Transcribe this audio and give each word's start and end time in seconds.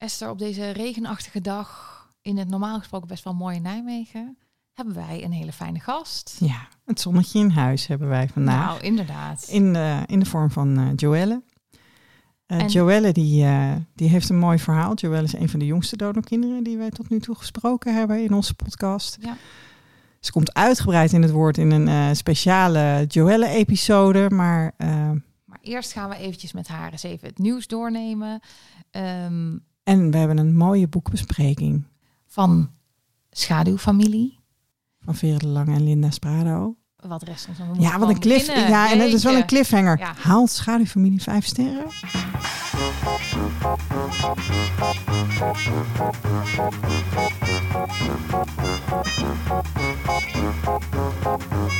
Esther, 0.00 0.30
op 0.30 0.38
deze 0.38 0.70
regenachtige 0.70 1.40
dag 1.40 1.98
in 2.22 2.36
het 2.38 2.48
normaal 2.48 2.78
gesproken 2.78 3.08
best 3.08 3.24
wel 3.24 3.34
mooie 3.34 3.58
Nijmegen 3.60 4.38
hebben 4.72 4.94
wij 4.94 5.24
een 5.24 5.32
hele 5.32 5.52
fijne 5.52 5.80
gast. 5.80 6.36
Ja, 6.40 6.68
het 6.84 7.00
zonnetje 7.00 7.38
in 7.38 7.50
huis 7.50 7.86
hebben 7.86 8.08
wij 8.08 8.28
vandaag. 8.28 8.66
Nou, 8.66 8.80
inderdaad. 8.80 9.46
In 9.48 9.72
de, 9.72 10.02
in 10.06 10.18
de 10.18 10.26
vorm 10.26 10.50
van 10.50 10.78
uh, 10.80 10.88
Joelle. 10.96 11.42
Uh, 12.46 12.60
En- 12.60 12.68
Joelle 12.68 13.12
die, 13.12 13.44
eh, 13.44 13.72
die 13.94 14.08
heeft 14.08 14.28
een 14.28 14.38
mooi 14.38 14.58
verhaal. 14.58 14.94
Joelle 14.94 15.22
is 15.22 15.32
een 15.32 15.48
van 15.48 15.58
de 15.58 15.66
jongste 15.66 15.96
donorkinderen 15.96 16.62
die 16.62 16.76
wij 16.78 16.90
tot 16.90 17.08
nu 17.08 17.20
toe 17.20 17.34
gesproken 17.34 17.94
hebben 17.94 18.22
in 18.24 18.32
onze 18.34 18.54
podcast. 18.54 19.16
Ja. 19.20 19.36
Ze 20.20 20.32
komt 20.32 20.54
uitgebreid 20.54 21.12
in 21.12 21.22
het 21.22 21.30
woord 21.30 21.58
in 21.58 21.70
een 21.70 21.88
eh, 21.88 22.08
speciale 22.12 23.04
Joelle-episode. 23.08 24.30
Maar 24.30 24.72
eh, 24.76 25.10
Maar 25.44 25.58
eerst 25.60 25.92
gaan 25.92 26.08
we 26.08 26.16
eventjes 26.16 26.52
met 26.52 26.68
haar 26.68 26.92
eens 26.92 27.02
even 27.02 27.28
het 27.28 27.38
nieuws 27.38 27.66
doornemen. 27.66 28.40
Ehm, 28.90 29.56
en 29.90 30.10
we 30.10 30.16
hebben 30.16 30.38
een 30.38 30.56
mooie 30.56 30.88
boekbespreking 30.88 31.84
van 32.26 32.70
Schaduwfamilie. 33.30 34.38
van 35.04 35.14
Vera 35.14 35.38
de 35.38 35.46
Lange 35.46 35.74
en 35.74 35.84
Linda 35.84 36.10
Sprado. 36.10 36.76
Wat 36.96 37.22
rest 37.22 37.48
ons 37.48 37.58
nog 37.58 37.80
Ja, 37.80 37.98
wat 37.98 38.08
een 38.08 38.18
cliff. 38.18 38.46
Ja, 38.46 38.90
en 38.90 38.98
het 38.98 39.12
is 39.12 39.24
wel 39.24 39.36
een 39.36 39.46
cliffhanger. 39.46 39.98
Ja. 39.98 40.14
Haalt 40.18 40.50
Schaduwfamilie 40.50 41.22
vijf 41.22 41.44
sterren? 41.46 41.86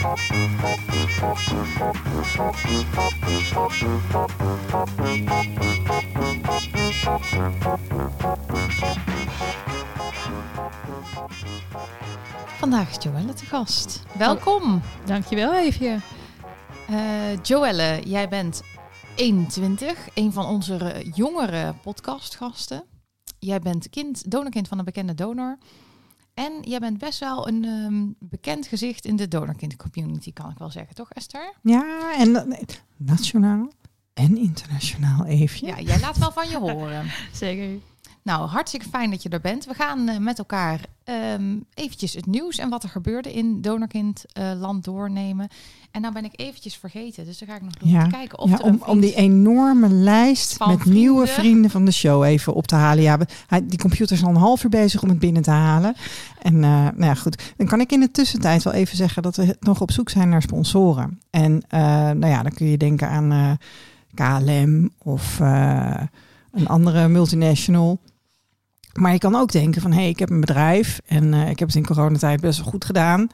Vandaag 0.01 0.17
is 12.91 13.03
Joelle 13.03 13.33
te 13.33 13.45
gast. 13.45 14.03
Welkom. 14.19 14.81
Dankjewel, 15.05 15.55
Eefje. 15.55 15.99
Eh 16.89 17.43
Joelle, 17.43 18.01
jij 18.05 18.29
bent 18.29 18.63
21, 19.17 20.09
een 20.15 20.33
van 20.33 20.47
onze 20.47 21.05
jongere 21.15 21.75
podcastgasten. 21.83 22.85
Jij 23.39 23.61
bent 23.61 23.91
kind, 23.91 24.31
donorkind 24.31 24.69
van 24.69 24.79
een 24.79 24.85
bekende 24.85 25.15
donor. 25.15 25.59
En 26.35 26.53
jij 26.61 26.79
bent 26.79 26.99
best 26.99 27.19
wel 27.19 27.49
een 27.49 27.65
ehm, 27.65 28.29
bekend 28.31 28.67
gezicht 28.67 29.05
in 29.05 29.17
de 29.17 29.29
donorkind 29.29 29.77
community, 29.77 30.33
kan 30.33 30.51
ik 30.51 30.59
wel 30.59 30.71
zeggen, 30.71 30.95
toch 30.95 31.11
Esther? 31.11 31.53
Ja, 31.63 32.15
en 32.17 32.33
nee, 32.33 32.65
nationaal 32.97 33.71
en 34.15 34.37
internationaal 34.37 35.25
even. 35.25 35.67
Ja, 35.67 35.81
jij 35.81 36.01
laat 36.01 36.19
wel 36.19 36.33
van 36.33 36.49
je 36.49 36.59
horen. 36.59 37.11
Zeker. 37.33 37.81
Nou, 38.23 38.49
hartstikke 38.49 38.89
fijn 38.89 39.11
dat 39.11 39.23
je 39.23 39.29
er 39.29 39.41
bent. 39.41 39.65
We 39.65 39.75
gaan 39.75 40.09
eh, 40.09 40.19
met 40.19 40.39
elkaar 40.39 40.81
ehm, 41.05 41.57
eventjes 41.75 42.15
het 42.15 42.27
nieuws 42.27 42.59
en 42.59 42.69
wat 42.69 42.83
er 42.83 42.89
gebeurde 42.89 43.33
in 43.33 43.61
Donorkind 43.61 44.25
eh, 44.33 44.53
land 44.59 44.85
doornemen. 44.85 45.49
En 45.91 46.01
nou 46.01 46.15
ben 46.15 46.25
ik 46.25 46.33
eventjes 46.37 46.77
vergeten, 46.77 47.25
dus 47.25 47.39
dan 47.39 47.49
ga 47.49 47.55
ik 47.55 47.63
nog 47.63 47.73
Ja, 47.81 47.99
even 47.99 48.11
kijken 48.11 48.39
of 48.39 48.51
Ja, 48.51 48.57
om, 48.57 48.83
om 48.87 49.01
die 49.01 49.15
enorme 49.15 49.89
lijst 49.89 50.67
met 50.67 50.85
nieuwe 50.85 51.27
vrienden. 51.27 51.71
van 51.71 51.85
de 51.85 51.91
show 51.91 52.25
even 52.25 52.55
op 52.55 52.67
te 52.67 52.75
halen. 52.75 53.03
Ja, 53.03 53.19
hij, 53.47 53.67
die 53.67 53.79
computer 53.79 54.17
is 54.17 54.23
al 54.23 54.29
een 54.29 54.37
half 54.37 54.65
uur 54.65 54.71
bezig 54.71 55.03
om 55.03 55.09
het 55.09 55.19
binnen 55.19 55.43
te 55.43 55.51
halen. 55.51 55.95
En 56.43 56.55
eh, 56.55 56.71
nou 56.71 57.05
ja, 57.05 57.15
goed. 57.15 57.53
Dan 57.57 57.67
kan 57.67 57.81
ik 57.81 57.93
in 57.93 58.01
de 58.01 58.11
tussentijd 58.11 58.63
wel 58.63 58.73
even 58.73 58.97
zeggen 58.97 59.23
dat 59.23 59.37
we 59.37 59.57
nog 59.61 59.81
op 59.81 59.91
zoek 59.91 60.09
zijn 60.09 60.29
naar 60.29 60.43
sponsoren. 60.43 61.21
En 61.31 61.63
nou 62.19 62.27
ja, 62.27 62.43
dan 62.43 62.53
kun 62.53 62.67
je 62.67 62.77
denken 62.77 63.09
aan 63.09 63.59
KLM 64.15 64.91
of 64.99 65.39
een 66.53 66.69
andere 66.69 67.09
multinational. 67.09 68.01
Maar 68.93 69.13
je 69.13 69.19
kan 69.19 69.35
ook 69.35 69.53
denken 69.53 69.83
van, 69.83 69.93
hé, 69.93 70.01
hey, 70.01 70.09
ik 70.09 70.19
heb 70.19 70.31
een 70.31 70.41
bedrijf 70.41 71.01
en 71.07 71.35
eh, 71.35 71.51
ik 71.51 71.59
heb 71.59 71.69
het 71.69 71.77
in 71.77 71.87
coronatijd 71.87 72.41
best 72.41 72.59
wel 72.59 72.69
goed 72.69 72.85
gedaan. 72.85 73.29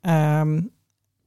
Ehm, 0.00 0.62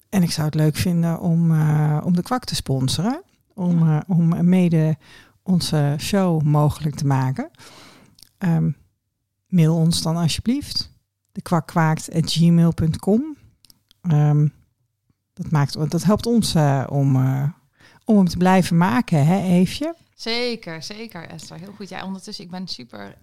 en 0.09 0.23
ik 0.23 0.31
zou 0.31 0.45
het 0.45 0.56
leuk 0.56 0.75
vinden 0.75 1.19
om, 1.19 1.52
eh, 1.52 2.02
om 2.03 2.16
de 2.16 2.22
kwak 2.22 2.44
te 2.44 2.56
sponsoren. 2.56 3.22
Om, 3.53 3.90
eh, 3.90 4.00
om 4.07 4.50
mede 4.50 4.97
onze 5.44 5.96
show 6.00 6.41
mogelijk 6.41 6.96
te 6.96 7.06
maken. 7.06 7.50
Ehm, 8.38 8.72
mail 9.47 9.75
ons 9.75 10.02
dan 10.02 10.18
alsjeblieft. 10.18 10.91
De 11.31 11.41
kwakkwaakt.gmail.com 11.41 13.35
Ehm 14.02 14.47
dat, 15.34 15.52
maakt, 15.52 15.90
dat 15.90 16.03
helpt 16.03 16.25
ons 16.25 16.56
om, 16.90 17.16
om 18.06 18.18
hem 18.18 18.28
te 18.28 18.38
blijven 18.38 18.78
maken, 18.78 19.25
hè, 19.25 19.41
Eefje? 19.41 19.96
Zeker, 20.16 20.84
zeker 20.84 21.28
Esther. 21.28 21.57
Heel 21.57 21.73
goed. 21.75 21.90
Ja, 21.90 22.06
ondertussen, 22.06 22.44
ik 22.44 22.52
ben 22.52 22.68
super... 22.68 23.18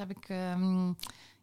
Heb 0.00 0.10
ik... 0.10 0.24
ehm, 0.28 0.86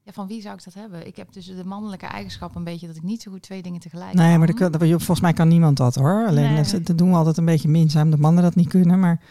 ja, 0.04 0.12
van 0.14 0.28
wie 0.28 0.42
zou 0.42 0.56
ik 0.56 0.64
dat 0.64 0.74
hebben? 0.74 1.08
Ik 1.08 1.16
heb 1.16 1.34
dus 1.34 1.46
de 1.46 1.66
mannelijke 1.66 2.06
eigenschap 2.06 2.56
een 2.56 2.64
beetje 2.64 2.88
dat 2.88 2.96
ik 2.96 3.04
niet 3.04 3.22
zo 3.22 3.32
goed 3.32 3.42
twee 3.42 3.62
dingen 3.62 3.80
tegelijk 3.80 4.14
Nee, 4.14 4.30
kan. 4.30 4.40
maar 4.40 4.70
dat, 4.70 4.78
volgens 4.90 5.20
mij 5.22 5.34
kan 5.34 5.48
niemand 5.48 5.78
dat 5.78 5.96
hoor. 5.96 6.26
Alleen 6.28 6.54
Nee. 6.54 6.82
dat, 6.82 6.98
doen 6.98 7.10
we 7.10 7.16
altijd 7.18 7.38
een 7.38 7.46
beetje 7.46 7.68
minzaam. 7.68 8.10
Dat 8.10 8.20
mannen 8.20 8.44
dat 8.44 8.56
niet 8.56 8.68
kunnen, 8.68 9.00
maar 9.00 9.22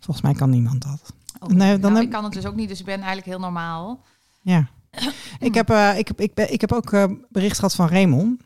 volgens 0.00 0.26
mij 0.26 0.34
kan 0.34 0.50
niemand 0.50 0.82
dat. 0.82 1.12
Oké, 1.40 1.54
Nee, 1.54 1.70
dan 1.72 1.80
nou, 1.80 1.94
heb- 1.94 2.02
ik 2.04 2.10
kan 2.10 2.24
het 2.24 2.32
dus 2.32 2.46
ook 2.46 2.54
niet, 2.54 2.68
dus 2.68 2.78
ik 2.78 2.84
ben 2.84 2.94
eigenlijk 2.96 3.26
heel 3.26 3.38
normaal. 3.38 4.02
Ja. 4.42 4.68
ik, 5.38 5.54
heb, 5.54 5.70
eh, 5.70 5.98
ik, 5.98 6.08
heb, 6.08 6.20
ik, 6.20 6.34
ben, 6.34 6.52
ik 6.52 6.60
heb 6.60 6.72
ook 6.72 6.92
eh, 6.92 7.04
bericht 7.28 7.54
gehad 7.56 7.74
van 7.74 7.88
Raymond. 7.88 8.40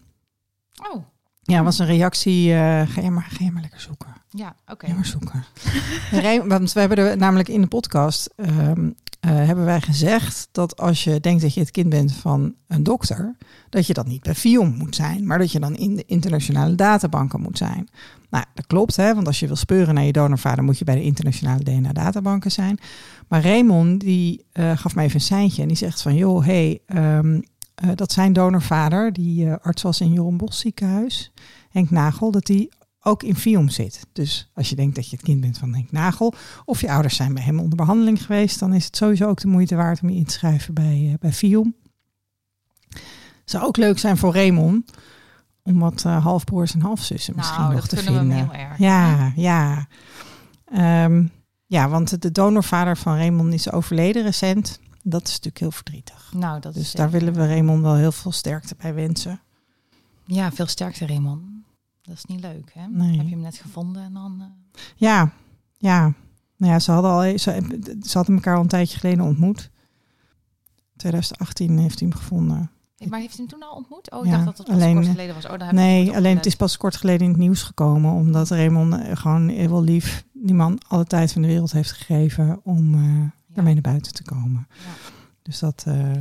Oh, 0.93 1.05
Ja, 1.43 1.63
was 1.63 1.79
een 1.79 1.87
reactie. 1.87 2.53
eh, 2.55 2.89
ga, 2.89 3.01
je 3.01 3.11
maar, 3.11 3.27
ga 3.31 3.45
je 3.45 3.51
maar 3.51 3.63
lekker 3.63 3.81
zoeken. 3.81 4.15
ja, 4.31 4.55
oké. 4.67 4.87
Je 4.87 4.95
maar 4.95 5.07
zoeken. 5.07 5.45
Ray- 6.23 6.47
want 6.47 6.73
we 6.73 6.81
hebben 6.81 6.99
er 6.99 7.17
namelijk 7.17 7.49
in 7.49 7.61
de 7.61 7.67
podcast 7.67 8.33
ehm, 8.37 8.91
eh, 9.21 9.31
hebben 9.31 9.65
wij 9.65 9.81
gezegd 9.81 10.49
dat 10.53 10.77
als 10.77 11.05
je 11.05 11.21
denkt 11.21 11.43
dat 11.43 11.55
je 11.55 11.61
het 11.61 11.71
kind 11.71 11.89
bent 11.89 12.13
van 12.13 12.55
een 12.67 12.83
dokter, 12.83 13.37
dat 13.69 13.87
je 13.87 13.95
dat 13.95 14.07
niet 14.07 14.23
bij 14.23 14.35
FIOM 14.35 14.75
moet 14.77 14.95
zijn, 14.95 15.27
maar 15.27 15.39
dat 15.39 15.53
je 15.53 15.61
dan 15.61 15.77
in 15.77 15.97
de 15.97 16.05
internationale 16.07 16.75
databanken 16.75 17.41
moet 17.41 17.59
zijn. 17.59 17.89
Nou, 18.31 18.45
dat 18.55 18.67
klopt, 18.67 18.97
hè? 18.97 19.15
want 19.15 19.27
als 19.27 19.41
je 19.41 19.47
wil 19.47 19.57
speuren 19.57 19.95
naar 19.95 20.05
je 20.05 20.13
donorvader, 20.13 20.65
moet 20.65 20.79
je 20.79 20.85
bij 20.85 20.95
de 20.95 21.03
internationale 21.03 21.63
DNA-databanken 21.63 22.51
zijn. 22.51 22.79
Maar 23.29 23.43
Raymond, 23.43 24.01
die 24.01 24.45
eh, 24.53 24.77
gaf 24.77 24.95
mij 24.95 25.05
even 25.05 25.17
een 25.17 25.23
seintje 25.23 25.63
en 25.63 25.69
die 25.69 25.77
zegt 25.77 26.03
van, 26.03 26.15
joh, 26.15 26.45
hey, 26.45 26.81
ehm, 26.87 27.41
eh, 27.75 27.91
dat 27.95 28.13
zijn 28.13 28.33
donorvader, 28.33 29.13
die 29.13 29.51
arts 29.51 29.83
was 29.83 30.01
in 30.01 30.13
Jeroen 30.13 30.37
Bos 30.37 30.59
ziekenhuis, 30.59 31.33
Henk 31.71 31.91
Nagel, 31.91 32.31
dat 32.31 32.47
die 32.47 32.71
ook 33.03 33.23
in 33.23 33.37
FIOM 33.37 33.69
zit. 33.69 34.07
Dus 34.13 34.51
als 34.55 34.69
je 34.69 34.77
denkt 34.77 34.95
dat 34.95 35.11
je 35.11 35.17
het 35.17 35.25
kind 35.25 35.41
bent 35.41 35.59
van 35.59 35.75
Henk 35.75 35.93
Nagel, 35.93 36.35
of 36.65 36.81
je 36.81 36.91
ouders 36.91 37.17
zijn 37.17 37.35
bij 37.35 37.43
hem 37.43 37.59
onder 37.59 37.77
behandeling 37.77 38.23
geweest, 38.23 38.59
dan 38.59 38.75
is 38.75 38.85
het 38.85 38.97
sowieso 38.97 39.29
ook 39.29 39.41
de 39.41 39.49
moeite 39.49 39.75
waard 39.75 40.03
om 40.03 40.09
je 40.09 40.17
in 40.17 40.25
te 40.25 40.33
schrijven 40.33 40.75
bij, 40.75 41.09
eh, 41.13 41.19
bij 41.19 41.33
FIOM. 41.33 41.75
Zou 43.45 43.65
ook 43.65 43.77
leuk 43.77 43.99
zijn 43.99 44.17
voor 44.17 44.35
Raymond 44.35 44.91
om 45.63 45.79
wat 45.79 46.05
eh, 46.05 46.25
halfbroers 46.25 46.75
en 46.75 46.81
halfzussen 46.81 47.37
misschien 47.37 47.61
nou, 47.61 47.73
nog 47.73 47.87
dat 47.87 47.99
te 47.99 48.05
vinden. 48.05 48.31
heel 48.31 48.53
erg. 48.53 48.79
Ja, 48.79 49.33
ja. 49.37 49.87
Ehm, 50.65 51.27
ja, 51.67 51.89
want 51.89 52.23
de 52.23 52.33
donorvader 52.33 52.97
van 52.97 53.17
Raymond 53.17 53.55
is 53.55 53.73
overleden 53.73 54.23
recent. 54.23 54.81
Dat 55.03 55.23
is 55.23 55.29
natuurlijk 55.29 55.59
heel 55.59 55.71
verdrietig. 55.71 56.33
Nou, 56.35 56.61
dat 56.61 56.75
Dus 56.75 56.93
daar 56.93 57.11
willen 57.11 57.35
we 57.35 57.47
Raymond 57.47 57.83
wel 57.83 57.95
heel 57.95 58.13
veel 58.13 58.33
sterkte 58.33 58.75
bij 58.79 58.95
wensen. 58.95 59.41
Ja, 60.25 60.53
veel 60.53 60.67
sterkte, 60.67 61.07
Raymond. 61.07 61.58
Dat 62.09 62.17
is 62.17 62.25
niet 62.25 62.41
leuk, 62.41 62.71
hè? 62.75 62.87
Nee. 62.87 63.17
Heb 63.17 63.25
je 63.27 63.31
hem 63.33 63.41
net 63.41 63.57
gevonden 63.59 64.03
en 64.03 64.13
dan... 64.13 64.41
eh, 64.41 64.81
Ja, 64.97 65.33
ja. 65.77 66.13
Nou 66.57 66.73
ja, 66.73 66.79
ze 66.79 66.91
hadden, 66.93 67.11
al, 67.11 67.39
ze, 67.39 67.79
ze 68.03 68.17
hadden 68.17 68.35
elkaar 68.35 68.55
al 68.57 68.61
een 68.63 68.69
tijdje 68.69 68.99
geleden 68.99 69.25
ontmoet. 69.25 69.71
2018 70.97 71.79
heeft 71.79 71.99
hij 72.01 72.09
hem 72.09 72.19
gevonden. 72.19 72.71
Maar 73.09 73.21
heeft 73.21 73.37
hij 73.37 73.47
hem 73.49 73.59
toen 73.59 73.69
al 73.69 73.77
ontmoet? 73.77 74.11
Oh, 74.11 74.19
ik 74.25 74.31
Ja, 74.31 74.33
dacht 74.33 74.45
dat 74.45 74.59
het 74.59 74.67
pas 74.67 74.77
alleen, 74.77 74.95
kort 74.95 75.07
eh, 75.07 75.11
geleden 75.11 75.35
was. 75.35 75.47
Oh, 75.47 75.61
niet 75.61 75.73
Nee, 75.73 76.17
alleen 76.17 76.37
het 76.37 76.47
is 76.47 76.55
pas 76.57 76.77
kort 76.77 76.97
geleden 76.97 77.23
in 77.23 77.29
het 77.31 77.39
nieuws 77.41 77.63
gekomen. 77.63 78.13
Omdat 78.13 78.49
Raymond 78.51 78.95
eh, 78.95 79.17
gewoon 79.17 79.49
heel 79.49 79.83
lief 79.83 80.25
die 80.33 80.55
man 80.55 80.79
alle 80.89 81.05
tijd 81.05 81.33
van 81.33 81.43
de 81.43 81.49
wereld 81.49 81.73
heeft 81.73 81.93
gegeven 81.93 82.61
om 82.65 82.95
eh 82.95 83.57
ermee 83.57 83.73
naar 83.75 83.83
buiten 83.83 84.13
te 84.15 84.23
komen. 84.23 84.67
Ja. 84.71 85.11
Dus 85.43 85.59
dat 85.59 85.85
eh, 85.87 86.13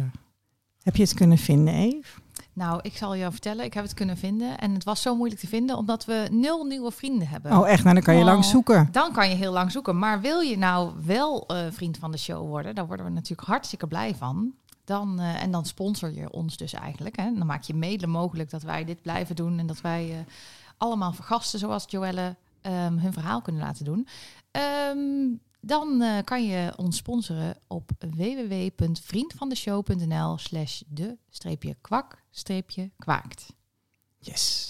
heb 0.81 0.95
je 0.95 1.03
het 1.03 1.13
kunnen 1.13 1.37
vinden, 1.37 1.73
Eve? 1.73 2.19
Nou, 2.57 2.79
ik 2.81 2.97
zal 2.97 3.13
je 3.13 3.31
vertellen. 3.31 3.65
Ik 3.65 3.73
heb 3.73 3.83
het 3.83 3.93
kunnen 3.93 4.17
vinden. 4.17 4.57
En 4.57 4.73
het 4.73 4.83
was 4.83 5.01
zo 5.01 5.15
moeilijk 5.15 5.41
te 5.41 5.47
vinden, 5.47 5.77
omdat 5.77 6.05
we 6.05 6.27
nul 6.31 6.63
nieuwe 6.63 6.91
vrienden 6.91 7.27
hebben. 7.27 7.57
Oh, 7.57 7.69
echt? 7.69 7.83
Nou, 7.83 7.93
dan 7.95 8.03
kan 8.03 8.13
je 8.13 8.19
Oh. 8.19 8.25
lang 8.25 8.45
zoeken. 8.45 8.87
Dan 8.91 9.11
kan 9.11 9.29
je 9.29 9.35
heel 9.35 9.51
lang 9.51 9.71
zoeken. 9.71 9.97
Maar 9.99 10.21
wil 10.21 10.39
je 10.39 10.57
nou 10.57 10.91
wel 11.05 11.47
eh, 11.47 11.65
vriend 11.71 11.97
van 11.97 12.11
de 12.11 12.17
show 12.17 12.47
worden, 12.47 12.75
daar 12.75 12.87
worden 12.87 13.05
we 13.05 13.11
natuurlijk 13.11 13.47
hartstikke 13.47 13.87
blij 13.87 14.15
van. 14.15 14.51
Dan, 14.83 15.19
eh, 15.19 15.41
en 15.43 15.51
dan 15.51 15.65
sponsor 15.65 16.11
je 16.13 16.31
ons 16.31 16.57
dus 16.57 16.73
eigenlijk. 16.73 17.15
Hè. 17.17 17.33
Dan 17.37 17.45
maak 17.47 17.63
je 17.63 17.73
mede 17.73 18.07
mogelijk 18.07 18.49
dat 18.49 18.61
wij 18.61 18.85
dit 18.85 19.01
blijven 19.01 19.35
doen. 19.35 19.59
En 19.59 19.67
dat 19.67 19.81
wij 19.81 20.09
eh, 20.11 20.17
allemaal 20.77 21.13
gasten 21.21 21.59
zoals 21.59 21.85
Joelle 21.87 22.35
ehm, 22.61 22.97
hun 22.97 23.13
verhaal 23.13 23.41
kunnen 23.41 23.61
laten 23.61 23.85
doen. 23.85 24.07
Ehm, 24.51 24.97
dan 25.67 26.01
eh, 26.01 26.23
kan 26.23 26.45
je 26.45 26.73
ons 26.75 26.97
sponsoren 26.97 27.57
op 27.67 27.91
www.vriendvandeshow.nl 27.99 30.37
slash 30.37 30.81
de 30.87 31.17
streepje 31.29 31.75
kwak 31.81 32.23
streepje 32.31 32.91
kwaakt. 32.97 33.53
Yes. 34.17 34.67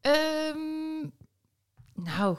Ehm, 0.00 1.00
nou, 1.94 2.36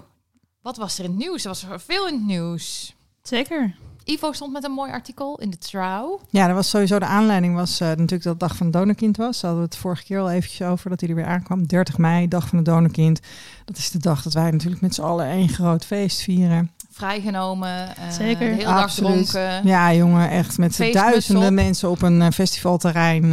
wat 0.62 0.78
was 0.78 0.98
er 0.98 1.04
in 1.04 1.10
het 1.10 1.20
nieuws? 1.20 1.44
Er 1.44 1.50
was 1.50 1.64
er 1.64 1.80
veel 1.80 2.08
in 2.08 2.14
het 2.14 2.26
nieuws. 2.26 2.96
Zeker. 3.22 3.76
Ivo 4.06 4.32
stond 4.32 4.54
met 4.54 4.64
een 4.64 4.72
mooi 4.72 4.92
artikel 4.92 5.40
in 5.40 5.50
de 5.50 5.58
Trouw. 5.58 6.20
Ja, 6.30 6.48
dat 6.48 6.56
was 6.56 6.70
sowieso 6.70 7.00
de 7.00 7.06
aanleiding. 7.06 7.56
Was 7.56 7.82
uh, 7.82 7.88
natuurlijk 7.88 8.24
dat 8.24 8.40
de 8.40 8.46
dag 8.46 8.56
van 8.56 8.66
het 8.66 8.76
donorkind 8.76 9.18
was. 9.18 9.40
Daar 9.40 9.50
hadden 9.50 9.70
we 9.70 9.74
het 9.74 9.84
vorige 9.84 10.04
keer 10.04 10.20
al 10.20 10.32
eventjes 10.32 10.68
over 10.68 10.90
dat 10.90 11.00
hij 11.00 11.10
er 11.10 11.16
weer 11.16 11.26
aankwam. 11.26 11.68
30 11.68 11.98
mei, 11.98 12.28
dag 12.28 12.48
van 12.48 12.58
het 12.58 12.66
donorkind. 12.66 13.20
Dat 13.66 13.78
is 13.78 13.92
de 13.92 14.00
dag 14.00 14.22
dat 14.22 14.34
wij 14.34 14.52
natuurlijk 14.52 14.82
met 14.82 14.96
z'n 14.96 15.02
allen 15.02 15.26
één 15.26 15.50
groot 15.50 15.86
feest 15.86 16.22
vieren. 16.22 16.72
Vrijgenomen. 16.92 17.88
Uh, 18.00 18.10
Zeker. 18.12 18.50
De 18.50 18.56
hele 18.56 18.64
dag 18.64 18.94
dronken. 18.94 19.68
Ja, 19.68 19.94
jongen, 19.94 20.30
echt 20.30 20.58
met 20.58 20.78
duizenden 20.78 21.48
op. 21.48 21.54
mensen 21.54 21.90
op 21.90 22.02
een 22.02 22.22
uh, 22.22 22.28
festivalterrein. 22.30 23.24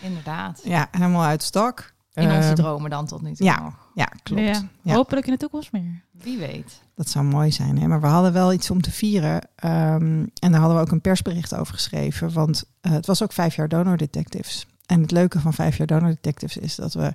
Inderdaad. 0.00 0.60
Ja, 0.64 0.88
helemaal 0.90 1.24
uit 1.24 1.42
stak. 1.42 1.94
In 2.14 2.30
onze 2.30 2.52
dromen 2.52 2.90
dan 2.90 3.06
tot 3.06 3.22
nu 3.22 3.34
toe 3.34 3.46
ja. 3.46 3.72
Ja, 3.94 4.08
klopt. 4.22 4.42
Ja. 4.42 4.68
Ja. 4.82 4.94
Hopelijk 4.94 5.26
in 5.26 5.32
de 5.32 5.38
toekomst 5.38 5.72
meer. 5.72 6.02
Wie 6.22 6.38
weet. 6.38 6.80
Dat 6.94 7.08
zou 7.08 7.24
mooi 7.24 7.52
zijn. 7.52 7.78
Hè? 7.78 7.86
Maar 7.86 8.00
we 8.00 8.06
hadden 8.06 8.32
wel 8.32 8.52
iets 8.52 8.70
om 8.70 8.80
te 8.80 8.90
vieren. 8.90 9.34
Um, 9.34 10.30
en 10.38 10.50
daar 10.50 10.60
hadden 10.60 10.76
we 10.76 10.82
ook 10.82 10.90
een 10.90 11.00
persbericht 11.00 11.54
over 11.54 11.74
geschreven. 11.74 12.32
Want 12.32 12.64
uh, 12.82 12.92
het 12.92 13.06
was 13.06 13.22
ook 13.22 13.32
vijf 13.32 13.54
jaar 13.54 13.68
Donor 13.68 13.96
Detectives. 13.96 14.66
En 14.86 15.00
het 15.00 15.10
leuke 15.10 15.40
van 15.40 15.54
vijf 15.54 15.76
jaar 15.76 15.86
Donor 15.86 16.08
Detectives 16.08 16.56
is 16.56 16.74
dat 16.74 16.94
we 16.94 17.14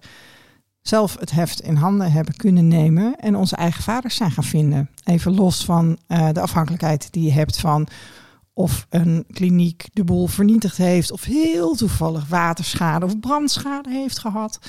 zelf 0.81 1.17
het 1.19 1.31
heft 1.31 1.61
in 1.61 1.75
handen 1.75 2.11
hebben 2.11 2.35
kunnen 2.35 2.67
nemen. 2.67 3.15
En 3.19 3.35
onze 3.35 3.55
eigen 3.55 3.83
vaders 3.83 4.15
zijn 4.15 4.31
gaan 4.31 4.43
vinden. 4.43 4.89
Even 5.03 5.33
los 5.33 5.65
van 5.65 5.97
uh, 6.07 6.29
de 6.31 6.41
afhankelijkheid 6.41 7.07
die 7.11 7.23
je 7.23 7.31
hebt 7.31 7.59
van 7.59 7.87
of 8.53 8.85
een 8.89 9.25
kliniek 9.31 9.87
de 9.93 10.03
boel 10.03 10.27
vernietigd 10.27 10.77
heeft. 10.77 11.11
Of 11.11 11.23
heel 11.23 11.75
toevallig 11.75 12.27
waterschade 12.27 13.05
of 13.05 13.19
brandschade 13.19 13.89
heeft 13.89 14.19
gehad. 14.19 14.59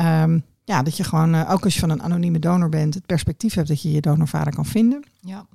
Um, 0.00 0.44
ja, 0.64 0.82
dat 0.82 0.96
je 0.96 1.04
gewoon, 1.04 1.34
uh, 1.34 1.50
ook 1.50 1.64
als 1.64 1.74
je 1.74 1.80
van 1.80 1.90
een 1.90 2.02
anonieme 2.02 2.38
donor 2.38 2.68
bent, 2.68 2.94
het 2.94 3.06
perspectief 3.06 3.54
hebt 3.54 3.68
dat 3.68 3.82
je 3.82 3.92
je 3.92 4.00
donorvader 4.00 4.54
kan 4.54 4.66
vinden. 4.66 5.04
Ja. 5.20 5.46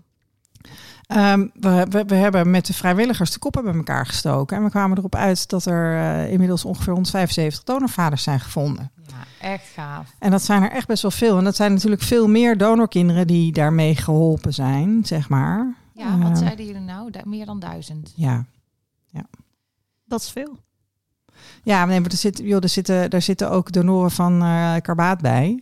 Um, 1.11 1.51
we, 1.53 1.85
we, 1.89 2.05
we, 2.05 2.15
hebben 2.15 2.49
met 2.49 2.65
de 2.65 2.73
vrijwilligers 2.73 3.31
de 3.31 3.39
koppen 3.39 3.63
bij 3.63 3.73
elkaar 3.73 4.05
gestoken. 4.05 4.57
En 4.57 4.63
we 4.63 4.69
kwamen 4.69 4.97
erop 4.97 5.15
uit 5.15 5.49
dat 5.49 5.65
er 5.65 5.93
uh, 5.93 6.31
inmiddels 6.31 6.65
ongeveer 6.65 6.93
175 6.93 7.63
donorvaders 7.63 8.23
zijn 8.23 8.39
gevonden. 8.39 8.91
Ja, 9.07 9.47
echt 9.47 9.67
gaaf. 9.73 10.15
En 10.19 10.31
dat 10.31 10.43
zijn 10.43 10.63
er 10.63 10.71
echt 10.71 10.87
best 10.87 11.01
wel 11.01 11.11
veel. 11.11 11.37
En 11.37 11.43
dat 11.43 11.55
zijn 11.55 11.73
natuurlijk 11.73 12.01
veel 12.01 12.27
meer 12.27 12.57
donorkinderen 12.57 13.27
die 13.27 13.51
daarmee 13.51 13.95
geholpen 13.95 14.53
zijn, 14.53 15.05
zeg 15.05 15.29
maar. 15.29 15.75
Ja, 15.93 16.17
wat 16.17 16.31
uh, 16.31 16.37
zeiden 16.37 16.65
jullie 16.65 16.81
nou? 16.81 17.11
Meer 17.23 17.45
dan 17.45 17.59
duizend? 17.59 18.13
Ja. 18.15 18.45
ja. 19.07 19.25
Dat 20.05 20.21
is 20.21 20.29
veel. 20.29 20.57
Ja, 21.63 21.85
nee, 21.85 21.99
maar 21.99 22.09
er, 22.11 22.17
zit, 22.17 22.37
joh, 22.43 22.63
er, 22.63 22.69
zitten, 22.69 23.09
er 23.09 23.21
zitten 23.21 23.51
ook 23.51 23.71
donoren 23.71 24.11
van 24.11 24.43
uh, 24.43 24.75
karbaat 24.81 25.21
bij. 25.21 25.61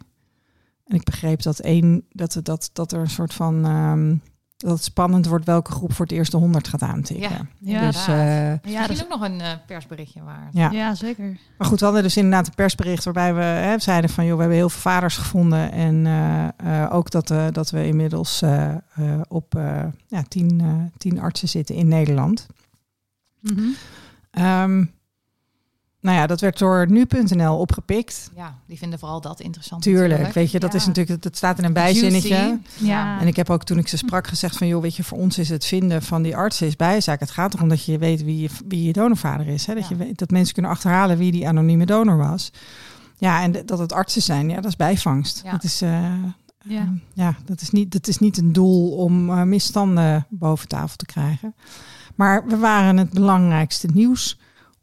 En 0.85 0.95
ik 0.95 1.03
begreep 1.03 1.41
dat, 1.41 1.59
één, 1.59 2.06
dat, 2.12 2.39
dat, 2.44 2.69
dat 2.74 2.91
er 2.91 3.00
een 3.00 3.09
soort 3.09 3.33
van... 3.33 3.65
Um, 3.65 4.21
dat 4.57 4.71
het 4.71 4.83
spannend 4.83 5.25
wordt 5.25 5.45
welke 5.45 5.71
groep 5.71 5.94
voor 5.94 6.06
het 6.06 6.13
eerste 6.13 6.38
100 6.38 6.68
gaat 6.68 6.81
aantikken. 6.81 7.29
Ja, 7.29 7.47
ja 7.59 7.85
dus, 7.85 8.07
uh, 8.07 8.74
ja, 8.74 8.81
dat 8.81 8.89
is 8.89 9.03
ook 9.03 9.09
nog 9.09 9.21
een 9.21 9.39
uh, 9.39 9.51
persberichtje 9.65 10.24
waard. 10.24 10.53
Ja. 10.53 10.71
ja, 10.71 10.95
zeker. 10.95 11.38
Maar 11.57 11.68
goed, 11.68 11.79
we 11.79 11.85
hadden 11.85 12.03
dus 12.03 12.18
inderdaad 12.18 12.47
een 12.47 12.56
persbericht 12.56 13.03
waarbij 13.03 13.33
we 13.33 13.41
hè, 13.41 13.79
zeiden 13.79 14.09
van... 14.09 14.25
joh, 14.25 14.33
we 14.33 14.39
hebben 14.39 14.57
heel 14.57 14.69
veel 14.69 14.91
vaders 14.91 15.18
gevonden. 15.18 15.71
En 15.71 16.06
uh, 16.63 16.88
ook 16.91 17.12
dat, 17.12 17.33
dat 17.51 17.69
we 17.69 17.88
inmiddels 17.88 18.44
op 19.27 19.53
ja, 20.07 20.24
tien, 20.27 20.91
tien 20.97 21.19
artsen 21.19 21.50
zitten 21.50 21.75
in 21.75 21.88
Nederland. 21.88 22.47
Mm 23.41 23.56
-hmm. 23.57 23.75
um, 24.45 24.91
nou 26.07 26.19
ja, 26.19 26.27
dat 26.27 26.42
werd 26.42 26.57
door 26.57 26.86
nu.nl 26.89 27.57
opgepikt. 27.57 28.31
Ja, 28.36 28.56
die 28.65 28.77
vinden 28.77 29.00
vooral 29.00 29.21
dat 29.21 29.39
interessant. 29.39 29.81
Tuurlijk, 29.81 30.07
natuurlijk. 30.09 30.33
weet 30.33 30.51
je, 30.51 30.59
dat 30.59 30.71
ja. 30.71 30.77
is 30.77 30.86
natuurlijk, 30.86 31.21
dat 31.21 31.36
staat 31.36 31.57
in 31.57 31.63
een 31.63 31.74
bijzinnetje. 31.74 32.59
Ja. 32.77 33.19
En 33.19 33.27
ik 33.27 33.36
heb 33.36 33.50
ook 33.50 33.63
toen 33.63 33.77
ik 33.77 33.88
ze 33.88 33.98
sprak 33.98 34.27
gezegd 34.27 34.57
van, 34.57 34.68
joh, 34.68 34.81
weet 34.81 34.95
je, 34.95 35.04
voor 35.04 35.18
ons 35.18 35.38
is 35.38 35.50
het 35.50 35.65
vinden 35.65 36.01
van 36.01 36.21
die 36.21 36.36
artsen 36.36 36.68
is 36.68 36.75
bijzaak. 36.75 37.19
Het 37.19 37.31
gaat 37.31 37.54
erom 37.54 37.69
dat 37.69 37.86
je 37.86 37.98
weet 37.98 38.24
wie 38.24 38.42
je, 38.42 38.50
wie 38.68 38.83
je 38.83 38.94
donorvader 38.94 39.48
is. 39.48 39.65
Hè? 39.65 39.74
Dat, 39.74 39.83
Ja. 39.83 39.89
je 39.89 39.95
weet, 39.95 40.18
dat 40.18 40.30
mensen 40.31 40.54
kunnen 40.54 40.71
achterhalen 40.71 41.18
wie 41.18 41.31
die 41.31 41.48
anonieme 41.48 41.86
donor 41.86 42.18
was. 42.18 42.51
Ja, 43.18 43.42
en 43.42 43.65
dat 43.65 43.80
het 43.80 43.94
artsen 43.94 44.21
zijn, 44.21 44.50
ja, 44.50 44.56
dat 44.56 44.65
is 44.65 44.75
bijvangst. 44.75 45.42
Ja. 45.44 45.51
Dat 45.51 45.63
is, 45.63 45.81
uh, 45.81 46.13
Ja. 46.63 46.94
ja, 47.13 47.36
dat 47.45 47.62
is 47.62 47.69
niet, 47.69 47.92
dat 47.92 48.07
is 48.07 48.18
niet 48.18 48.38
een 48.38 48.53
doel 48.53 48.92
om 48.92 49.30
uh, 49.30 49.42
misstanden 49.42 50.25
boven 50.30 50.68
tafel 50.68 50.95
te 50.95 51.06
krijgen. 51.06 51.56
Maar 52.15 52.45
we 52.45 52.57
waren 52.57 52.98
het 52.98 53.10
belangrijkste 53.10 53.88
nieuws 53.94 54.39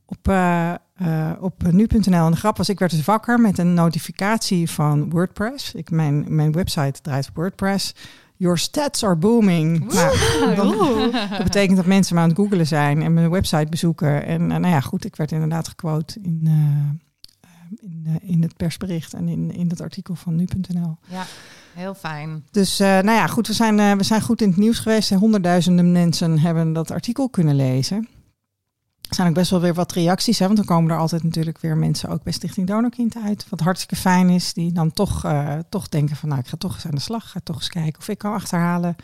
op, 0.07 0.29
uh, 0.29 0.75
uh, 1.03 1.31
op 1.41 1.73
nu.nl. 1.73 2.25
En 2.25 2.31
de 2.31 2.37
grap 2.37 2.57
was, 2.57 2.69
ik 2.69 2.79
werd 2.79 2.91
dus 2.91 3.05
wakker 3.05 3.41
met 3.41 3.59
een 3.59 3.75
notificatie 3.75 4.71
van 4.71 5.11
WordPress. 5.11 5.75
Ik, 5.75 5.91
mijn, 5.91 6.25
mijn 6.29 6.53
website 6.53 7.01
draait 7.01 7.29
op 7.29 7.37
WordPress. 7.37 7.95
Your 8.37 8.59
stats 8.59 9.05
are 9.05 9.17
booming. 9.17 9.93
Nou, 9.93 10.17
dan, 10.57 10.79
dat 11.31 11.43
betekent 11.43 11.77
dat 11.77 11.87
mensen 11.87 12.15
me 12.15 12.21
aan 12.21 12.29
het 12.29 12.39
googelen 12.39 12.67
zijn 12.67 13.03
en 13.03 13.15
mijn 13.15 13.31
website 13.31 13.67
bezoeken. 13.71 14.27
En 14.27 14.41
uh, 14.41 14.49
nou 14.49 14.67
ja, 14.67 14.81
goed, 14.81 15.05
ik 15.05 15.17
werd 15.17 15.33
inderdaad 15.33 15.69
gequote 15.69 16.21
in, 16.23 16.49
in, 17.81 18.21
in 18.23 18.43
het 18.43 18.57
persbericht 18.57 19.13
en 19.13 19.29
in, 19.29 19.53
in 19.53 19.69
het 19.69 19.81
artikel 19.81 20.15
van 20.15 20.35
nu.nl. 20.35 20.97
Ja, 21.09 21.25
heel 21.75 21.95
fijn. 21.95 22.45
Dus 22.51 22.81
uh, 22.81 22.87
nou 22.87 23.11
ja, 23.11 23.27
goed, 23.27 23.47
we 23.47 23.53
zijn, 23.53 23.79
uh, 23.79 23.93
we 23.93 24.05
zijn 24.05 24.23
goed 24.23 24.43
in 24.43 24.49
het 24.49 24.57
nieuws 24.57 24.79
geweest. 24.79 25.11
Honderdduizenden 25.11 25.93
mensen 25.93 26.39
hebben 26.39 26.73
dat 26.73 26.91
artikel 26.91 27.29
kunnen 27.29 27.57
lezen. 27.57 28.09
Zijn 29.11 29.29
ook 29.29 29.35
best 29.35 29.51
wel 29.51 29.61
weer 29.61 29.75
wat 29.75 29.93
reacties, 29.93 30.39
hè, 30.39 30.45
want 30.45 30.57
dan 30.57 30.67
komen 30.67 30.91
er 30.91 30.99
altijd 30.99 31.23
natuurlijk 31.23 31.61
weer 31.61 31.77
mensen 31.77 32.09
ook 32.09 32.23
bij 32.23 32.33
Stichting 32.33 32.67
Donorkind 32.67 33.17
uit. 33.25 33.47
Wat 33.49 33.61
hartstikke 33.61 33.97
fijn 33.97 34.29
is, 34.29 34.53
die 34.53 34.73
dan 34.73 34.93
toch, 34.93 35.25
uh, 35.25 35.59
toch 35.69 35.89
denken 35.89 36.17
van 36.17 36.29
nou, 36.29 36.41
ik 36.41 36.47
ga 36.47 36.57
toch 36.57 36.75
eens 36.75 36.85
aan 36.85 36.95
de 36.95 37.01
slag. 37.01 37.31
Ga 37.31 37.41
toch 37.45 37.57
eens 37.57 37.69
kijken 37.69 38.01
of 38.01 38.09
ik 38.09 38.19
kan 38.19 38.33
achterhalen 38.33 38.97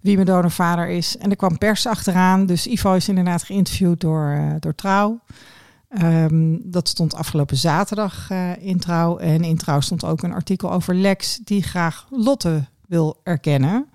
wie 0.00 0.14
mijn 0.14 0.26
donorvader 0.26 0.88
is. 0.88 1.16
En 1.16 1.30
er 1.30 1.36
kwam 1.36 1.58
pers 1.58 1.86
achteraan, 1.86 2.46
dus 2.46 2.66
Ivo 2.66 2.94
is 2.94 3.08
inderdaad 3.08 3.42
geïnterviewd 3.42 4.00
door, 4.00 4.56
door 4.60 4.74
Trouw. 4.74 5.20
Um, 6.02 6.70
dat 6.70 6.88
stond 6.88 7.14
afgelopen 7.14 7.56
zaterdag 7.56 8.30
uh, 8.30 8.56
in 8.56 8.78
Trouw. 8.78 9.18
En 9.18 9.44
in 9.44 9.56
Trouw 9.56 9.80
stond 9.80 10.04
ook 10.04 10.22
een 10.22 10.32
artikel 10.32 10.72
over 10.72 10.94
Lex 10.94 11.38
die 11.44 11.62
graag 11.62 12.06
Lotte 12.10 12.64
wil 12.86 13.20
erkennen. 13.22 13.88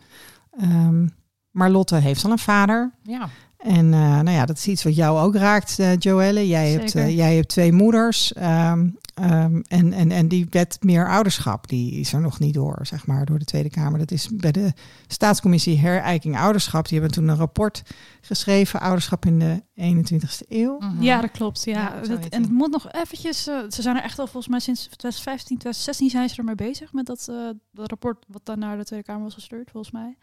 Um, 0.61 1.13
maar 1.51 1.69
Lotte 1.69 1.95
heeft 1.95 2.25
al 2.25 2.31
een 2.31 2.39
vader. 2.39 2.91
Ja. 3.03 3.29
En 3.63 3.85
uh, 3.85 3.99
nou 3.99 4.29
ja, 4.29 4.45
dat 4.45 4.57
is 4.57 4.67
iets 4.67 4.83
wat 4.83 4.95
jou 4.95 5.19
ook 5.19 5.35
raakt, 5.35 5.79
uh, 5.79 5.97
Joelle. 5.97 6.47
Jij 6.47 6.71
hebt, 6.71 6.95
uh, 6.95 7.15
jij 7.15 7.35
hebt 7.35 7.47
twee 7.47 7.71
moeders. 7.71 8.33
Um, 8.37 8.97
um, 9.21 9.61
en, 9.67 9.93
en, 9.93 10.11
en 10.11 10.27
die 10.27 10.47
wet 10.49 10.77
meer 10.81 11.09
ouderschap, 11.09 11.67
die 11.67 11.91
is 11.91 12.13
er 12.13 12.21
nog 12.21 12.39
niet 12.39 12.53
door, 12.53 12.79
zeg 12.81 13.05
maar, 13.05 13.25
door 13.25 13.39
de 13.39 13.45
Tweede 13.45 13.69
Kamer. 13.69 13.99
Dat 13.99 14.11
is 14.11 14.29
bij 14.33 14.51
de 14.51 14.73
Staatscommissie 15.07 15.79
Herijking 15.79 16.37
Ouderschap. 16.37 16.87
Die 16.87 16.99
hebben 16.99 17.17
toen 17.17 17.27
een 17.27 17.35
rapport 17.35 17.83
geschreven, 18.21 18.79
ouderschap 18.79 19.25
in 19.25 19.39
de 19.39 19.63
21ste 19.75 20.47
eeuw. 20.47 20.79
-hmm. 20.79 21.01
Ja, 21.01 21.21
dat 21.21 21.31
klopt. 21.31 21.63
Ja. 21.63 21.71
Ja, 21.71 22.07
dat, 22.07 22.25
en 22.25 22.41
het 22.41 22.51
moet 22.51 22.71
nog 22.71 22.91
eventjes, 22.91 23.43
ze 23.43 23.81
zijn 23.81 23.95
er 23.95 24.03
echt 24.03 24.19
al 24.19 24.25
volgens 24.27 24.47
mij 24.47 24.59
sinds 24.59 24.81
2015, 24.81 25.57
2016 25.57 26.09
zijn 26.09 26.29
ze 26.29 26.37
ermee 26.37 26.55
bezig 26.55 26.93
met 26.93 27.05
dat, 27.05 27.31
dat 27.71 27.89
rapport 27.89 28.25
wat 28.27 28.45
dan 28.45 28.59
naar 28.59 28.77
de 28.77 28.83
Tweede 28.83 29.05
Kamer 29.05 29.23
was 29.23 29.33
gestuurd, 29.33 29.71
volgens 29.71 29.93
mij. 29.93 30.17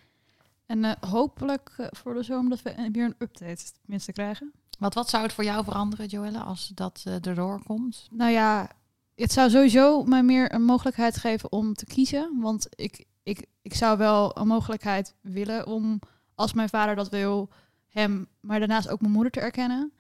En 0.69 0.85
uh, 0.85 0.93
hopelijk 1.01 1.75
uh, 1.81 1.87
voor 1.91 2.15
de 2.15 2.23
zomer 2.23 2.51
dat 2.51 2.63
we 2.63 2.89
weer 2.93 3.05
een 3.05 3.15
update 3.19 3.65
tenminste 3.81 4.13
krijgen. 4.13 4.53
Wat, 4.79 4.95
wat 4.95 5.09
zou 5.09 5.23
het 5.23 5.33
voor 5.33 5.45
jou 5.45 5.65
veranderen, 5.65 6.07
Joelle, 6.07 6.39
als 6.39 6.71
dat 6.75 7.05
uh, 7.07 7.15
erdoor 7.15 7.63
komt? 7.63 8.09
Nou 8.11 8.31
ja, 8.31 8.71
het 9.15 9.33
zou 9.33 9.51
sowieso 9.51 10.05
mij 10.05 10.23
meer 10.23 10.55
een 10.55 10.65
mogelijkheid 10.65 11.17
geven 11.17 11.53
om 11.53 11.75
te 11.75 11.85
kiezen. 11.85 12.41
Want 12.41 12.69
ik, 12.75 13.05
ik, 13.23 13.47
ik 13.63 13.75
zou 13.75 13.99
wel 13.99 14.39
een 14.39 14.47
mogelijkheid 14.47 15.15
willen 15.21 15.67
om, 15.67 16.01
als 16.35 16.53
mijn 16.53 16.69
vader 16.69 16.97
dat 16.97 17.09
wil, 17.09 17.49
hem, 17.89 18.29
maar 18.41 18.59
daarnaast 18.59 18.89
ook 18.89 19.01
mijn 19.01 19.13
moeder 19.13 19.33
te 19.33 19.41
erkennen. 19.41 19.93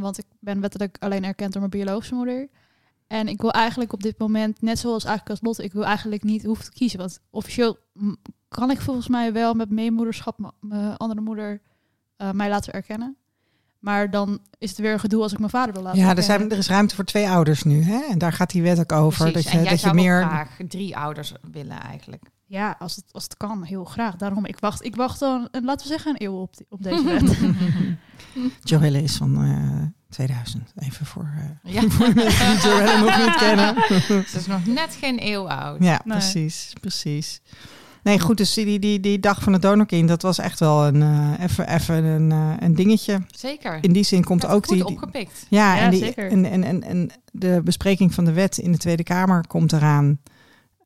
Want 0.00 0.18
ik 0.18 0.26
ben 0.40 0.60
wettelijk 0.60 0.96
alleen 1.00 1.24
erkend 1.24 1.52
door 1.52 1.60
mijn 1.68 1.82
biologische 1.82 2.14
moeder. 2.14 2.48
En 3.06 3.28
ik 3.28 3.40
wil 3.40 3.50
eigenlijk 3.50 3.92
op 3.92 4.02
dit 4.02 4.18
moment, 4.18 4.60
net 4.60 4.78
zoals 4.78 5.04
eigenlijk 5.04 5.30
als 5.30 5.48
Lotte, 5.48 5.64
ik 5.64 5.72
wil 5.72 5.84
eigenlijk 5.84 6.22
niet 6.22 6.44
hoeven 6.44 6.64
te 6.64 6.72
kiezen. 6.72 6.98
Want 6.98 7.20
officieel 7.30 7.78
kan 8.48 8.70
ik 8.70 8.80
volgens 8.80 9.08
mij 9.08 9.32
wel 9.32 9.54
met 9.54 9.70
meemoederschap 9.70 10.52
mijn 10.60 10.96
andere 10.96 11.20
moeder 11.20 11.60
uh, 12.18 12.30
mij 12.30 12.48
laten 12.48 12.72
erkennen. 12.72 13.16
Maar 13.78 14.10
dan 14.10 14.38
is 14.58 14.70
het 14.70 14.78
weer 14.78 14.92
een 14.92 15.00
gedoe 15.00 15.22
als 15.22 15.32
ik 15.32 15.38
mijn 15.38 15.50
vader 15.50 15.74
wil 15.74 15.82
laten 15.82 16.00
Ja, 16.00 16.16
er, 16.16 16.22
zijn, 16.22 16.50
er 16.50 16.58
is 16.58 16.68
ruimte 16.68 16.94
voor 16.94 17.04
twee 17.04 17.28
ouders 17.28 17.62
nu. 17.62 17.82
Hè? 17.82 18.00
En 18.10 18.18
daar 18.18 18.32
gaat 18.32 18.50
die 18.50 18.62
wet 18.62 18.78
ook 18.78 18.92
over. 18.92 19.30
Precies. 19.30 19.34
Dat 19.34 19.52
je, 19.52 19.58
en 19.58 19.62
jij 19.64 19.70
dat 19.72 19.80
je 19.80 19.86
zou 19.86 19.94
meer. 20.00 20.22
graag 20.22 20.56
drie 20.68 20.96
ouders 20.96 21.32
willen 21.52 21.80
eigenlijk. 21.80 22.22
Ja, 22.46 22.76
als 22.78 22.96
het, 22.96 23.04
als 23.10 23.22
het 23.24 23.36
kan, 23.36 23.62
heel 23.62 23.84
graag. 23.84 24.16
Daarom, 24.16 24.46
ik 24.46 24.58
wacht, 24.60 24.84
ik 24.84 24.96
wacht 24.96 25.18
dan, 25.20 25.48
laten 25.50 25.86
we 25.86 25.92
zeggen, 25.92 26.10
een 26.10 26.22
eeuw 26.26 26.34
op, 26.40 26.56
die, 26.56 26.66
op 26.68 26.82
deze 26.82 27.02
wet. 27.12 27.38
Joelle 28.70 29.02
is 29.02 29.16
van 29.16 29.44
uh, 29.44 29.82
2000. 30.08 30.72
Even 30.76 31.06
voor, 31.06 31.30
uh, 31.64 31.72
Ja. 31.74 31.88
voor 31.88 32.06
de 32.06 32.14
mensen 32.14 32.52
die 32.52 32.70
Joelle 32.70 32.98
nog 32.98 33.26
niet 33.26 33.36
kennen. 33.36 33.74
Ze 34.28 34.38
is 34.38 34.46
nog 34.46 34.66
net 34.66 34.94
geen 34.94 35.16
eeuw 35.20 35.48
oud. 35.48 35.82
Ja, 35.84 36.00
Nee. 36.04 36.18
precies, 36.18 36.72
precies. 36.80 37.40
Nee, 38.02 38.20
goed, 38.20 38.36
dus 38.36 38.54
die, 38.54 38.78
die, 38.78 39.00
die 39.00 39.20
dag 39.20 39.42
van 39.42 39.52
het 39.52 39.62
donorkind, 39.62 40.08
dat 40.08 40.22
was 40.22 40.38
echt 40.38 40.60
wel 40.60 40.86
een, 40.86 41.00
uh, 41.00 41.32
even, 41.40 41.68
even 41.68 42.04
een, 42.04 42.30
uh, 42.30 42.52
een 42.60 42.74
dingetje. 42.74 43.20
Zeker. 43.26 43.78
In 43.80 43.92
die 43.92 44.04
zin 44.04 44.24
komt 44.24 44.46
ook 44.46 44.66
goed 44.66 44.76
die... 44.76 44.86
opgepikt. 44.86 45.46
ja, 45.48 45.76
Ja, 45.76 45.82
en, 45.82 45.90
die, 45.90 46.00
zeker. 46.00 46.30
en, 46.30 46.44
en, 46.44 46.64
en, 46.64 46.82
en 46.82 47.10
de 47.32 47.60
bespreking 47.64 48.14
van 48.14 48.24
de 48.24 48.32
wet 48.32 48.58
in 48.58 48.72
de 48.72 48.78
Tweede 48.78 49.02
Kamer 49.02 49.46
komt 49.46 49.72
eraan 49.72 50.18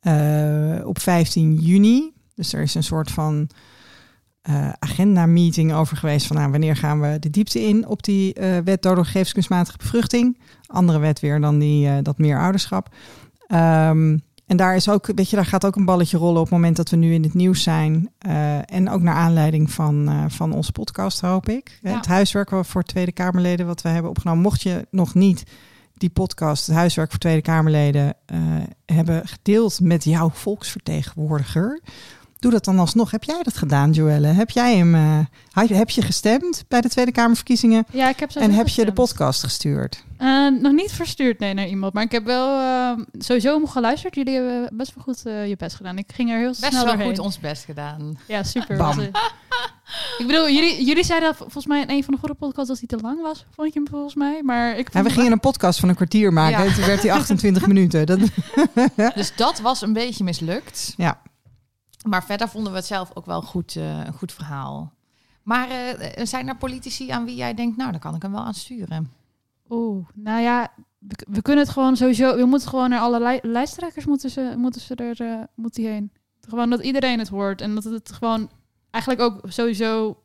eh, 0.00 0.86
op 0.86 1.00
15 1.00 1.54
juni. 1.54 2.12
Dus 2.34 2.52
er 2.52 2.62
is 2.62 2.74
een 2.74 2.82
soort 2.82 3.10
van 3.10 3.50
eh, 4.42 4.68
agenda-meeting 4.78 5.72
over 5.72 5.96
geweest. 5.96 6.26
Van 6.26 6.36
nou, 6.36 6.50
wanneer 6.50 6.76
gaan 6.76 7.00
we 7.00 7.18
de 7.18 7.30
diepte 7.30 7.60
in 7.60 7.86
op 7.86 8.02
die 8.02 8.34
eh, 8.34 8.58
wet 8.64 8.82
doorgeefskunstmatige 8.82 9.76
bevruchting. 9.76 10.38
Andere 10.66 10.98
wet 10.98 11.20
weer 11.20 11.40
dan 11.40 11.58
die, 11.58 11.88
eh, 11.88 11.94
dat 12.02 12.18
meer 12.18 12.38
ouderschap. 12.38 12.94
Ehm, 13.46 14.18
en 14.52 14.58
daar, 14.58 14.76
is 14.76 14.88
ook, 14.88 15.06
weet 15.14 15.30
je, 15.30 15.36
daar 15.36 15.46
gaat 15.46 15.66
ook 15.66 15.76
een 15.76 15.84
balletje 15.84 16.18
rollen 16.18 16.36
op 16.36 16.42
het 16.42 16.52
moment 16.52 16.76
dat 16.76 16.90
we 16.90 16.96
nu 16.96 17.14
in 17.14 17.22
het 17.22 17.34
nieuws 17.34 17.62
zijn. 17.62 18.10
Eh, 18.18 18.72
en 18.72 18.90
ook 18.90 19.00
naar 19.00 19.14
aanleiding 19.14 19.70
van, 19.70 20.08
eh, 20.08 20.24
van 20.28 20.52
onze 20.52 20.72
podcast, 20.72 21.20
hoop 21.20 21.48
ik. 21.48 21.78
Ja. 21.82 21.96
Het 21.96 22.06
huiswerk 22.06 22.50
voor 22.60 22.82
Tweede 22.82 23.12
Kamerleden 23.12 23.66
wat 23.66 23.82
we 23.82 23.88
hebben 23.88 24.10
opgenomen. 24.10 24.42
Mocht 24.42 24.62
je 24.62 24.86
nog 24.90 25.14
niet 25.14 25.42
die 25.94 26.10
podcast, 26.10 26.66
het 26.66 26.76
huiswerk 26.76 27.10
voor 27.10 27.18
Tweede 27.18 27.40
Kamerleden, 27.40 28.14
eh, 28.26 28.38
hebben 28.86 29.28
gedeeld 29.28 29.80
met 29.80 30.04
jouw 30.04 30.30
volksvertegenwoordiger. 30.30 31.80
Doe 32.42 32.50
dat 32.50 32.64
dan 32.64 32.78
alsnog. 32.78 33.10
Heb 33.10 33.24
jij 33.24 33.42
dat 33.42 33.56
gedaan, 33.56 33.90
Joelle? 33.90 34.26
Heb 34.26 34.50
jij 34.50 34.76
hem? 34.76 34.94
eh, 34.94 35.68
heb 35.68 35.90
je 35.90 36.02
gestemd 36.02 36.64
bij 36.68 36.80
de 36.80 36.88
Tweede 36.88 37.12
Kamerverkiezingen? 37.12 37.84
Ja, 37.90 38.08
ik 38.08 38.20
heb 38.20 38.30
zo 38.30 38.38
En 38.38 38.50
heb 38.50 38.68
je 38.68 38.84
de 38.84 38.92
podcast 38.92 39.42
gestuurd? 39.42 40.04
Eh, 40.18 40.48
nog 40.60 40.72
niet 40.72 40.92
verstuurd, 40.92 41.38
nee, 41.38 41.54
naar 41.54 41.66
iemand. 41.66 41.92
Maar 41.92 42.02
ik 42.02 42.12
heb 42.12 42.24
wel 42.24 42.58
eh, 42.58 43.04
sowieso 43.18 43.66
geluisterd. 43.66 44.14
Jullie 44.14 44.34
hebben 44.34 44.68
best 44.72 44.94
wel 44.94 45.04
goed 45.04 45.20
je 45.24 45.54
best 45.58 45.76
gedaan. 45.76 45.98
Ik 45.98 46.10
ging 46.14 46.30
er 46.30 46.38
heel 46.38 46.48
Best 46.48 46.64
snel 46.64 46.84
wel 46.84 46.84
doorheen. 46.84 47.06
goed 47.08 47.18
ons 47.18 47.38
best 47.40 47.64
gedaan. 47.64 48.18
Ja, 48.28 48.42
super. 48.42 48.76
Ik 50.18 50.26
bedoel, 50.26 50.48
jullie, 50.48 50.84
jullie 50.84 51.04
zeiden 51.04 51.34
volgens 51.34 51.66
mij 51.66 51.80
in 51.80 51.90
een 51.90 52.04
van 52.04 52.14
de 52.14 52.20
vorige 52.20 52.38
podcasts 52.38 52.68
dat 52.68 52.78
hij 52.78 52.88
te 52.98 53.04
lang 53.04 53.22
was. 53.22 53.46
Vond 53.54 53.72
je 53.72 53.78
hem 53.78 53.88
volgens 53.88 54.14
mij? 54.14 54.42
Maar 54.42 54.78
ik 54.78 54.88
we 54.88 55.10
gingen 55.10 55.32
een 55.32 55.40
podcast 55.40 55.80
van 55.80 55.88
een 55.88 55.94
kwartier 55.94 56.32
maken. 56.32 56.64
Ja. 56.64 56.70
en 56.70 56.74
Toen 56.74 56.86
werd 56.86 57.02
hij 57.02 57.12
28 57.20 57.66
minuten. 57.66 58.06
Dat, 58.06 58.18
Dus 59.14 59.36
dat 59.36 59.60
was 59.60 59.82
een 59.82 59.92
beetje 59.92 60.24
mislukt. 60.24 60.94
Ja. 60.96 61.20
Maar 62.02 62.24
verder 62.24 62.48
vonden 62.48 62.72
we 62.72 62.78
het 62.78 62.86
zelf 62.86 63.10
ook 63.14 63.26
wel 63.26 63.42
goed, 63.42 63.76
eh, 63.76 63.98
een 64.04 64.12
goed 64.12 64.32
verhaal. 64.32 64.92
Maar 65.42 65.68
eh, 65.68 66.24
zijn 66.26 66.48
er 66.48 66.56
politici 66.56 67.10
aan 67.10 67.24
wie 67.24 67.36
jij 67.36 67.54
denkt, 67.54 67.76
nou, 67.76 67.90
daar 67.90 68.00
kan 68.00 68.14
ik 68.14 68.22
hem 68.22 68.32
wel 68.32 68.44
aan 68.44 68.54
sturen? 68.54 69.10
Oeh, 69.68 70.06
nou 70.14 70.40
ja, 70.40 70.72
we, 70.98 71.26
we 71.30 71.42
kunnen 71.42 71.64
het 71.64 71.72
gewoon 71.72 71.96
sowieso... 71.96 72.36
We 72.36 72.44
moeten 72.44 72.68
gewoon 72.68 72.90
naar 72.90 73.00
alle 73.00 73.20
lij- 73.20 73.40
lijsttrekkers 73.42 74.04
moeten 74.06 74.30
ze, 74.30 74.54
moeten 74.56 74.80
ze 74.80 74.94
er 74.94 75.20
eh, 75.20 75.42
moet 75.54 75.74
die 75.74 75.86
heen. 75.86 76.12
Gewoon 76.48 76.70
dat 76.70 76.82
iedereen 76.82 77.18
het 77.18 77.28
hoort. 77.28 77.60
En 77.60 77.74
dat 77.74 77.84
het 77.84 78.12
gewoon 78.12 78.50
eigenlijk 78.90 79.24
ook 79.24 79.40
sowieso 79.52 80.22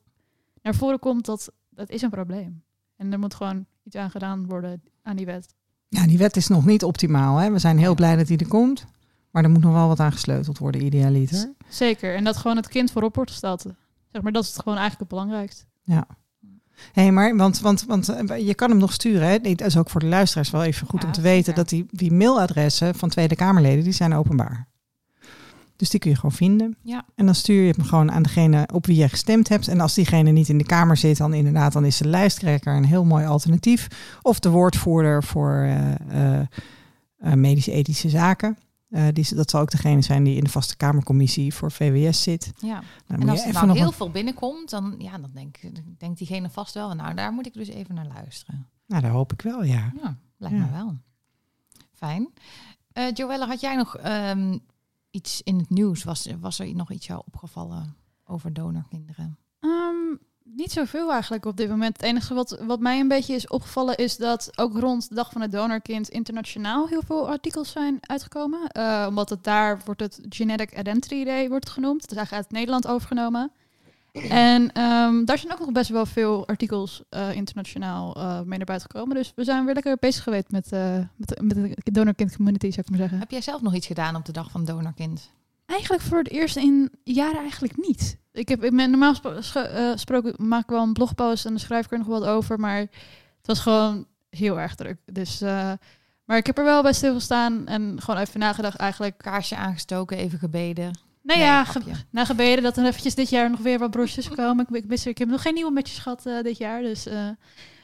naar 0.61 0.75
voren 0.75 0.99
komt 0.99 1.25
dat 1.25 1.51
dat 1.69 1.89
is 1.89 2.01
een 2.01 2.09
probleem. 2.09 2.63
En 2.95 3.11
er 3.11 3.19
moet 3.19 3.33
gewoon 3.33 3.65
iets 3.83 3.95
aan 3.95 4.11
gedaan 4.11 4.45
worden 4.47 4.81
aan 5.01 5.15
die 5.15 5.25
wet. 5.25 5.55
ja, 5.87 6.07
die 6.07 6.17
wet 6.17 6.35
is 6.35 6.47
nog 6.47 6.65
niet 6.65 6.83
optimaal. 6.83 7.37
Hè? 7.37 7.51
We 7.51 7.59
zijn 7.59 7.77
heel 7.77 7.95
blij 7.95 8.15
dat 8.15 8.27
die 8.27 8.37
er 8.37 8.47
komt. 8.47 8.85
Maar 9.31 9.43
er 9.43 9.49
moet 9.49 9.63
nog 9.63 9.73
wel 9.73 9.87
wat 9.87 9.99
aan 9.99 10.11
gesleuteld 10.11 10.57
worden, 10.57 10.85
idealiter. 10.85 11.53
Zeker. 11.69 12.15
En 12.15 12.23
dat 12.23 12.37
gewoon 12.37 12.57
het 12.57 12.67
kind 12.67 12.91
voorop 12.91 13.15
wordt 13.15 13.31
gesteld. 13.31 13.65
Zeg 14.11 14.21
maar, 14.21 14.31
dat 14.31 14.43
is 14.43 14.49
het 14.49 14.59
gewoon 14.61 14.77
eigenlijk 14.77 15.11
het 15.11 15.19
belangrijkste. 15.19 15.65
Hé, 16.93 17.11
maar 17.11 17.35
want, 17.35 17.59
want, 17.59 17.85
want 17.85 18.09
eh, 18.09 18.47
je 18.47 18.55
kan 18.55 18.69
hem 18.69 18.79
nog 18.79 18.93
sturen. 18.93 19.27
Hè? 19.27 19.39
Dat 19.39 19.67
is 19.67 19.77
ook 19.77 19.89
voor 19.89 19.99
de 19.99 20.05
luisteraars 20.07 20.49
wel 20.49 20.63
even 20.63 20.87
goed 20.87 21.01
Ja, 21.01 21.07
om 21.07 21.13
te 21.13 21.21
weten. 21.21 21.43
zeker. 21.43 21.55
Dat 21.55 21.69
die, 21.69 21.85
die 21.91 22.11
mailadressen 22.11 22.95
van 22.95 23.09
Tweede 23.09 23.35
Kamerleden, 23.35 23.83
die 23.83 23.93
zijn 23.93 24.13
openbaar. 24.13 24.67
Dus 25.75 25.89
die 25.89 25.99
kun 25.99 26.09
je 26.09 26.15
gewoon 26.15 26.31
vinden. 26.31 26.77
Ja. 26.81 27.05
En 27.15 27.25
dan 27.25 27.35
stuur 27.35 27.61
je 27.65 27.73
hem 27.75 27.85
gewoon 27.85 28.11
aan 28.11 28.23
degene 28.23 28.67
op 28.73 28.85
wie 28.85 28.95
je 28.97 29.09
gestemd 29.09 29.49
hebt. 29.49 29.67
En 29.67 29.79
als 29.79 29.93
diegene 29.93 30.31
niet 30.31 30.49
in 30.49 30.57
de 30.57 30.63
Kamer 30.63 30.97
zit, 30.97 31.17
dan 31.17 31.33
inderdaad, 31.33 31.73
dan 31.73 31.85
is 31.85 31.97
de 31.97 32.07
lijsttrekker 32.07 32.75
een 32.75 32.85
heel 32.85 33.05
mooi 33.05 33.25
alternatief. 33.25 33.87
Of 34.21 34.39
de 34.39 34.49
woordvoerder 34.49 35.23
voor 35.23 35.53
eh, 36.09 36.39
eh, 36.39 37.33
medische-ethische 37.33 38.09
zaken. 38.09 38.57
Eh, 38.89 39.07
die, 39.13 39.35
dat 39.35 39.49
zal 39.49 39.61
ook 39.61 39.71
degene 39.71 40.01
zijn 40.01 40.23
die 40.23 40.35
in 40.35 40.43
de 40.43 40.49
vaste 40.49 40.77
Kamercommissie 40.77 41.53
voor 41.53 41.71
VWS 41.71 42.23
zit. 42.23 42.51
Ja. 42.57 42.83
Nou, 43.07 43.21
En 43.21 43.29
als 43.29 43.45
er 43.45 43.53
nou 43.53 43.71
heel 43.77 43.87
een- 43.87 43.93
veel 43.93 44.11
binnenkomt, 44.11 44.69
dan, 44.69 44.95
ja, 44.97 45.17
dan 45.17 45.31
denk, 45.33 45.57
denkt 45.97 46.17
diegene 46.17 46.49
vast 46.49 46.73
wel, 46.73 46.93
nou, 46.95 47.13
daar 47.15 47.31
moet 47.31 47.45
ik 47.45 47.53
dus 47.53 47.67
even 47.67 47.95
naar 47.95 48.07
luisteren. 48.07 48.67
Nou, 48.85 49.01
dat 49.01 49.11
hoop 49.11 49.33
ik 49.33 49.41
wel, 49.41 49.63
ja. 49.63 49.91
Ja, 50.01 50.17
lijkt 50.37 50.57
Ja. 50.57 50.65
me 50.65 50.71
wel. 50.71 50.97
Fijn. 51.93 52.29
Joelle, 53.13 53.45
had 53.45 53.59
jij 53.59 53.75
nog 53.75 53.97
ehm, 53.97 54.57
iets 55.09 55.41
in 55.41 55.57
het 55.57 55.69
nieuws? 55.69 56.03
Was, 56.03 56.27
was 56.39 56.59
er 56.59 56.75
nog 56.75 56.91
iets 56.91 57.07
jou 57.07 57.21
opgevallen 57.25 57.95
over 58.25 58.53
donorkinderen? 58.53 59.37
Niet 60.55 60.71
zoveel 60.71 61.11
eigenlijk 61.11 61.45
op 61.45 61.57
dit 61.57 61.69
moment. 61.69 61.97
Het 61.97 62.05
enige 62.05 62.33
wat, 62.33 62.57
wat 62.65 62.79
mij 62.79 62.99
een 62.99 63.07
beetje 63.07 63.35
is 63.35 63.47
opgevallen 63.47 63.97
is 63.97 64.17
dat 64.17 64.49
ook 64.55 64.79
rond 64.79 65.09
de 65.09 65.15
dag 65.15 65.31
van 65.31 65.41
het 65.41 65.51
donorkind 65.51 66.09
internationaal 66.09 66.87
heel 66.87 67.01
veel 67.05 67.29
artikels 67.29 67.71
zijn 67.71 67.97
uitgekomen. 68.01 68.67
Eh, 68.67 69.05
omdat 69.09 69.29
het 69.29 69.43
daar 69.43 69.81
wordt 69.85 70.01
het 70.01 70.19
Genetic 70.29 70.79
Identity 70.79 71.23
Day 71.23 71.49
wordt 71.49 71.69
genoemd. 71.69 72.01
Het 72.01 72.11
is 72.11 72.17
eigenlijk 72.17 72.45
uit 72.45 72.55
Nederland 72.55 72.87
overgenomen. 72.87 73.51
En 74.29 74.71
ehm, 74.71 75.25
daar 75.25 75.37
zijn 75.37 75.53
ook 75.53 75.59
nog 75.59 75.71
best 75.71 75.89
wel 75.89 76.05
veel 76.05 76.47
artikels 76.47 77.03
eh, 77.09 77.35
internationaal 77.35 78.15
eh, 78.15 78.41
mee 78.41 78.57
naar 78.57 78.65
buiten 78.65 78.89
gekomen. 78.91 79.15
Dus 79.15 79.31
we 79.35 79.43
zijn 79.43 79.65
weer 79.65 79.73
lekker 79.73 79.97
bezig 79.99 80.23
geweest 80.23 80.51
met, 80.51 80.69
met, 81.17 81.29
de- 81.29 81.43
met 81.43 81.55
de 81.85 81.91
donorkind 81.91 82.35
community, 82.35 82.69
zou 82.71 82.81
ik 82.81 82.89
maar 82.89 82.99
zeggen. 82.99 83.19
Heb 83.19 83.31
jij 83.31 83.41
zelf 83.41 83.61
nog 83.61 83.75
iets 83.75 83.87
gedaan 83.87 84.15
op 84.15 84.25
de 84.25 84.31
dag 84.31 84.51
van 84.51 84.65
donorkind? 84.65 85.31
Eigenlijk 85.65 86.01
voor 86.03 86.17
het 86.17 86.29
eerst 86.29 86.55
in 86.55 86.91
jaren 87.03 87.39
eigenlijk 87.39 87.77
niet. 87.87 88.17
Ik 88.37 88.47
heb 88.49 88.63
ik 88.63 88.75
ben 88.75 88.89
normaal 88.89 89.13
eh, 89.23 89.91
gesproken 89.91 90.33
maak 90.47 90.63
ik 90.63 90.69
wel 90.69 90.81
een 90.83 90.93
blogpost 90.93 91.45
en 91.45 91.51
dan 91.51 91.59
schrijf 91.59 91.85
ik 91.85 91.91
er 91.91 91.97
nog 91.97 92.07
wat 92.07 92.25
over, 92.25 92.59
maar 92.59 92.77
het 92.77 92.89
was 93.47 93.59
gewoon 93.59 94.05
heel 94.29 94.59
erg 94.59 94.75
druk. 94.75 94.97
Dus, 95.05 95.41
eh, 95.41 95.71
maar 96.25 96.37
ik 96.37 96.45
heb 96.45 96.57
er 96.57 96.63
wel 96.63 96.81
bij 96.81 96.93
stilgestaan 96.93 97.67
en 97.67 98.01
gewoon 98.01 98.19
even 98.21 98.39
nagedacht 98.39 98.75
eigenlijk. 98.77 99.17
Kaarsje 99.17 99.55
aangestoken, 99.55 100.17
even 100.17 100.39
gebeden. 100.39 100.99
Nou 101.21 101.39
ja, 101.39 101.63
grapje. 101.63 101.93
ge- 101.95 102.03
na 102.11 102.25
gebeden 102.25 102.63
dat 102.63 102.77
er 102.77 102.85
eventjes 102.85 103.15
dit 103.15 103.29
jaar 103.29 103.49
nog 103.49 103.59
weer 103.59 103.79
wat 103.79 103.91
broches 103.91 104.29
komen. 104.29 104.65
Ik, 104.69 104.75
ik, 104.75 104.87
mis- 104.87 105.05
ik 105.05 105.17
heb 105.17 105.27
nog 105.27 105.41
geen 105.41 105.53
nieuwe 105.53 105.71
matches 105.71 105.97
gehad 105.99 106.25
eh, 106.25 106.41
dit 106.43 106.57
jaar, 106.57 106.81
dus. 106.81 107.05
eh, 107.05 107.27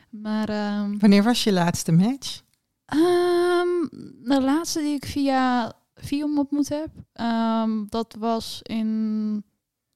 maar 0.09 0.49
ehm, 0.49 0.97
Wanneer 0.97 1.23
was 1.23 1.43
je 1.43 1.51
laatste 1.53 1.91
match? 1.91 2.41
Ehm, 2.85 3.67
de 4.23 4.41
laatste 4.41 4.79
die 4.79 4.95
ik 4.95 5.05
via 5.05 5.73
Vium 5.95 6.37
ontmoet 6.37 6.69
heb, 6.69 6.87
ehm, 7.13 7.69
dat 7.89 8.15
was 8.19 8.59
in. 8.63 9.43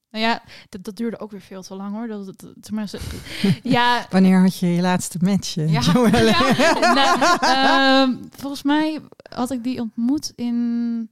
Nou 0.10 0.24
ja, 0.26 0.42
dat, 0.70 0.84
dat 0.84 0.96
duurde 0.96 1.20
ook 1.20 1.32
weer 1.32 1.42
veel 1.42 1.62
te 1.62 1.76
lang 1.76 1.94
hoor. 1.96 2.08
Dat, 2.08 2.26
dat, 2.26 2.40
dat- 2.40 2.54
tenminste, 2.62 3.00
ja, 3.64 4.06
Wanneer 4.10 4.42
had 4.42 4.58
je 4.60 4.68
je 4.76 4.82
laatste 4.82 5.18
match? 5.22 5.58
eh, 5.58 5.72
Ja. 5.74 5.82
Nou, 6.94 7.38
ehm, 7.42 8.24
volgens 8.30 8.64
mij 8.64 9.02
had 9.34 9.52
ik 9.52 9.64
die 9.64 9.80
ontmoet 9.82 10.32
in 10.36 11.10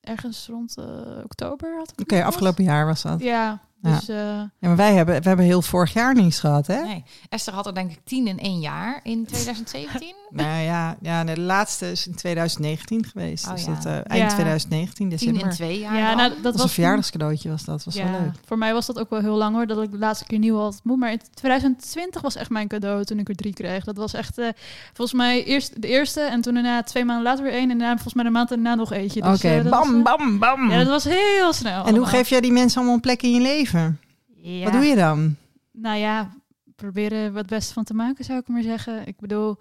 ergens 0.00 0.46
rond 0.46 0.76
eh, 0.76 0.84
oktober. 1.24 1.84
Oké, 2.00 2.24
afgelopen 2.24 2.64
jaar 2.64 2.86
was 2.86 3.02
dat. 3.02 3.20
Ja. 3.20 3.60
Dus 3.82 4.08
eh, 4.08 4.16
Ja, 4.16 4.48
maar 4.58 4.76
wij 4.76 4.94
hebben, 4.94 5.22
we 5.22 5.28
hebben 5.28 5.46
heel 5.46 5.62
vorig 5.62 5.92
jaar 5.92 6.14
niets 6.14 6.40
gehad, 6.40 6.66
hè? 6.66 6.80
Nee. 6.82 7.04
Esther 7.28 7.54
had 7.54 7.66
er 7.66 7.74
denk 7.74 7.90
ik 7.90 7.98
tien 8.04 8.26
in 8.26 8.38
één 8.38 8.60
jaar 8.60 9.00
in 9.02 9.26
2017. 9.26 10.14
Nou 10.32 10.60
ja, 10.62 10.96
ja 11.00 11.22
nee, 11.22 11.34
de 11.34 11.40
laatste 11.40 11.90
is 11.90 12.06
in 12.06 12.14
2019 12.14 13.04
geweest. 13.04 13.46
Oh 13.46 13.52
dus 13.52 13.64
ja. 13.64 13.74
dat, 13.74 13.84
eh, 13.86 13.92
eind 13.92 14.06
Ja. 14.06 14.28
2019, 14.28 14.94
Tien 14.94 15.08
december. 15.08 15.42
in 15.42 15.50
twee 15.50 15.78
jaar. 15.78 15.96
ja, 15.96 16.14
nou, 16.14 16.28
dat 16.28 16.42
dat 16.42 16.52
was 16.52 16.52
was 16.52 16.62
een 16.62 16.68
verjaardagscadeautje, 16.68 17.50
was 17.50 17.64
dat. 17.64 17.84
was 17.84 17.94
ja, 17.94 18.10
wel 18.10 18.20
leuk. 18.20 18.32
Voor 18.44 18.58
mij 18.58 18.72
was 18.72 18.86
dat 18.86 18.98
ook 18.98 19.10
wel 19.10 19.20
heel 19.20 19.36
lang 19.36 19.54
hoor, 19.54 19.66
dat 19.66 19.82
ik 19.82 19.90
de 19.90 19.98
laatste 19.98 20.24
keer 20.24 20.38
nieuw 20.38 20.56
had 20.58 20.72
ontmoet. 20.74 20.98
Maar 20.98 21.12
in 21.12 21.20
2020 21.34 22.20
was 22.22 22.36
echt 22.36 22.50
mijn 22.50 22.68
cadeau 22.68 23.04
toen 23.04 23.18
ik 23.18 23.28
er 23.28 23.34
drie 23.34 23.52
kreeg. 23.54 23.84
Dat 23.84 23.96
was 23.96 24.14
echt, 24.14 24.38
eh, 24.38 24.48
volgens 24.92 25.16
mij 25.18 25.44
eerst 25.44 25.82
de 25.82 25.88
eerste 25.88 26.20
en 26.20 26.40
toen 26.40 26.54
daarna 26.54 26.82
twee 26.82 27.04
maanden 27.04 27.24
later 27.24 27.44
weer 27.44 27.52
één. 27.52 27.70
En 27.70 27.78
daarna 27.78 27.92
volgens 27.92 28.14
mij 28.14 28.24
de 28.24 28.30
maand 28.30 28.48
daarna 28.48 28.74
nog 28.74 28.92
eentje. 28.92 29.20
Oké, 29.20 29.30
Dus, 29.30 29.40
dat 29.40 29.64
was, 29.64 29.86
bam, 29.88 30.02
bam, 30.02 30.38
bam. 30.38 30.70
Ja, 30.70 30.78
dat 30.78 30.88
was 30.88 31.04
heel 31.04 31.52
snel. 31.52 31.84
en 31.84 31.96
hoe 31.96 32.06
geef 32.06 32.28
jij 32.28 32.40
die 32.40 32.52
mensen 32.52 32.76
allemaal 32.76 32.94
een 32.94 33.00
plek 33.00 33.22
in 33.22 33.30
je 33.30 33.40
leven? 33.40 33.71
Ja. 33.72 34.64
Wat 34.64 34.72
doe 34.72 34.84
je 34.84 34.96
dan? 34.96 35.36
Nou 35.70 35.98
ja, 35.98 36.30
proberen 36.76 37.32
wat 37.32 37.46
best 37.46 37.72
van 37.72 37.84
te 37.84 37.94
maken 37.94 38.24
zou 38.24 38.38
ik 38.38 38.48
maar 38.48 38.62
zeggen. 38.62 39.06
Ik 39.06 39.20
bedoel, 39.20 39.58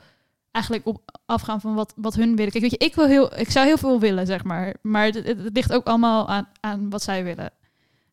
eigenlijk 0.52 0.86
op 0.86 1.20
afgaan 1.26 1.62
van 1.62 1.74
wat, 1.74 1.94
wat 1.96 2.16
hun 2.16 2.36
willen. 2.36 2.52
Kijk, 2.52 2.64
weet 2.64 2.72
je, 2.72 2.86
ik, 2.86 2.96
wil 2.96 3.08
heel, 3.08 3.40
ik 3.40 3.52
zou 3.52 3.66
heel 3.66 3.78
veel 3.78 4.00
willen, 4.00 4.26
zeg 4.26 4.44
maar. 4.44 4.76
Maar 4.82 5.06
het, 5.06 5.16
het, 5.16 5.44
het 5.44 5.56
ligt 5.56 5.74
ook 5.74 5.86
allemaal 5.86 6.30
aan, 6.30 6.48
aan 6.60 6.90
wat 6.90 7.04
zij 7.04 7.24
willen. 7.24 7.52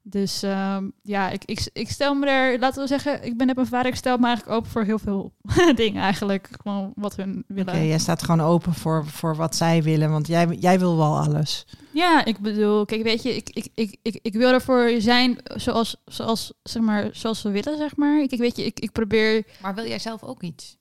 Dus 0.02 0.43
ehm, 0.43 0.88
ja, 1.02 1.31
ik, 1.31 1.45
ik, 1.45 1.69
ik 1.73 1.90
stel 1.90 2.14
me 2.14 2.26
er, 2.26 2.59
laten 2.59 2.83
we 2.83 2.88
zeggen, 2.88 3.25
ik 3.25 3.37
ben 3.37 3.47
net 3.47 3.59
een 3.59 3.67
vader, 3.67 3.90
ik 3.90 3.97
stel 3.97 4.19
me 4.19 4.26
eigenlijk 4.26 4.57
open 4.57 4.71
voor 4.71 4.83
heel 4.85 4.99
veel 4.99 5.33
dingen 5.75 6.02
eigenlijk. 6.02 6.49
Gewoon 6.62 6.93
wat 6.97 7.17
hun 7.17 7.45
willen. 7.47 7.75
Oké, 7.75 7.83
jij 7.83 7.99
staat 7.99 8.23
gewoon 8.23 8.40
open 8.47 8.75
voor, 8.75 9.07
voor 9.07 9.37
wat 9.37 9.57
zij 9.57 9.83
willen, 9.83 10.11
want 10.11 10.26
jij, 10.26 10.47
jij 10.47 10.78
wil 10.78 10.97
wel 10.97 11.17
alles. 11.19 11.67
Ja, 11.93 12.25
ik 12.25 12.38
bedoel, 12.38 12.85
kijk, 12.85 13.02
weet 13.02 13.23
je, 13.23 13.37
ik, 13.37 13.49
ik, 13.50 13.69
ik, 13.75 13.97
ik, 14.02 14.19
ik 14.23 14.33
wil 14.35 14.52
ervoor 14.52 14.90
zijn 14.99 15.38
zoals, 15.55 15.97
zoals, 16.05 16.52
zeg 16.62 16.83
maar, 16.83 17.09
zoals 17.12 17.40
ze 17.40 17.50
willen, 17.50 17.76
zeg 17.76 17.97
maar. 17.97 18.21
Ik, 18.23 18.31
ik 18.33 18.38
weet 18.38 18.57
je, 18.57 18.64
ik, 18.64 18.81
ik 18.81 18.93
probeer 18.93 19.47
Maar 19.62 19.75
wil 19.75 19.87
jij 19.87 19.99
zelf 19.99 20.23
ook 20.23 20.43
iets? 20.43 20.76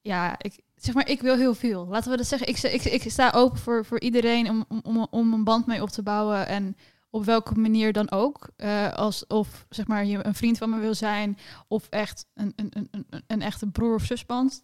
ja, 0.00 0.34
ik, 0.38 0.58
zeg 0.76 0.94
maar, 0.94 1.08
ik 1.08 1.20
wil 1.20 1.36
heel 1.36 1.54
veel. 1.54 1.86
Laten 1.86 2.10
we 2.10 2.16
dat 2.16 2.26
zeggen. 2.26 2.48
Ik, 2.48 2.56
sta- 2.56 2.68
ik, 2.68 2.84
ik 2.84 3.10
sta 3.10 3.30
open 3.34 3.58
voor, 3.58 3.84
voor 3.84 4.00
iedereen 4.00 4.50
om, 4.50 4.64
om, 4.68 4.80
om, 4.82 5.06
om 5.10 5.32
een 5.32 5.44
band 5.44 5.66
mee 5.66 5.82
op 5.82 5.90
te 5.90 6.02
bouwen. 6.02 6.46
En 6.46 6.76
op 7.10 7.24
welke 7.24 7.54
manier 7.54 7.92
dan 7.92 8.10
ook. 8.10 8.48
Eh, 8.56 8.92
als, 8.92 9.26
of 9.26 9.66
zeg 9.68 9.86
maar, 9.86 10.04
je 10.04 10.26
een 10.26 10.34
vriend 10.34 10.58
van 10.58 10.70
me 10.70 10.78
wil 10.78 10.94
zijn. 10.94 11.38
Of 11.68 11.86
echt 11.90 12.26
een, 12.34 12.52
een, 12.56 12.70
een, 12.70 12.88
een, 13.10 13.22
een 13.26 13.42
echte 13.42 13.66
broer- 13.66 13.94
of 13.94 14.04
zusband. 14.04 14.62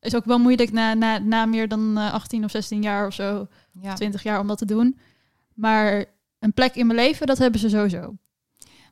Is 0.00 0.14
ook 0.14 0.24
wel 0.24 0.38
moeilijk 0.38 0.72
na, 0.72 0.94
na, 0.94 1.18
na 1.18 1.46
meer 1.46 1.68
dan 1.68 1.98
eh, 1.98 2.12
18 2.12 2.44
of 2.44 2.50
16 2.50 2.82
jaar 2.82 3.06
of 3.06 3.14
zo. 3.14 3.46
Ja. 3.80 3.94
20 3.94 4.22
jaar 4.22 4.40
om 4.40 4.46
dat 4.46 4.58
te 4.58 4.64
doen. 4.64 4.98
Maar 5.54 6.04
een 6.38 6.52
plek 6.52 6.74
in 6.74 6.86
mijn 6.86 6.98
leven, 6.98 7.26
dat 7.26 7.38
hebben 7.38 7.60
ze 7.60 7.68
sowieso. 7.68 8.14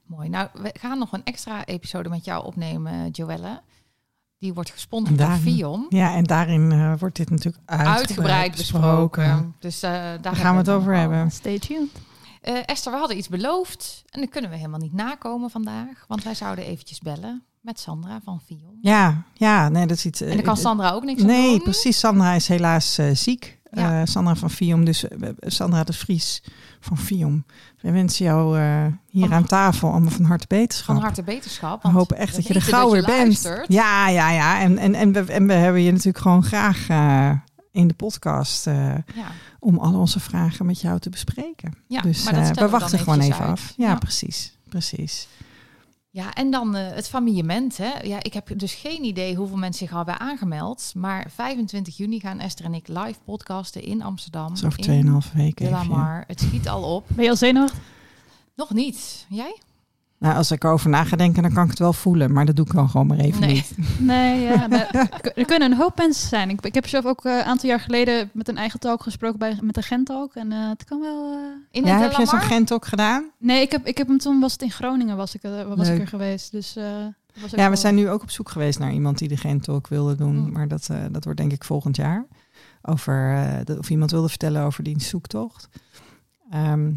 Mooi. 0.04 0.28
Nou, 0.28 0.48
we 0.52 0.74
gaan 0.80 0.98
nog 0.98 1.12
een 1.12 1.24
extra 1.24 1.64
episode 1.64 2.08
met 2.08 2.24
jou 2.24 2.44
opnemen, 2.44 3.10
Joelle. 3.10 3.60
Die 4.38 4.54
wordt 4.54 4.70
gesponsord 4.70 5.18
door 5.18 5.36
Vion. 5.36 5.86
Ja, 5.88 6.14
en 6.14 6.24
daarin 6.24 6.72
eh, 6.72 6.94
wordt 6.98 7.16
dit 7.16 7.30
natuurlijk 7.30 7.62
uitgebreid, 7.66 7.98
Uitgebreid 7.98 8.56
besproken. 8.56 9.54
Dus 9.58 9.82
eh, 9.82 9.90
daar, 9.90 10.20
Daar 10.22 10.36
gaan 10.36 10.52
we 10.52 10.58
het 10.58 10.70
over 10.70 10.96
hebben. 10.96 11.30
Stay 11.30 11.58
tuned. 11.58 11.90
Eh, 12.48 12.54
Esther, 12.66 12.92
we 12.92 12.98
hadden 12.98 13.16
iets 13.16 13.28
beloofd. 13.28 14.04
En 14.10 14.20
dat 14.20 14.30
kunnen 14.30 14.50
we 14.50 14.56
helemaal 14.56 14.78
niet 14.80 14.92
nakomen 14.92 15.50
vandaag. 15.50 16.04
Want 16.06 16.24
wij 16.24 16.34
zouden 16.34 16.64
eventjes 16.64 16.98
bellen 16.98 17.42
met 17.60 17.80
Sandra 17.80 18.20
van 18.24 18.40
Vion. 18.46 18.78
Ja, 18.80 19.22
ja, 19.34 19.68
nee, 19.68 19.86
dat 19.86 19.96
is 19.96 20.06
iets. 20.06 20.20
En 20.20 20.28
daar 20.34 20.42
kan 20.42 20.54
eh, 20.56 20.60
Sandra 20.60 20.90
ook 20.90 21.04
niks 21.04 21.22
Nee, 21.22 21.50
doen. 21.50 21.62
precies. 21.62 21.98
Sandra 21.98 22.32
is 22.32 22.48
helaas 22.48 22.98
eh, 22.98 23.10
ziek. 23.14 23.58
Ja. 23.70 24.00
Eh, 24.00 24.06
Sandra 24.06 24.34
van 24.34 24.50
Fium, 24.50 24.84
dus 24.84 25.08
eh, 25.08 25.28
Sandra 25.40 25.84
de 25.84 25.92
Vries 25.92 26.42
van 26.80 26.98
Fium. 26.98 27.44
We 27.80 27.90
wensen 27.90 28.24
jou 28.24 28.58
eh, 28.58 28.86
hier 29.08 29.26
Van- 29.26 29.34
aan 29.36 29.46
tafel 29.46 29.90
allemaal 29.90 30.10
van 30.10 30.24
harte 30.24 30.46
beterschap. 30.48 30.94
Van 30.94 31.04
harte 31.04 31.22
beterschap. 31.22 31.82
We 31.82 31.88
hopen 31.88 32.16
echt 32.16 32.34
dat 32.34 32.46
je 32.46 32.54
er 32.54 32.62
gauw 32.62 32.90
weer 32.90 33.04
bent. 33.04 33.42
Ja, 33.66 34.08
ja, 34.08 34.30
ja. 34.30 34.60
En, 34.60 34.78
en, 34.78 34.94
en, 34.94 35.12
we, 35.12 35.32
en 35.32 35.46
we 35.46 35.52
hebben 35.52 35.82
je 35.82 35.90
natuurlijk 35.90 36.18
gewoon 36.18 36.42
graag 36.42 36.88
eh, 36.88 37.30
in 37.78 37.88
de 37.88 37.94
podcast 37.94 38.66
eh, 38.66 38.74
Ja. 38.94 39.26
om 39.58 39.78
al 39.78 39.94
onze 39.94 40.20
vragen 40.20 40.66
met 40.66 40.80
jou 40.80 40.98
te 40.98 41.10
bespreken. 41.10 41.74
Ja, 41.86 42.00
dus 42.00 42.24
maar 42.24 42.34
dat 42.34 42.56
eh, 42.56 42.62
we 42.64 42.68
wachten 42.68 42.98
gewoon 42.98 43.20
even 43.20 43.38
uit. 43.38 43.48
af. 43.50 43.72
Ja, 43.76 43.88
Ja. 43.88 43.94
precies. 43.94 44.56
Precies. 44.68 45.28
Ja, 46.10 46.34
en 46.34 46.50
dan 46.50 46.74
eh, 46.76 46.94
het 46.94 47.08
familiement. 47.08 47.76
Hè. 47.76 47.90
Ja, 48.02 48.22
ik 48.22 48.32
heb 48.32 48.50
dus 48.56 48.74
geen 48.74 49.04
idee 49.04 49.34
hoeveel 49.34 49.56
mensen 49.56 49.78
zich 49.86 49.90
al 49.90 49.96
hebben 49.96 50.18
aangemeld. 50.20 50.92
Maar 50.96 51.30
25 51.34 51.96
juni 51.96 52.20
gaan 52.20 52.38
Esther 52.40 52.64
en 52.64 52.74
ik 52.74 52.88
live 52.88 53.18
podcasten 53.24 53.82
in 53.82 54.02
Amsterdam. 54.02 54.48
Dat 54.48 54.56
is 54.56 54.64
over 54.64 54.88
in 54.88 55.04
2,5 55.22 55.32
weken. 55.34 55.64
De 55.64 55.70
La 55.70 55.80
even, 55.82 55.90
ja. 55.92 55.96
Mar. 55.98 56.24
Het 56.26 56.40
schiet 56.40 56.68
al 56.68 56.94
op. 56.94 57.04
Ben 57.08 57.24
je 57.24 57.30
al 57.30 57.36
zenuwachtig? 57.36 57.78
Nog 58.56 58.70
niet. 58.74 59.26
Jij? 59.28 59.56
Nou, 60.18 60.36
als 60.36 60.50
ik 60.50 60.64
erover 60.64 60.90
na 60.90 61.04
ga 61.04 61.16
denken, 61.16 61.42
dan 61.42 61.52
kan 61.52 61.64
ik 61.64 61.70
het 61.70 61.78
wel 61.78 61.92
voelen. 61.92 62.32
Maar 62.32 62.44
dat 62.46 62.56
doe 62.56 62.66
ik 62.66 62.72
dan 62.72 62.88
gewoon 62.88 63.06
maar 63.06 63.18
even 63.18 63.40
Nee. 63.40 63.52
niet. 63.52 63.74
Nee, 63.98 64.40
ja, 64.40 64.68
er 65.34 65.44
kunnen 65.46 65.70
een 65.70 65.76
hoop 65.78 65.96
mensen 65.96 66.28
zijn. 66.28 66.50
Ik, 66.50 66.60
ik 66.60 66.74
heb 66.74 66.86
zelf 66.86 67.04
ook 67.04 67.24
eh, 67.24 67.32
een 67.36 67.42
aantal 67.42 67.68
jaar 67.68 67.80
geleden 67.80 68.30
met 68.32 68.48
een 68.48 68.56
eigen 68.56 68.80
talk 68.80 69.02
gesproken 69.02 69.38
bij, 69.38 69.58
met 69.62 69.76
een 69.76 69.82
Gentalk. 69.82 70.34
En 70.34 70.52
eh, 70.52 70.68
het 70.68 70.84
kan 70.84 71.00
wel... 71.00 71.32
eh, 71.32 71.38
In 71.70 71.84
Ja, 71.84 71.98
heb 72.00 72.10
je 72.12 72.26
zo'n 72.26 72.38
Mar? 72.38 72.46
Gent 72.46 72.72
ook 72.72 72.86
gedaan? 72.86 73.24
Nee, 73.38 73.60
ik 73.62 73.70
heb, 73.72 73.86
ik 73.86 73.98
heb 73.98 74.08
hem 74.08 74.18
toen, 74.18 74.40
was 74.40 74.52
het 74.52 74.62
in 74.62 74.70
Groningen, 74.70 75.16
was 75.16 75.34
ik, 75.34 75.42
was 75.76 75.88
ik 75.88 75.98
er 76.00 76.06
geweest. 76.08 76.50
Dus, 76.52 76.76
eh, 76.76 76.84
dat 76.84 77.42
was 77.42 77.44
ook 77.52 77.58
Ja, 77.58 77.62
we 77.62 77.68
wel- 77.68 77.76
zijn 77.76 77.94
nu 77.94 78.08
ook 78.08 78.22
op 78.22 78.30
zoek 78.30 78.48
geweest 78.50 78.78
naar 78.78 78.92
iemand 78.92 79.18
die 79.18 79.28
de 79.28 79.36
Gentalk 79.36 79.88
wilde 79.88 80.14
doen. 80.14 80.36
Mm. 80.36 80.52
Maar 80.52 80.68
dat, 80.68 80.88
eh, 80.90 80.96
dat 81.10 81.24
wordt 81.24 81.38
denk 81.40 81.52
ik 81.52 81.64
volgend 81.64 81.96
jaar. 81.96 82.26
Over, 82.82 83.34
eh, 83.34 83.64
de- 83.64 83.78
of 83.78 83.90
iemand 83.90 84.10
wilde 84.10 84.28
vertellen 84.28 84.62
over 84.62 84.82
die 84.82 85.02
zoektocht. 85.02 85.68
Ehm, 86.50 86.90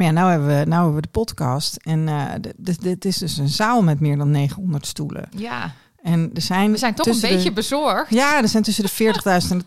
maar 0.00 0.08
ja, 0.08 0.14
nou 0.14 0.30
hebben, 0.30 0.48
we, 0.48 0.64
nou 0.64 0.74
hebben 0.82 0.94
we 0.94 1.00
de 1.00 1.08
podcast. 1.08 1.76
En 1.76 2.08
eh, 2.08 2.24
d- 2.34 2.52
dit, 2.56 2.82
dit 2.82 3.04
is 3.04 3.18
dus 3.18 3.36
een 3.36 3.48
zaal 3.48 3.82
met 3.82 4.00
meer 4.00 4.16
dan 4.16 4.30
900 4.30 4.86
stoelen. 4.86 5.28
Ja, 5.36 5.72
En 6.02 6.30
er 6.34 6.42
zijn 6.42 6.70
we 6.70 6.76
zijn 6.78 6.94
toch 6.94 7.06
een 7.06 7.12
de- 7.12 7.20
beetje 7.20 7.52
bezorgd. 7.52 8.10
Ja, 8.14 8.42
er 8.42 8.48
zijn 8.48 8.62
tussen 8.62 8.84
de 8.84 8.90
40.000 8.90 9.50
en 9.50 9.58
de 9.58 9.64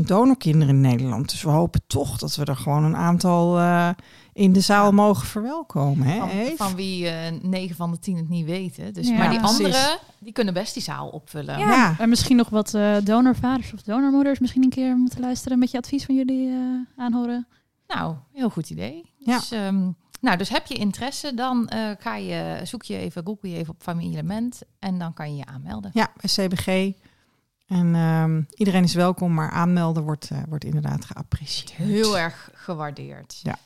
80.000 0.00 0.04
donorkinderen 0.06 0.74
in 0.74 0.80
Nederland. 0.80 1.30
Dus 1.30 1.42
we 1.42 1.50
hopen 1.50 1.80
toch 1.86 2.18
dat 2.18 2.36
we 2.36 2.44
er 2.44 2.56
gewoon 2.56 2.84
een 2.84 2.96
aantal 2.96 3.58
eh, 3.58 3.88
in 4.32 4.52
de 4.52 4.60
zaal 4.60 4.92
mogen 4.92 5.26
verwelkomen. 5.26 6.06
Hè, 6.06 6.52
Van, 6.56 6.74
wie 6.74 7.08
eh 7.08 7.32
9 7.42 7.76
van 7.76 7.90
de 7.90 7.98
10 7.98 8.16
het 8.16 8.28
niet 8.28 8.46
weten. 8.46 8.92
Dus, 8.94 9.08
Ja, 9.08 9.16
maar 9.16 9.30
die 9.30 9.38
precies. 9.38 9.56
anderen, 9.64 9.98
die 10.18 10.32
kunnen 10.32 10.54
best 10.54 10.74
die 10.74 10.82
zaal 10.82 11.08
opvullen. 11.08 11.58
Ja, 11.58 11.70
Ja. 11.70 11.94
En 11.98 12.08
misschien 12.08 12.36
nog 12.36 12.48
wat 12.48 12.74
eh, 12.74 12.96
donorvaders 13.04 13.72
of 13.74 13.82
donormoeders 13.82 14.38
misschien 14.38 14.62
een 14.62 14.70
keer 14.70 14.96
moeten 14.96 15.20
luisteren. 15.20 15.58
Met 15.58 15.70
je 15.70 15.78
advies 15.78 16.04
van 16.04 16.14
jullie 16.14 16.48
eh, 16.48 16.54
aanhoren. 17.02 17.46
Nou, 17.88 18.16
heel 18.32 18.50
goed 18.50 18.70
idee. 18.70 19.12
Ja. 19.16 19.38
Dus, 19.38 19.50
ehm, 19.50 19.90
nou, 20.20 20.36
dus 20.36 20.48
heb 20.48 20.66
je 20.66 20.74
interesse, 20.74 21.34
dan 21.34 21.68
eh, 21.68 21.90
ga 21.98 22.16
je, 22.16 22.60
zoek 22.64 22.82
je 22.82 22.96
even, 22.96 23.24
google 23.24 23.50
je 23.50 23.56
even 23.56 23.74
op 23.74 23.82
familielement 23.82 24.62
en 24.78 24.98
dan 24.98 25.14
kan 25.14 25.30
je 25.30 25.36
je 25.36 25.46
aanmelden. 25.46 25.90
Ja, 25.94 26.12
bij 26.16 26.46
CBG. 26.46 26.92
En 27.66 27.94
ehm, 27.94 28.42
iedereen 28.54 28.84
is 28.84 28.94
welkom, 28.94 29.34
maar 29.34 29.50
aanmelden 29.50 30.02
wordt, 30.02 30.30
eh, 30.30 30.38
wordt 30.48 30.64
inderdaad 30.64 31.04
geapprecieerd. 31.04 31.72
Heel 31.72 32.18
erg 32.18 32.50
gewaardeerd. 32.54 33.40
Ja. 33.42 33.58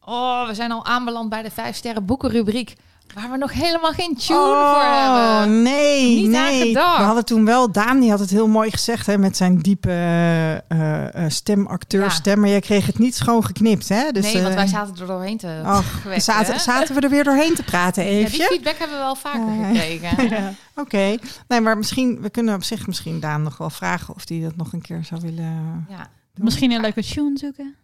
Oh, 0.00 0.46
we 0.46 0.54
zijn 0.54 0.72
al 0.72 0.84
aanbeland 0.84 1.28
bij 1.28 1.42
de 1.42 1.50
vijf 1.50 1.76
sterren 1.76 2.04
boekenrubriek, 2.04 2.76
waar 3.14 3.30
we 3.30 3.36
nog 3.36 3.52
helemaal 3.52 3.92
geen 3.92 4.16
tune 4.16 4.38
oh, 4.38 4.72
voor 4.72 4.82
hebben. 4.82 5.62
nee, 5.62 6.16
Niet 6.16 6.34
aan 6.34 6.42
nee. 6.44 6.66
gedacht. 6.66 6.98
We 6.98 7.04
hadden 7.04 7.24
toen 7.24 7.44
wel, 7.44 7.72
Daan 7.72 8.00
die 8.00 8.10
had 8.10 8.18
het 8.18 8.30
heel 8.30 8.48
mooi 8.48 8.70
gezegd 8.70 9.06
hè, 9.06 9.18
met 9.18 9.36
zijn 9.36 9.58
diepe 9.58 9.90
eh, 9.90 10.56
eh, 10.56 11.24
eh, 11.24 11.30
stem, 11.30 11.66
acteurstem. 11.66 12.40
Maar 12.40 12.48
jij 12.48 12.60
kreeg 12.60 12.86
het 12.86 12.98
niet 12.98 13.14
schoon 13.14 13.44
geknipt, 13.44 13.88
hè? 13.88 14.10
Dus, 14.10 14.32
nee, 14.32 14.42
want 14.42 14.54
wij 14.54 14.66
zaten 14.66 14.94
er 15.00 15.06
doorheen 15.06 15.36
te 15.36 15.60
oh, 15.64 15.80
zaten, 16.16 16.60
zaten 16.60 16.94
we 16.94 17.00
er 17.00 17.10
weer 17.10 17.24
doorheen 17.24 17.54
te 17.54 17.62
praten, 17.62 18.04
Ja, 18.04 18.28
die 18.28 18.42
feedback 18.42 18.78
hebben 18.78 18.96
we 18.96 19.02
wel 19.02 19.16
vaker 19.16 19.54
Ja. 19.54 19.64
gekregen. 19.68 20.56
Oké, 20.82 21.16
nee, 21.48 21.60
maar 21.60 21.78
misschien, 21.78 22.20
we 22.20 22.30
kunnen 22.30 22.54
op 22.54 22.62
zich 22.62 22.86
misschien 22.86 23.20
Daan 23.20 23.42
nog 23.42 23.56
wel 23.56 23.70
vragen 23.70 24.14
of 24.14 24.24
die 24.24 24.42
dat 24.42 24.56
nog 24.56 24.72
een 24.72 24.82
keer 24.82 25.04
zou 25.04 25.20
willen 25.20 25.86
Ja. 25.88 26.10
Misschien 26.34 26.70
een 26.70 26.80
leuke 26.80 27.04
tune 27.04 27.38
zoeken. 27.38 27.74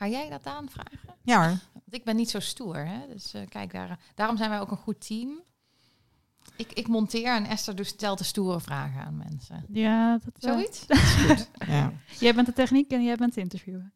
Ga 0.00 0.08
jij 0.08 0.28
dat 0.28 0.46
aanvragen? 0.46 1.14
Ja 1.22 1.38
hoor. 1.38 1.58
Want 1.72 1.94
ik 1.94 2.04
ben 2.04 2.16
niet 2.16 2.30
zo 2.30 2.40
stoer, 2.40 2.86
hè? 2.86 3.06
Dus 3.08 3.34
eh, 3.34 3.42
kijk, 3.48 3.72
daar, 3.72 3.98
daarom 4.14 4.36
zijn 4.36 4.50
wij 4.50 4.60
ook 4.60 4.70
een 4.70 4.76
goed 4.76 5.06
team. 5.06 5.42
Ik, 6.56 6.72
ik 6.72 6.88
monteer 6.88 7.34
en 7.34 7.44
Esther 7.44 7.76
dus 7.76 7.88
stelt 7.88 8.18
de 8.18 8.24
stoere 8.24 8.60
vragen 8.60 9.00
aan 9.00 9.16
mensen. 9.16 9.64
Ja, 9.68 10.18
dat, 10.24 10.44
eh, 10.44 10.50
Zoiets? 10.52 10.86
Ja. 11.66 11.92
Jij 12.18 12.34
bent 12.34 12.46
de 12.46 12.52
techniek 12.52 12.90
en 12.90 13.04
jij 13.04 13.16
bent 13.16 13.34
de 13.34 13.40
interviewer. 13.40 13.92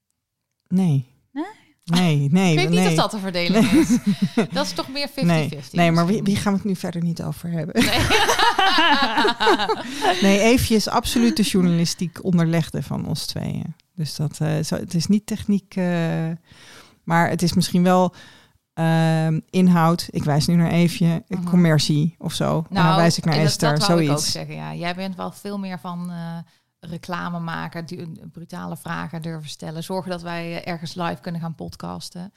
Nee. 0.68 1.06
Nee? 1.30 1.44
Nee, 1.84 2.28
nee. 2.30 2.52
ik 2.52 2.58
weet 2.58 2.70
nee. 2.70 2.78
niet 2.80 2.88
of 2.88 2.94
dat 2.94 3.10
de 3.10 3.18
verdeling 3.18 3.72
Nee. 3.72 3.80
is. 3.80 3.98
Dat 4.54 4.66
is 4.66 4.72
toch 4.72 4.88
meer 4.88 5.08
50-50. 5.10 5.12
Nee, 5.14 5.58
nee 5.72 5.90
maar 5.92 6.06
wie, 6.06 6.22
wie 6.22 6.36
gaan 6.36 6.52
we 6.52 6.58
het 6.58 6.68
nu 6.68 6.76
verder 6.76 7.02
niet 7.02 7.22
over 7.22 7.50
hebben? 7.50 7.84
Nee. 7.84 7.98
Nee, 10.22 10.40
Eefje 10.40 10.74
is 10.74 10.88
absoluut 10.88 11.36
de 11.36 11.42
journalistiek 11.42 12.24
onderlegde 12.24 12.82
van 12.82 13.06
ons 13.06 13.26
tweeën. 13.26 13.74
Dus 13.94 14.16
dat, 14.16 14.38
eh, 14.40 14.62
zo, 14.62 14.76
het 14.76 14.94
is 14.94 15.06
niet 15.06 15.26
techniek, 15.26 15.76
eh, 15.76 16.30
maar 17.04 17.28
het 17.28 17.42
is 17.42 17.52
misschien 17.52 17.82
wel 17.82 18.14
ehm, 18.74 19.40
inhoud. 19.50 20.06
Ik 20.10 20.24
wijs 20.24 20.46
nu 20.46 20.54
naar 20.54 20.70
Eefje, 20.70 21.24
Mhm. 21.28 21.44
commercie 21.44 22.14
of 22.18 22.32
zo. 22.32 22.66
en 22.70 22.74
dan 22.84 22.96
wijs 22.96 23.18
ik 23.18 23.24
naar 23.24 23.34
dat- 23.34 23.44
Esther, 23.44 23.78
dat 23.78 23.86
wou 23.86 24.02
ik 24.02 24.10
ook 24.10 24.16
zoiets. 24.16 24.32
zeggen, 24.32 24.54
ja. 24.54 24.74
Jij 24.74 24.94
bent 24.94 25.16
wel 25.16 25.32
veel 25.32 25.58
meer 25.58 25.78
van 25.80 26.10
eh, 26.10 26.16
reclame 26.90 27.38
maken, 27.38 27.86
du- 27.86 28.12
brutale 28.32 28.76
vragen 28.76 29.22
durven 29.22 29.50
stellen. 29.50 29.82
Zorgen 29.82 30.10
dat 30.10 30.22
wij 30.22 30.62
eh, 30.62 30.72
ergens 30.72 30.94
live 30.94 31.20
kunnen 31.20 31.40
gaan 31.40 31.54
podcasten. 31.54 32.32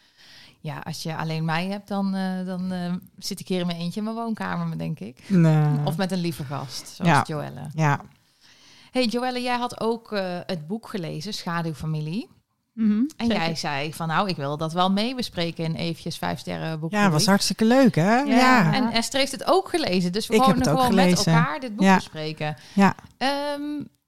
Ja, 0.59 0.79
als 0.79 1.03
je 1.03 1.15
alleen 1.15 1.45
mij 1.45 1.67
hebt, 1.67 1.87
dan, 1.87 2.15
eh, 2.15 2.45
dan 2.45 2.71
eh, 2.71 2.93
zit 3.17 3.39
ik 3.39 3.47
hier 3.47 3.59
in 3.59 3.65
mijn 3.67 3.79
eentje 3.79 3.97
in 3.99 4.03
mijn 4.03 4.15
woonkamer, 4.15 4.77
denk 4.77 4.99
ik. 4.99 5.23
Nee. 5.29 5.65
Of 5.85 5.97
met 5.97 6.11
een 6.11 6.19
lieve 6.21 6.43
gast, 6.43 6.87
zoals 6.87 7.11
Ja. 7.11 7.23
Joelle. 7.27 7.61
Ja, 7.73 8.01
Hey 8.91 9.05
Joelle, 9.05 9.41
jij 9.41 9.57
had 9.57 9.79
ook 9.79 10.11
eh, 10.11 10.39
het 10.45 10.67
boek 10.67 10.87
gelezen, 10.87 11.33
Schaduwfamilie. 11.33 12.29
Mhm, 12.73 12.91
En 12.91 13.07
zeker. 13.17 13.35
jij 13.35 13.55
zei 13.55 13.93
van 13.93 14.07
nou, 14.07 14.29
ik 14.29 14.35
wil 14.35 14.57
dat 14.57 14.73
wel 14.73 14.91
mee 14.91 15.15
bespreken 15.15 15.63
in 15.63 15.75
eventjes 15.75 16.17
vijf 16.17 16.39
sterren 16.39 16.79
boek. 16.79 16.91
ja 16.91 17.09
was 17.09 17.25
hartstikke 17.25 17.65
leuk, 17.65 17.95
hè? 17.95 18.15
Ja, 18.15 18.23
Ja. 18.25 18.35
ja. 18.35 18.73
En 18.73 18.91
Esther 18.91 19.19
heeft 19.19 19.31
het 19.31 19.45
ook 19.45 19.69
gelezen, 19.69 20.11
dus 20.11 20.27
we 20.27 20.33
Ik 20.33 20.39
heb 20.39 20.49
gewoon, 20.49 20.59
het 20.67 20.69
ook 20.73 20.79
gewoon 20.79 20.95
met 21.09 21.25
elkaar 21.25 21.59
dit 21.59 21.75
boek 21.75 21.85
Ja. 21.85 21.95
bespreken. 21.95 22.55
Ehm, 23.17 23.61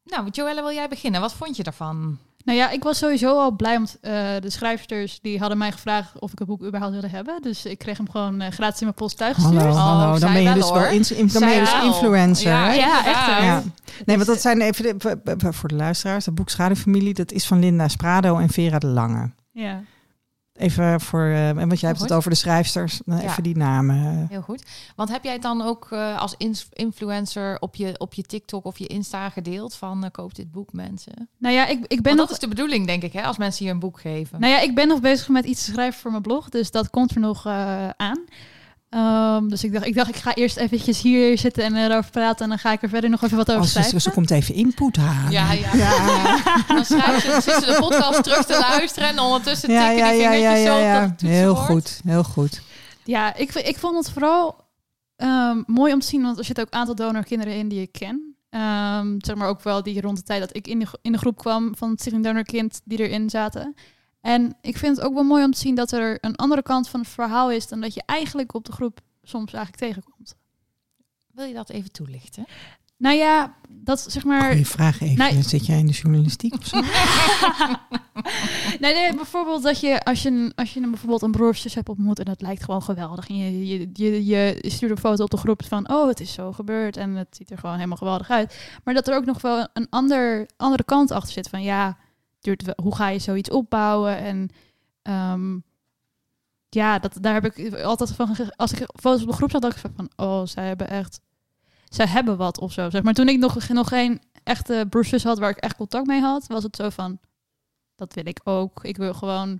nou, 0.10 0.30
Joelle, 0.32 0.62
wil 0.62 0.72
jij 0.74 0.88
beginnen? 0.90 1.22
Wat 1.22 1.34
vond 1.34 1.56
je 1.56 1.64
daarvan? 1.64 2.18
Nou 2.44 2.58
ja, 2.58 2.70
ik 2.70 2.84
was 2.84 2.98
sowieso 2.98 3.40
al 3.40 3.52
blij, 3.52 3.74
want 3.74 3.98
eh, 4.02 4.12
de 4.40 4.50
schrijfsters 4.50 5.20
die 5.22 5.40
hadden 5.40 5.58
mij 5.58 5.72
gevraagd 5.72 6.20
of 6.20 6.32
ik 6.32 6.40
het 6.40 6.48
boek 6.48 6.64
überhaupt 6.64 6.94
wilde 6.94 7.08
hebben. 7.10 7.42
Dus 7.42 7.66
ik 7.66 7.78
kreeg 7.78 7.98
hem 7.98 8.10
gewoon 8.10 8.42
eh, 8.42 8.52
gratis 8.52 8.80
in 8.80 8.86
mijn 8.86 8.98
post 8.98 9.18
thuisgestuurd. 9.18 9.62
Hallo, 9.62 9.74
Oh, 9.76 10.00
hallo. 10.02 10.20
Dan 10.20 10.34
ben 10.34 10.42
je 10.42 10.48
wel, 10.48 10.58
dus 10.58 10.72
wel 10.72 10.86
in, 10.86 11.18
in- 11.18 11.28
dan 11.28 11.42
ben 11.42 11.50
je 11.50 11.56
Zij 11.56 11.64
dus 11.64 11.72
wel. 11.74 11.84
influencer. 11.94 12.52
Ja, 12.52 12.66
hè? 12.68 12.74
Ja, 12.74 13.06
echt? 13.06 13.44
Ja. 13.44 13.64
Nee, 14.06 14.16
want 14.16 14.28
dat 14.28 14.42
zijn 14.42 14.62
even 14.62 15.00
de- 15.00 15.54
voor 15.54 15.70
de 15.70 15.76
luisteraars. 15.76 16.26
Het 16.26 16.36
boek 16.36 16.50
Schaduwfamilie, 16.50 17.14
dat 17.14 17.32
is 17.32 17.46
van 17.48 17.60
Linda 17.60 17.88
Sprado 17.88 18.38
en 18.38 18.50
Vera 18.50 18.78
de 18.80 18.88
Lange. 18.88 19.32
Ja. 19.52 19.82
Even 20.60 21.02
voor, 21.02 21.24
eh, 21.24 21.50
en 21.50 21.56
want 21.56 21.80
jij 21.80 21.90
hebt 21.90 22.02
goed. 22.02 22.10
het 22.10 22.18
over 22.18 22.30
de 22.30 22.36
schrijfsters, 22.36 23.02
dan 23.06 23.18
Ja. 23.18 23.24
even 23.24 23.44
die 23.44 23.58
namen. 23.58 24.28
Heel 24.30 24.42
goed. 24.42 24.64
Want 24.96 25.10
heb 25.10 25.24
jij 25.24 25.34
het 25.34 25.42
dan 25.42 25.62
ook 25.62 25.88
eh, 25.92 26.20
als 26.20 26.36
influencer 26.74 27.58
op 27.60 27.76
je, 27.76 27.96
op 27.98 28.14
je 28.14 28.22
TikTok 28.24 28.66
of 28.66 28.78
je 28.78 28.88
Insta 28.88 29.30
gedeeld 29.30 29.76
van 29.76 30.04
eh, 30.04 30.12
koop 30.12 30.36
dit 30.36 30.52
boek 30.52 30.74
mensen? 30.74 31.30
Nou 31.38 31.56
ja, 31.56 31.68
ik, 31.68 31.80
ik 31.82 31.88
ben 31.88 32.04
Want 32.04 32.16
nog... 32.16 32.26
dat 32.26 32.32
is 32.32 32.40
de 32.40 32.48
bedoeling, 32.48 32.88
denk 32.88 33.04
ik, 33.04 33.14
hè, 33.14 33.22
als 33.22 33.38
mensen 33.38 33.66
je 33.66 33.72
een 33.72 33.80
boek 33.80 34.00
geven. 34.00 34.40
Nou 34.40 34.54
ja, 34.54 34.60
ik 34.60 34.76
ben 34.76 34.88
nog 34.88 35.02
bezig 35.02 35.28
met 35.28 35.46
iets 35.46 35.66
te 35.66 35.72
schrijven 35.72 36.00
voor 36.00 36.12
mijn 36.12 36.24
blog, 36.24 36.50
dus 36.50 36.72
dat 36.72 36.90
komt 36.90 37.12
er 37.16 37.20
nog 37.20 37.46
eh, 37.46 37.90
aan. 37.90 38.20
Ehm, 38.90 39.48
dus 39.48 39.64
ik 39.64 39.74
dacht, 39.74 39.86
ik 39.86 39.96
dacht, 39.96 40.10
ik 40.10 40.16
ga 40.16 40.34
eerst 40.36 40.58
eventjes 40.58 41.02
hier 41.02 41.38
zitten 41.38 41.64
en 41.64 41.76
erover 41.76 42.12
praten 42.12 42.44
en 42.44 42.50
dan 42.50 42.60
ga 42.60 42.72
ik 42.72 42.82
er 42.82 42.90
verder 42.90 43.10
nog 43.10 43.24
even 43.24 43.38
wat 43.38 43.50
over 43.50 43.62
Als 43.62 43.72
ze, 43.72 43.78
schrijven. 43.80 44.02
ze 44.02 44.12
komt 44.12 44.32
even 44.32 44.56
input 44.56 44.96
halen. 44.96 45.32
Ja, 45.32 45.52
ja. 45.52 45.74
Ja, 45.74 46.42
Dan 46.68 46.86
schrijf 46.86 47.22
ze, 47.22 47.32
zit 47.42 47.64
ze 47.64 47.66
de 47.66 47.78
podcast 47.80 48.24
terug 48.24 48.46
te 48.46 48.66
luisteren 48.70 49.10
en 49.10 49.20
ondertussen 49.20 49.72
ja, 49.72 49.88
tikken 49.88 50.06
ja, 50.06 50.12
die 50.12 50.22
vingertjes 50.22 50.64
ja, 50.64 50.74
zo 50.74 50.80
ja, 50.80 51.02
dat 51.02 51.22
Heel 51.22 51.56
goed, 51.56 52.02
heel 52.04 52.24
goed. 52.24 52.62
Ja, 53.04 53.36
ik, 53.36 53.54
ik 53.54 53.78
vond 53.78 53.96
het 53.96 54.14
vooral 54.14 54.66
ehm, 55.16 55.62
mooi 55.66 55.94
om 55.94 56.00
te 56.00 56.08
zien, 56.08 56.22
want 56.22 56.38
er 56.38 56.46
zitten 56.46 56.64
ook 56.66 56.74
een 56.74 56.80
aantal 56.80 56.96
donorkinderen 56.96 57.54
in 57.54 57.68
die 57.68 57.82
ik 57.82 57.92
ken. 57.92 58.36
Ehm, 58.50 59.16
zeg 59.18 59.36
maar 59.36 59.48
ook 59.48 59.64
wel 59.64 59.84
die 59.84 60.02
rond 60.02 60.18
de 60.18 60.24
tijd 60.24 60.40
dat 60.40 60.56
ik 60.56 60.68
in 60.68 60.80
de, 60.80 60.86
in 61.02 61.12
de 61.12 61.18
groep 61.18 61.38
kwam 61.38 61.76
van 61.76 61.90
het 61.90 62.00
Stichting 62.00 62.26
Donorkind 62.26 62.82
die 62.84 63.08
erin 63.08 63.30
zaten. 63.30 63.76
En 64.22 64.58
ik 64.62 64.78
vind 64.78 64.96
het 64.96 65.06
ook 65.06 65.14
wel 65.14 65.24
mooi 65.24 65.44
om 65.44 65.52
te 65.52 65.60
zien 65.60 65.76
dat 65.76 65.92
er 65.92 66.18
een 66.22 66.36
andere 66.36 66.62
kant 66.62 66.90
van 66.90 67.00
het 67.00 67.10
verhaal 67.10 67.52
is 67.52 67.68
dan 67.68 67.82
dat 67.82 67.94
je 67.94 68.04
eigenlijk 68.06 68.54
op 68.54 68.66
de 68.66 68.72
groep 68.72 69.00
soms 69.24 69.54
eigenlijk 69.54 69.84
tegenkomt. 69.84 70.36
Wil 71.32 71.46
je 71.46 71.54
dat 71.54 71.70
even 71.70 71.92
toelichten? 71.92 72.46
Nou 72.98 73.16
ja, 73.16 73.56
dat 73.70 74.06
zeg 74.10 74.24
maar. 74.24 74.50
Goeie 74.50 74.66
vraag 74.68 75.02
even. 75.02 75.18
Nee. 75.18 75.44
Zit 75.44 75.66
jij 75.66 75.78
in 75.80 75.86
de 75.86 75.92
journalistiek 75.92 76.54
of 76.54 76.66
zo? 76.66 76.82
nee, 78.80 78.94
nee, 78.94 79.16
bijvoorbeeld 79.16 79.64
dat 79.64 79.80
je 79.80 80.04
als 80.04 80.22
je, 80.22 80.30
een- 80.30 80.52
als 80.56 80.74
je 80.74 80.80
een, 80.82 80.90
bijvoorbeeld 80.90 81.22
een 81.22 81.32
broer 81.32 81.50
of 81.50 81.58
zus 81.58 81.74
hebt 81.74 81.90
ontmoet 81.90 82.20
en 82.20 82.26
dat 82.26 82.42
lijkt 82.42 82.64
gewoon 82.64 82.84
geweldig. 82.84 83.30
En 83.30 83.38
je, 83.38 83.68
je, 83.68 83.90
je, 83.94 84.26
je 84.26 84.60
stuurt 84.70 84.92
een 84.92 84.98
foto 84.98 85.24
op 85.24 85.30
de 85.30 85.38
groep 85.38 85.66
van, 85.66 85.90
oh, 85.92 86.08
het 86.08 86.20
is 86.20 86.34
zo 86.34 86.52
gebeurd 86.52 86.98
en 86.98 87.16
het 87.16 87.36
ziet 87.36 87.52
er 87.52 87.58
gewoon 87.58 87.76
helemaal 87.76 87.98
geweldig 87.98 88.30
uit. 88.30 88.60
Maar 88.84 88.94
dat 88.94 89.08
er 89.08 89.16
ook 89.16 89.26
nog 89.26 89.42
wel 89.42 89.68
een 89.74 89.88
ander, 89.90 90.48
andere 90.58 90.84
kant 90.84 91.12
achter 91.12 91.32
zit 91.34 91.50
van, 91.50 91.62
ja, 91.64 91.98
hoe 92.76 92.96
ga 92.96 93.08
je 93.08 93.20
zoiets 93.20 93.50
opbouwen? 93.50 94.18
En 94.18 94.50
ehm, 95.02 95.58
ja, 96.70 97.00
dat, 97.00 97.18
daar 97.22 97.34
heb 97.34 97.46
ik 97.46 97.74
altijd 97.74 98.12
van, 98.12 98.36
als 98.56 98.72
ik 98.72 98.88
foto's 99.00 99.22
op 99.22 99.28
de 99.28 99.34
groep 99.34 99.52
zag, 99.52 99.62
dacht 99.62 99.86
ik 99.86 99.92
van, 99.96 100.10
oh, 100.16 100.46
zij 100.46 100.68
hebben 100.68 100.90
echt, 100.90 101.22
zij 101.86 102.06
hebben 102.06 102.38
wat 102.38 102.60
of 102.60 102.72
zo. 102.72 102.90
Zeg 102.90 103.04
maar 103.04 103.14
toen 103.14 103.30
ik 103.30 103.40
nog, 103.40 103.68
nog 103.68 103.88
geen 103.88 104.22
echte 104.44 104.86
broers 104.90 105.24
had 105.24 105.40
waar 105.40 105.50
ik 105.50 105.58
echt 105.58 105.76
contact 105.76 106.08
mee 106.08 106.22
had, 106.22 106.48
was 106.48 106.64
het 106.64 106.76
zo 106.76 106.90
van, 106.90 107.20
dat 107.96 108.14
wil 108.14 108.28
ik 108.28 108.40
ook. 108.44 108.84
Ik 108.84 108.98
wil 108.98 109.14
gewoon 109.14 109.60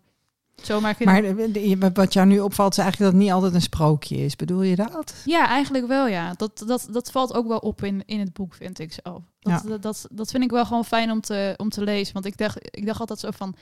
zomaar 0.66 0.96
kunnen... 0.96 1.36
Maar 1.36 1.36
de- 1.52 1.52
de- 1.78 1.90
wat 1.94 2.14
jou 2.14 2.28
nu 2.28 2.40
opvalt 2.40 2.72
is 2.72 2.78
eigenlijk 2.78 3.12
dat 3.12 3.20
het 3.22 3.28
niet 3.30 3.36
altijd 3.36 3.54
een 3.54 3.62
sprookje 3.62 4.18
is. 4.18 4.36
Bedoel 4.36 4.62
je 4.62 4.76
dat? 4.76 5.16
Ja, 5.26 5.48
eigenlijk 5.48 5.88
wel, 5.88 6.08
ja. 6.08 6.34
Dat, 6.38 6.64
dat, 6.66 6.88
dat 6.92 7.12
valt 7.12 7.34
ook 7.34 7.48
wel 7.48 7.58
op 7.58 7.84
in, 7.84 8.04
in 8.06 8.20
het 8.20 8.34
boek, 8.34 8.54
vind 8.54 8.80
ik 8.80 8.94
zelf. 9.04 9.24
Dat, 9.40 9.62
Ja. 9.64 9.70
dat, 9.70 9.82
dat, 9.82 10.08
dat 10.12 10.32
vind 10.32 10.44
ik 10.44 10.52
wel 10.52 10.66
gewoon 10.66 10.86
fijn 10.86 11.12
om 11.12 11.22
te, 11.22 11.54
om 11.58 11.70
te 11.70 11.84
lezen. 11.84 12.14
Want 12.14 12.26
ik 12.26 12.38
dacht, 12.38 12.58
ik 12.78 12.86
dacht 12.86 13.00
altijd 13.00 13.20
zo 13.20 13.32
van... 13.32 13.56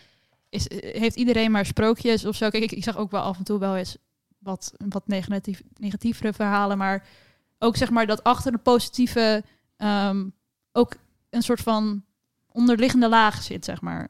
Is, 0.50 0.66
heeft 0.78 1.16
iedereen 1.16 1.52
maar 1.52 1.66
sprookjes 1.66 2.26
of 2.26 2.36
zo? 2.36 2.50
Kijk, 2.50 2.64
ik, 2.64 2.72
ik 2.72 2.84
zag 2.84 2.98
ook 2.98 3.12
wel 3.12 3.22
af 3.22 3.38
en 3.38 3.44
toe 3.44 3.60
wel 3.60 3.76
eens 3.76 3.98
wat, 4.40 4.74
wat 4.90 5.08
negatief, 5.08 5.62
negatievere 5.78 6.34
verhalen. 6.34 6.78
Maar 6.78 7.06
ook 7.60 7.76
zeg 7.76 7.90
maar 7.90 8.08
dat 8.08 8.24
achter 8.24 8.52
de 8.52 8.58
positieve... 8.58 9.44
ehm, 9.78 10.26
ook 10.72 10.96
een 11.30 11.42
soort 11.42 11.62
van 11.62 12.04
onderliggende 12.52 13.10
laag 13.10 13.42
zit, 13.44 13.66
zeg 13.66 13.82
maar. 13.82 14.08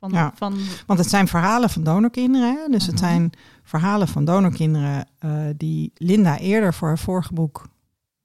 Van, 0.00 0.10
Ja. 0.10 0.32
van, 0.34 0.58
Want 0.86 0.98
het 0.98 1.08
zijn 1.08 1.28
verhalen 1.28 1.70
van 1.70 1.82
donorkinderen. 1.84 2.56
Hè? 2.56 2.68
Dus 2.68 2.86
het 2.86 2.94
Mhm. 2.94 3.04
zijn 3.04 3.30
verhalen 3.62 4.08
van 4.08 4.24
donorkinderen 4.24 5.06
eh, 5.18 5.46
die 5.56 5.92
Linda 5.94 6.38
eerder 6.38 6.74
voor 6.74 6.88
haar 6.88 6.98
vorige 6.98 7.32
boek... 7.32 7.68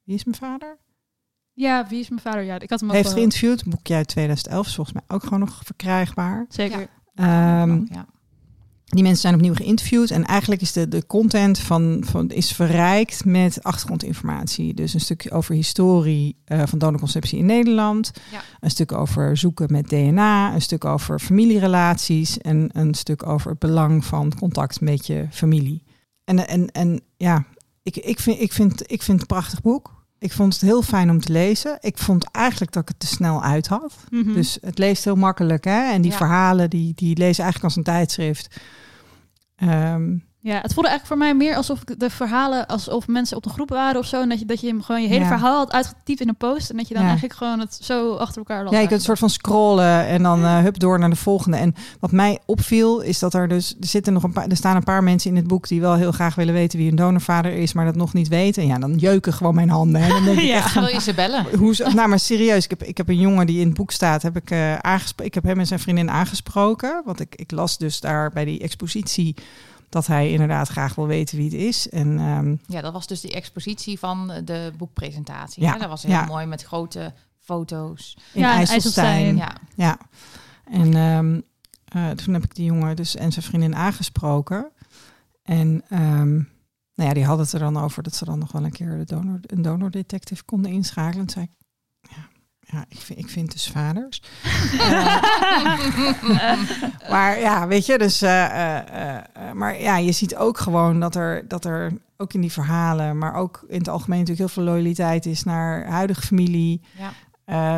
Wie 0.04 0.14
is 0.14 0.24
mijn 0.24 0.36
vader? 0.36 0.78
ja, 1.52 1.86
wie 1.88 2.00
is 2.00 2.08
mijn 2.08 2.20
vader? 2.20 2.42
Ja, 2.42 2.58
ik 2.60 2.70
had 2.70 2.80
hem 2.80 2.88
ook 2.88 2.94
Heeft 2.94 3.12
geïnterviewd. 3.12 3.64
Een 3.64 3.70
boekje 3.70 3.94
uit 3.94 4.08
2011 4.08 4.66
is 4.66 4.74
volgens 4.74 4.96
mij 4.96 5.16
ook 5.16 5.22
gewoon 5.22 5.38
nog 5.38 5.60
verkrijgbaar. 5.64 6.44
Zeker. 6.48 6.88
Ehm, 7.14 7.84
ja. 7.92 8.06
Die 8.84 9.02
mensen 9.02 9.20
zijn 9.20 9.34
opnieuw 9.34 9.54
geïnterviewd 9.54 10.10
en 10.10 10.24
eigenlijk 10.24 10.60
is 10.60 10.72
de, 10.72 10.88
de 10.88 11.06
content 11.06 11.58
van, 11.58 12.02
van 12.06 12.30
is 12.30 12.52
verrijkt 12.52 13.24
met 13.24 13.62
achtergrondinformatie. 13.62 14.74
Dus 14.74 14.94
een 14.94 15.00
stukje 15.00 15.30
over 15.30 15.54
historie 15.54 16.36
eh, 16.44 16.62
van 16.66 16.78
donorconceptie 16.78 17.38
in 17.38 17.46
Nederland, 17.46 18.10
Ja. 18.32 18.42
een 18.60 18.70
stuk 18.70 18.92
over 18.92 19.36
zoeken 19.36 19.72
met 19.72 19.88
DNA, 19.88 20.54
een 20.54 20.62
stuk 20.62 20.84
over 20.84 21.18
familierelaties 21.18 22.38
en 22.38 22.68
een 22.72 22.94
stuk 22.94 23.26
over 23.26 23.50
het 23.50 23.58
belang 23.58 24.04
van 24.04 24.32
contact 24.38 24.80
met 24.80 25.06
je 25.06 25.26
familie. 25.30 25.82
En, 26.24 26.48
en, 26.48 26.70
en 26.72 27.00
ja, 27.16 27.44
ik, 27.82 27.96
ik, 27.96 28.20
vind, 28.20 28.40
ik, 28.40 28.52
vind, 28.52 28.92
ik 28.92 29.02
vind 29.02 29.20
het 29.20 29.30
een 29.30 29.36
prachtig 29.36 29.60
boek. 29.60 30.03
Ik 30.24 30.32
vond 30.32 30.52
het 30.52 30.62
heel 30.62 30.82
fijn 30.82 31.10
om 31.10 31.20
te 31.20 31.32
lezen. 31.32 31.78
Ik 31.80 31.98
vond 31.98 32.30
eigenlijk 32.30 32.72
dat 32.72 32.82
ik 32.82 32.88
het 32.88 32.98
te 33.00 33.06
snel 33.06 33.42
uit 33.42 33.66
had. 33.66 33.94
Mhm. 34.10 34.32
Dus 34.32 34.58
het 34.60 34.78
leest 34.78 35.04
heel 35.04 35.16
makkelijk, 35.16 35.64
hè? 35.64 35.92
En 35.92 36.02
die 36.02 36.10
Ja. 36.10 36.16
verhalen, 36.16 36.70
die, 36.70 36.92
die 36.94 37.16
lezen 37.16 37.42
eigenlijk 37.42 37.64
als 37.64 37.76
een 37.76 37.82
tijdschrift. 37.92 38.60
Ehm, 39.56 40.16
Ja, 40.46 40.60
het 40.60 40.72
voelde 40.74 40.88
eigenlijk 40.88 41.06
voor 41.06 41.18
mij 41.18 41.34
meer 41.46 41.56
alsof 41.56 41.80
ik 41.80 41.98
de 42.00 42.10
verhalen, 42.10 42.66
alsof 42.66 43.06
mensen 43.06 43.36
op 43.36 43.42
de 43.42 43.48
groep 43.48 43.68
waren 43.68 44.00
of 44.00 44.06
zo. 44.06 44.22
En 44.22 44.28
dat 44.28 44.38
je, 44.38 44.44
dat 44.44 44.60
je 44.60 44.66
hem 44.66 44.82
gewoon 44.82 45.02
je 45.02 45.08
hele 45.08 45.20
Ja. 45.20 45.26
verhaal 45.26 45.56
had 45.56 45.72
uitgetypt 45.72 46.20
in 46.20 46.28
een 46.28 46.36
post. 46.36 46.70
En 46.70 46.76
dat 46.76 46.88
je 46.88 46.94
dan 46.94 47.02
Ja. 47.02 47.08
eigenlijk 47.08 47.38
gewoon 47.38 47.60
het 47.60 47.78
zo 47.82 48.14
achter 48.14 48.36
elkaar 48.38 48.62
las. 48.64 48.72
ja, 48.72 48.78
je 48.80 48.86
kunt 48.86 48.98
een 48.98 49.04
soort 49.06 49.18
van 49.18 49.30
scrollen 49.30 50.06
en 50.06 50.22
dan 50.22 50.44
eh 50.44 50.58
hup 50.58 50.78
door 50.78 50.98
naar 50.98 51.10
de 51.10 51.16
volgende. 51.16 51.56
En 51.56 51.74
wat 52.00 52.12
mij 52.12 52.38
opviel, 52.46 53.00
is 53.00 53.18
dat 53.18 53.34
er 53.34 53.48
dus, 53.48 53.70
er 53.80 53.86
zitten 53.86 54.12
nog 54.12 54.22
een 54.22 54.32
paar, 54.32 54.46
er 54.48 54.56
staan 54.56 54.76
een 54.76 54.84
paar 54.84 55.02
mensen 55.02 55.30
in 55.30 55.36
het 55.36 55.46
boek 55.46 55.68
die 55.68 55.80
wel 55.80 55.94
heel 55.94 56.12
graag 56.12 56.34
willen 56.34 56.54
weten 56.54 56.78
wie 56.78 56.86
hun 56.88 56.96
donorvader 56.96 57.52
is, 57.52 57.72
maar 57.72 57.84
dat 57.84 57.94
nog 57.96 58.12
niet 58.12 58.28
weten. 58.28 58.62
En 58.62 58.68
ja, 58.68 58.78
dan 58.78 58.94
jeuken 58.96 59.32
gewoon 59.32 59.54
mijn 59.54 59.70
handen. 59.70 60.00
En 60.02 60.08
dan 60.08 60.24
denk 60.24 60.38
ik 60.38 60.44
Ja. 60.44 60.54
echt 60.56 60.70
van, 60.70 60.82
Wil 60.84 60.92
je 60.94 61.00
ze 61.00 61.14
bellen? 61.14 61.46
Hoe 61.58 61.74
nou, 61.94 62.08
maar 62.08 62.18
serieus, 62.18 62.64
ik 62.64 62.70
heb, 62.70 62.82
ik 62.82 62.96
heb 62.96 63.08
een 63.08 63.18
jongen 63.20 63.46
die 63.46 63.60
in 63.60 63.66
het 63.66 63.76
boek 63.76 63.90
staat, 63.90 64.22
heb 64.22 64.36
ik, 64.36 64.50
eh 64.50 64.74
aangesproken. 64.74 65.24
Ik 65.26 65.34
heb 65.34 65.44
hem 65.44 65.58
en 65.58 65.66
zijn 65.66 65.80
vriendin 65.80 66.10
aangesproken. 66.10 67.02
Want 67.04 67.20
ik, 67.20 67.34
ik 67.34 67.50
las 67.50 67.78
dus 67.78 68.00
daar 68.00 68.30
bij 68.30 68.44
die 68.44 68.60
expositie 68.60 69.34
dat 69.94 70.06
hij 70.06 70.30
inderdaad 70.30 70.68
graag 70.68 70.94
wil 70.94 71.06
weten 71.06 71.36
wie 71.36 71.44
het 71.44 71.54
is. 71.54 71.88
En 71.88 72.18
ehm, 72.18 72.56
Ja, 72.66 72.80
dat 72.80 72.92
was 72.92 73.06
dus 73.06 73.20
die 73.20 73.32
expositie 73.32 73.98
van 73.98 74.32
de 74.44 74.72
boekpresentatie. 74.76 75.62
Ja? 75.62 75.78
Dat 75.78 75.88
was 75.88 76.02
heel 76.02 76.12
ja. 76.12 76.26
mooi 76.26 76.46
met 76.46 76.62
grote 76.62 77.12
foto's. 77.40 78.16
in 78.32 78.40
Ja, 78.40 78.52
in 78.52 78.56
IJsselstein. 78.58 79.06
IJsselstein. 79.06 79.36
Ja, 79.36 79.56
Ja. 79.74 79.98
En 80.64 80.94
ehm, 80.94 81.40
eh, 81.84 82.10
toen 82.10 82.34
heb 82.34 82.44
ik 82.44 82.54
die 82.54 82.64
jongen 82.64 82.96
dus 82.96 83.16
en 83.16 83.32
zijn 83.32 83.44
vriendin 83.44 83.74
aangesproken. 83.74 84.70
En 85.42 85.82
ehm, 85.88 86.34
nou 86.94 87.08
ja, 87.08 87.12
die 87.12 87.24
hadden 87.24 87.44
het 87.44 87.54
er 87.54 87.60
dan 87.60 87.76
over 87.76 88.02
dat 88.02 88.14
ze 88.14 88.24
dan 88.24 88.38
nog 88.38 88.52
wel 88.52 88.64
een 88.64 88.72
keer 88.72 88.98
de 88.98 89.04
donor, 89.04 89.40
een 89.42 89.62
donordetective 89.62 90.44
konden 90.44 90.70
inschakelen. 90.70 91.26
En 91.26 91.30
zei 91.30 91.44
ik, 91.44 91.63
ja, 92.74 92.84
ik, 92.88 93.00
vind, 93.00 93.18
ik 93.18 93.28
vind 93.28 93.52
dus 93.52 93.68
vaders. 93.68 94.22
Eh, 96.34 96.58
maar 97.10 97.38
ja, 97.40 97.66
weet 97.66 97.86
je, 97.86 97.98
dus. 97.98 98.22
eh, 98.22 99.16
eh, 99.16 99.22
maar 99.52 99.80
ja, 99.80 99.96
je 99.96 100.12
ziet 100.12 100.36
ook 100.36 100.58
gewoon 100.58 101.00
dat 101.00 101.14
er, 101.14 101.48
dat 101.48 101.64
er 101.64 101.92
ook 102.16 102.32
in 102.32 102.40
die 102.40 102.52
verhalen, 102.52 103.18
maar 103.18 103.34
ook 103.34 103.64
in 103.68 103.78
het 103.78 103.88
algemeen 103.88 104.18
natuurlijk 104.18 104.46
heel 104.48 104.64
veel 104.64 104.72
loyaliteit 104.72 105.26
is 105.26 105.44
naar 105.44 105.86
huidige 105.86 106.20
familie. 106.20 106.80
ja. 106.98 107.12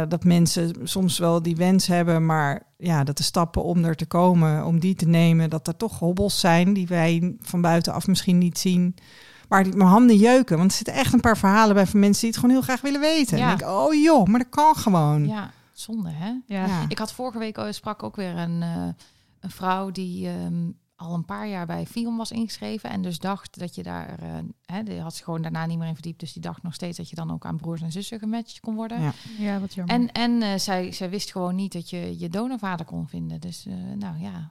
Dat 0.07 0.25
mensen 0.25 0.75
soms 0.85 1.19
wel 1.19 1.43
die 1.43 1.57
wens 1.57 1.87
hebben, 1.87 2.27
maar 2.27 2.63
ja, 2.77 3.05
dat 3.05 3.17
de 3.17 3.23
stappen 3.23 3.63
om 3.63 3.85
er 3.85 3.97
te 3.97 4.07
komen, 4.07 4.65
om 4.65 4.81
die 4.81 4.95
te 4.95 5.09
nemen, 5.09 5.51
dat 5.51 5.69
er 5.69 5.77
toch 5.77 5.99
hobbels 5.99 6.41
zijn 6.41 6.73
die 6.73 6.87
wij 6.87 7.37
van 7.41 7.61
buitenaf 7.61 8.07
misschien 8.07 8.39
niet 8.39 8.59
zien. 8.59 8.95
Maar 9.49 9.65
die 9.65 9.77
mijn 9.77 9.89
handen 9.89 10.17
jeuken, 10.17 10.59
want 10.59 10.71
er 10.71 10.77
zitten 10.77 10.95
echt 10.95 11.13
een 11.13 11.21
paar 11.21 11.39
verhalen 11.39 11.75
bij 11.75 11.87
van 11.87 12.01
mensen 12.01 12.21
die 12.21 12.31
het 12.31 12.39
gewoon 12.39 12.55
heel 12.55 12.65
graag 12.65 12.81
willen 12.81 13.01
weten. 13.01 13.39
Ja. 13.39 13.47
En 13.47 13.53
ik 13.53 13.59
denk, 13.59 13.71
oh 13.71 13.95
joh, 13.95 14.27
maar 14.27 14.41
dat 14.41 14.49
kan 14.49 14.77
gewoon. 14.77 15.27
ja, 15.27 15.51
zonde 15.73 16.11
hè? 16.11 16.29
Ja. 16.47 16.67
Ja. 16.67 16.85
Ik 16.89 16.99
had 16.99 17.13
vorige 17.13 17.39
week 17.39 17.59
sprak 17.71 18.03
ook 18.03 18.17
weer 18.17 18.37
een, 18.37 18.63
eh, 18.63 18.89
een 19.41 19.51
vrouw 19.51 19.91
die 19.91 20.29
ehm, 20.29 20.71
al 20.97 21.15
een 21.15 21.25
paar 21.25 21.49
jaar 21.49 21.67
bij 21.67 21.87
Fion 21.87 22.17
was 22.17 22.31
ingeschreven 22.31 22.91
en 22.91 23.03
dus 23.03 23.19
dacht 23.19 23.59
dat 23.59 23.75
je 23.75 23.83
daar, 23.83 24.19
eh, 24.19 24.29
hè, 24.65 24.83
die 24.83 25.01
had 25.01 25.15
zich 25.15 25.25
gewoon 25.25 25.43
daarna 25.43 25.67
niet 25.67 25.79
meer 25.79 25.89
in 25.89 25.95
verdiept, 25.95 26.21
dus 26.21 26.33
die 26.33 26.43
dacht 26.43 26.63
nog 26.63 26.75
steeds 26.75 26.97
dat 26.97 27.09
je 27.09 27.17
dan 27.17 27.33
ook 27.33 27.45
aan 27.45 27.57
broers 27.57 27.83
en 27.83 27.93
zussen 27.93 28.19
gematcht 28.19 28.61
kon 28.61 28.75
worden. 28.75 29.01
Ja. 29.01 29.13
Ja, 29.39 29.61
wat 29.61 29.75
jammer. 29.75 29.95
En, 29.95 30.13
en 30.13 30.43
eh, 30.43 30.59
zij, 30.59 30.93
zij 30.93 31.11
wist 31.11 31.33
gewoon 31.33 31.55
niet 31.55 31.73
dat 31.73 31.91
je 31.91 32.19
je 32.19 32.29
donorvader 32.29 32.87
kon 32.87 33.09
vinden. 33.09 33.41
Dus 33.41 33.67
eh, 33.67 33.75
nou 33.99 34.19
ja, 34.19 34.51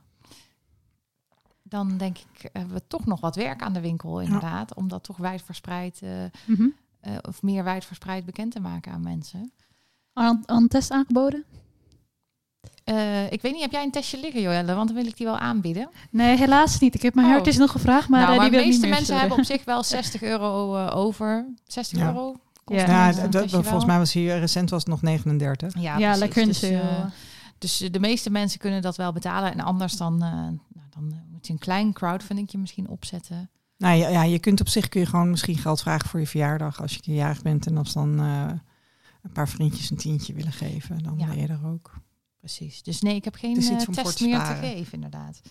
dan 1.67 1.97
denk 1.97 2.17
ik, 2.17 2.49
hebben 2.53 2.73
we 2.73 2.81
toch 2.87 3.05
nog 3.05 3.19
wat 3.19 3.35
werk 3.35 3.61
aan 3.61 3.73
de 3.73 3.81
winkel 3.81 4.21
inderdaad, 4.21 4.73
om 4.75 4.87
dat 4.87 5.03
toch 5.03 5.17
wijdverspreid 5.17 6.01
eh, 6.01 7.11
of 7.21 7.41
meer 7.41 7.63
wijdverspreid 7.63 8.25
bekend 8.25 8.51
te 8.51 8.59
maken 8.59 8.91
aan 8.91 9.01
mensen. 9.03 9.51
Al, 10.13 10.39
een 10.45 10.67
test 10.67 10.91
aangeboden? 10.91 11.43
Eh, 12.83 13.31
ik 13.31 13.41
weet 13.41 13.51
niet, 13.53 13.61
heb 13.61 13.71
jij 13.71 13.83
een 13.83 13.91
testje 13.91 14.19
liggen, 14.19 14.41
Joelle? 14.41 14.73
Want 14.75 14.87
dan 14.87 14.97
wil 14.97 15.05
ik 15.05 15.17
die 15.17 15.25
wel 15.25 15.37
aanbieden. 15.37 15.89
Nee, 16.09 16.37
helaas 16.37 16.79
niet. 16.79 16.95
Ik 16.95 17.01
heb 17.01 17.13
mijn 17.15 17.27
Oh. 17.27 17.33
hart 17.33 17.47
is 17.47 17.57
nog 17.57 17.71
gevraagd, 17.71 18.09
maar, 18.09 18.21
nou, 18.25 18.37
maar 18.37 18.49
de 18.51 18.55
meeste 18.57 18.81
meer 18.81 18.89
mensen 18.89 19.19
hebben 19.19 19.37
op 19.37 19.43
zich 19.43 19.63
wel 19.65 19.83
60 19.97 20.21
euro 20.21 20.75
eh, 20.75 20.95
over. 20.97 21.45
60 21.65 21.97
Ja. 21.99 22.05
euro? 22.07 22.35
kost 22.63 22.79
Ja. 22.81 22.87
een, 22.87 22.93
Ja, 22.93 23.11
d- 23.11 23.17
een 23.23 23.29
d- 23.29 23.31
testje 23.31 23.63
volgens 23.63 23.85
mij 23.85 23.97
was 23.97 24.13
hier 24.13 24.39
recent 24.39 24.69
was 24.69 24.79
het 24.79 24.89
nog 24.89 25.01
39. 25.01 25.73
Ja, 25.81 25.97
Ja, 25.97 26.15
lekker 26.15 26.41
in 26.41 26.47
de 26.47 26.53
Dus, 27.59 27.77
Dus 27.77 27.91
de 27.91 27.99
meeste 27.99 28.29
mensen 28.29 28.59
kunnen 28.59 28.81
dat 28.81 28.95
wel 28.95 29.11
betalen. 29.11 29.51
En 29.51 29.59
anders 29.59 29.97
dan, 29.97 30.13
eh, 30.13 30.29
nou, 30.31 30.87
dan 30.89 31.13
moet 31.47 31.57
je 31.61 31.67
een 31.67 31.73
klein 31.75 31.93
crowdfundingje 31.93 32.57
misschien 32.57 32.87
opzetten. 32.87 33.49
Nou 33.77 33.95
ja, 33.97 34.07
ja, 34.09 34.23
je 34.23 34.39
kunt 34.39 34.61
op 34.61 34.67
zich 34.67 34.89
kun 34.89 34.99
je 34.99 35.05
gewoon 35.05 35.29
misschien 35.29 35.57
geld 35.57 35.81
vragen 35.81 36.09
voor 36.09 36.19
je 36.19 36.27
verjaardag 36.27 36.81
als 36.81 36.91
je 36.91 36.97
een 36.97 37.03
keer 37.03 37.15
jarig 37.15 37.41
bent 37.41 37.65
en 37.67 37.77
als 37.77 37.93
dan 37.93 38.19
eh, 38.19 38.51
een 39.21 39.31
paar 39.31 39.49
vriendjes 39.49 39.89
een 39.89 39.97
tientje 39.97 40.33
willen 40.33 40.51
geven, 40.51 41.03
dan 41.03 41.17
Ja. 41.17 41.25
ben 41.27 41.37
je 41.37 41.47
er 41.47 41.59
ook. 41.65 41.93
Precies. 42.39 42.83
Dus 42.83 43.01
nee, 43.01 43.15
ik 43.15 43.23
heb 43.23 43.35
geen 43.35 43.57
eh, 43.57 43.77
test 43.77 44.17
te 44.17 44.25
meer 44.25 44.43
te 44.43 44.53
geven, 44.53 44.93
inderdaad. 44.93 45.41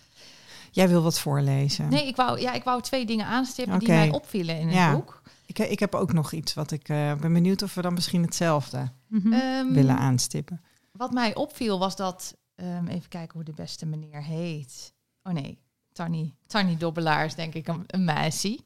Jij 0.70 0.88
wil 0.88 1.02
wat 1.02 1.18
voorlezen. 1.20 1.88
Nee, 1.88 2.06
ik 2.06 2.16
wou, 2.16 2.40
ja, 2.40 2.52
ik 2.52 2.64
wou 2.64 2.82
twee 2.82 3.06
dingen 3.06 3.26
aanstippen 3.26 3.78
die 3.78 3.88
mij 3.88 4.10
opvielen 4.10 4.58
in 4.58 4.66
het 4.66 4.76
Ja. 4.76 4.94
boek. 4.94 5.22
Ik, 5.46 5.58
ik 5.58 5.78
heb 5.78 5.94
ook 5.94 6.12
nog 6.12 6.32
iets 6.32 6.54
wat 6.54 6.70
ik 6.70 6.88
eh, 6.88 7.14
ben 7.14 7.32
benieuwd 7.32 7.62
of 7.62 7.74
we 7.74 7.82
dan 7.82 7.94
misschien 7.94 8.22
hetzelfde 8.22 8.92
Mhm. 9.08 9.32
Ehm, 9.32 9.72
willen 9.72 9.96
aanstippen. 9.98 10.60
Wat 10.92 11.12
mij 11.12 11.34
opviel 11.34 11.78
was 11.78 11.96
dat, 11.96 12.36
ehm, 12.54 12.86
even 12.86 13.08
kijken 13.08 13.34
hoe 13.34 13.44
de 13.44 13.52
beste 13.52 13.86
meneer 13.86 14.22
heet. 14.22 14.94
Oh 15.22 15.32
nee, 15.32 15.58
Tanny, 15.94 16.34
Tanny 16.46 16.76
Dobbelaar 16.76 17.24
is 17.24 17.34
denk 17.34 17.54
ik 17.54 17.68
een, 17.68 17.84
een 17.86 18.04
meisje. 18.04 18.58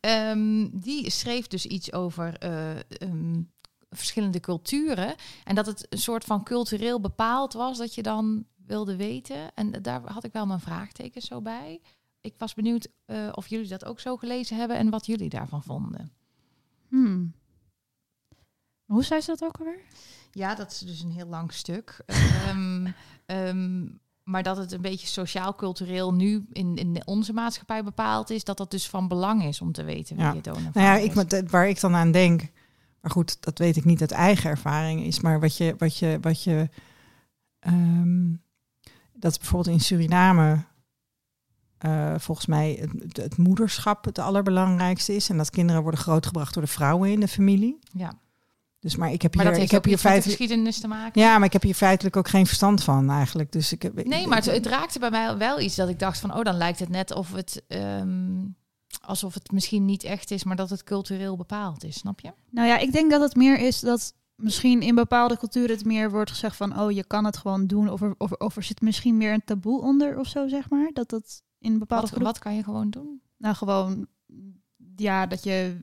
Ehm, 0.00 0.68
die 0.72 1.10
schreef 1.10 1.46
dus 1.46 1.66
iets 1.66 1.92
over 1.92 2.38
eh, 2.38 2.76
ehm, 2.76 3.42
verschillende 3.90 4.40
culturen. 4.40 5.14
En 5.44 5.54
dat 5.54 5.66
het 5.66 5.86
een 5.90 5.98
soort 5.98 6.24
van 6.24 6.44
cultureel 6.44 7.00
bepaald 7.00 7.52
was 7.52 7.78
dat 7.78 7.94
je 7.94 8.02
dan 8.02 8.46
wilde 8.66 8.96
weten. 8.96 9.54
En 9.54 9.70
daar 9.82 10.12
had 10.12 10.24
ik 10.24 10.32
wel 10.32 10.46
mijn 10.46 10.60
vraagtekens 10.60 11.26
zo 11.26 11.40
bij. 11.40 11.80
Ik 12.20 12.34
was 12.38 12.54
benieuwd 12.54 12.88
eh, 13.04 13.28
of 13.32 13.46
jullie 13.46 13.68
dat 13.68 13.84
ook 13.84 14.00
zo 14.00 14.16
gelezen 14.16 14.56
hebben 14.56 14.76
en 14.76 14.90
wat 14.90 15.06
jullie 15.06 15.28
daarvan 15.28 15.62
vonden. 15.62 16.12
Hmm. 16.88 17.34
Hoe 18.84 19.04
zei 19.04 19.20
ze 19.20 19.30
dat 19.30 19.44
ook 19.44 19.58
alweer? 19.58 19.84
Ja, 20.30 20.54
dat 20.54 20.70
is 20.70 20.78
dus 20.78 21.02
een 21.02 21.10
heel 21.10 21.26
lang 21.26 21.52
stuk. 21.52 21.96
Ehm, 23.26 23.86
maar 24.28 24.42
dat 24.42 24.56
het 24.56 24.72
een 24.72 24.80
beetje 24.80 25.06
sociaal-cultureel 25.06 26.14
nu 26.14 26.44
in, 26.52 26.76
in 26.76 27.02
onze 27.06 27.32
maatschappij 27.32 27.84
bepaald 27.84 28.30
is, 28.30 28.44
dat 28.44 28.56
dat 28.56 28.70
dus 28.70 28.88
van 28.88 29.08
belang 29.08 29.44
is 29.44 29.60
om 29.60 29.72
te 29.72 29.84
weten 29.84 30.16
wie 30.16 30.24
Ja. 30.24 30.32
je 30.32 30.40
donor 30.40 30.60
Nou 30.72 30.86
ja, 30.86 30.94
ik, 30.96 31.14
met- 31.14 31.50
waar 31.50 31.68
ik 31.68 31.80
dan 31.80 31.94
aan 31.94 32.10
denk, 32.12 32.40
maar 33.00 33.10
goed, 33.10 33.36
dat 33.42 33.58
weet 33.58 33.76
ik 33.76 33.84
niet 33.84 34.00
uit 34.00 34.10
eigen 34.12 34.50
ervaring, 34.50 35.04
is 35.04 35.20
maar 35.20 35.40
wat 35.40 35.56
je, 35.56 35.74
wat 35.78 35.98
je, 35.98 36.18
wat 36.20 36.42
je, 36.42 36.68
ehm, 37.58 38.34
dat 39.12 39.38
bijvoorbeeld 39.38 39.74
in 39.74 39.80
Suriname 39.80 40.64
eh, 41.78 42.14
volgens 42.18 42.46
mij 42.46 42.78
het, 43.00 43.16
het 43.16 43.36
moederschap 43.36 44.04
het 44.04 44.18
allerbelangrijkste 44.18 45.14
is 45.14 45.28
en 45.28 45.36
dat 45.36 45.50
kinderen 45.50 45.82
worden 45.82 46.00
grootgebracht 46.00 46.54
door 46.54 46.62
de 46.62 46.68
vrouwen 46.68 47.10
in 47.10 47.20
de 47.20 47.28
familie. 47.28 47.78
Ja. 47.92 48.12
Dus 48.88 48.96
maar 48.96 49.12
ik 49.12 49.22
heb 49.22 49.34
Maar 49.34 49.44
hier, 49.44 49.54
dat 49.54 49.62
ik 49.62 49.70
heb 49.70 49.78
ook 49.78 49.84
hier 49.84 49.94
iets 49.94 50.02
met 50.02 50.12
de 50.12 50.18
feitelijk, 50.18 50.40
geschiedenis 50.40 50.80
te 50.80 50.88
maken. 50.88 51.20
ja, 51.20 51.38
maar 51.38 51.46
ik 51.46 51.52
heb 51.52 51.62
hier 51.62 51.74
feitelijk 51.74 52.16
ook 52.16 52.28
geen 52.28 52.46
verstand 52.46 52.84
van 52.84 53.10
eigenlijk. 53.10 53.52
Dus 53.52 53.72
ik 53.72 53.82
heb, 53.82 54.04
Nee, 54.04 54.26
maar 54.26 54.36
het, 54.36 54.46
het 54.46 54.66
raakte 54.66 54.98
bij 54.98 55.10
mij 55.10 55.36
wel 55.36 55.60
iets 55.60 55.74
dat 55.74 55.88
ik 55.88 55.98
dacht 55.98 56.18
van, 56.18 56.34
oh, 56.34 56.42
dan 56.42 56.56
lijkt 56.56 56.78
het 56.78 56.88
net 56.88 57.14
of 57.14 57.32
het, 57.32 57.62
ehm, 57.68 58.46
alsof 59.00 59.34
het 59.34 59.52
misschien 59.52 59.84
niet 59.84 60.04
echt 60.04 60.30
is, 60.30 60.44
maar 60.44 60.56
dat 60.56 60.70
het 60.70 60.84
cultureel 60.84 61.36
bepaald 61.36 61.84
is, 61.84 61.98
snap 61.98 62.20
je? 62.20 62.32
Nou 62.50 62.68
ja, 62.68 62.78
ik 62.78 62.92
denk 62.92 63.10
dat 63.10 63.20
het 63.20 63.36
meer 63.36 63.58
is 63.58 63.80
dat 63.80 64.14
misschien 64.34 64.80
in 64.82 64.94
bepaalde 64.94 65.38
culturen 65.38 65.76
het 65.76 65.84
meer 65.84 66.10
wordt 66.10 66.30
gezegd 66.30 66.56
van, 66.56 66.80
oh, 66.80 66.90
je 66.90 67.04
kan 67.04 67.24
het 67.24 67.36
gewoon 67.36 67.66
doen. 67.66 67.90
Of 67.90 68.02
er, 68.02 68.14
of, 68.18 68.32
of 68.32 68.56
er 68.56 68.62
zit 68.62 68.80
misschien 68.80 69.16
meer 69.16 69.32
een 69.32 69.44
taboe 69.44 69.80
onder 69.80 70.18
of 70.18 70.26
zo, 70.26 70.48
zeg 70.48 70.70
maar. 70.70 70.90
Dat 70.92 71.10
dat 71.10 71.42
in 71.58 71.78
bepaalde 71.78 72.08
Wat, 72.10 72.22
wat 72.22 72.38
kan 72.38 72.54
je 72.54 72.62
gewoon 72.62 72.90
doen? 72.90 73.20
Nou, 73.36 73.54
gewoon, 73.54 74.06
ja, 74.96 75.26
dat 75.26 75.44
je 75.44 75.80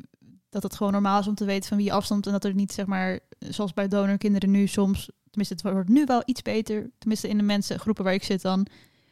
dat 0.55 0.63
het 0.63 0.75
gewoon 0.75 0.91
normaal 0.91 1.19
is 1.19 1.27
om 1.27 1.35
te 1.35 1.45
weten 1.45 1.67
van 1.67 1.77
wie 1.77 1.85
je 1.85 1.91
afstamt 1.91 2.25
en 2.25 2.31
dat 2.31 2.43
er 2.43 2.53
niet, 2.53 2.73
zeg 2.73 2.85
maar, 2.85 3.19
zoals 3.39 3.73
bij 3.73 3.87
donorkinderen 3.87 4.51
nu 4.51 4.67
soms, 4.67 5.09
tenminste, 5.29 5.53
het 5.67 5.73
wordt 5.73 5.89
nu 5.89 6.05
wel 6.05 6.21
iets 6.25 6.41
beter, 6.41 6.89
tenminste 6.97 7.27
in 7.27 7.37
de 7.37 7.43
mensengroepen 7.43 8.03
waar 8.03 8.13
ik 8.13 8.23
zit 8.23 8.41
dan, 8.41 8.67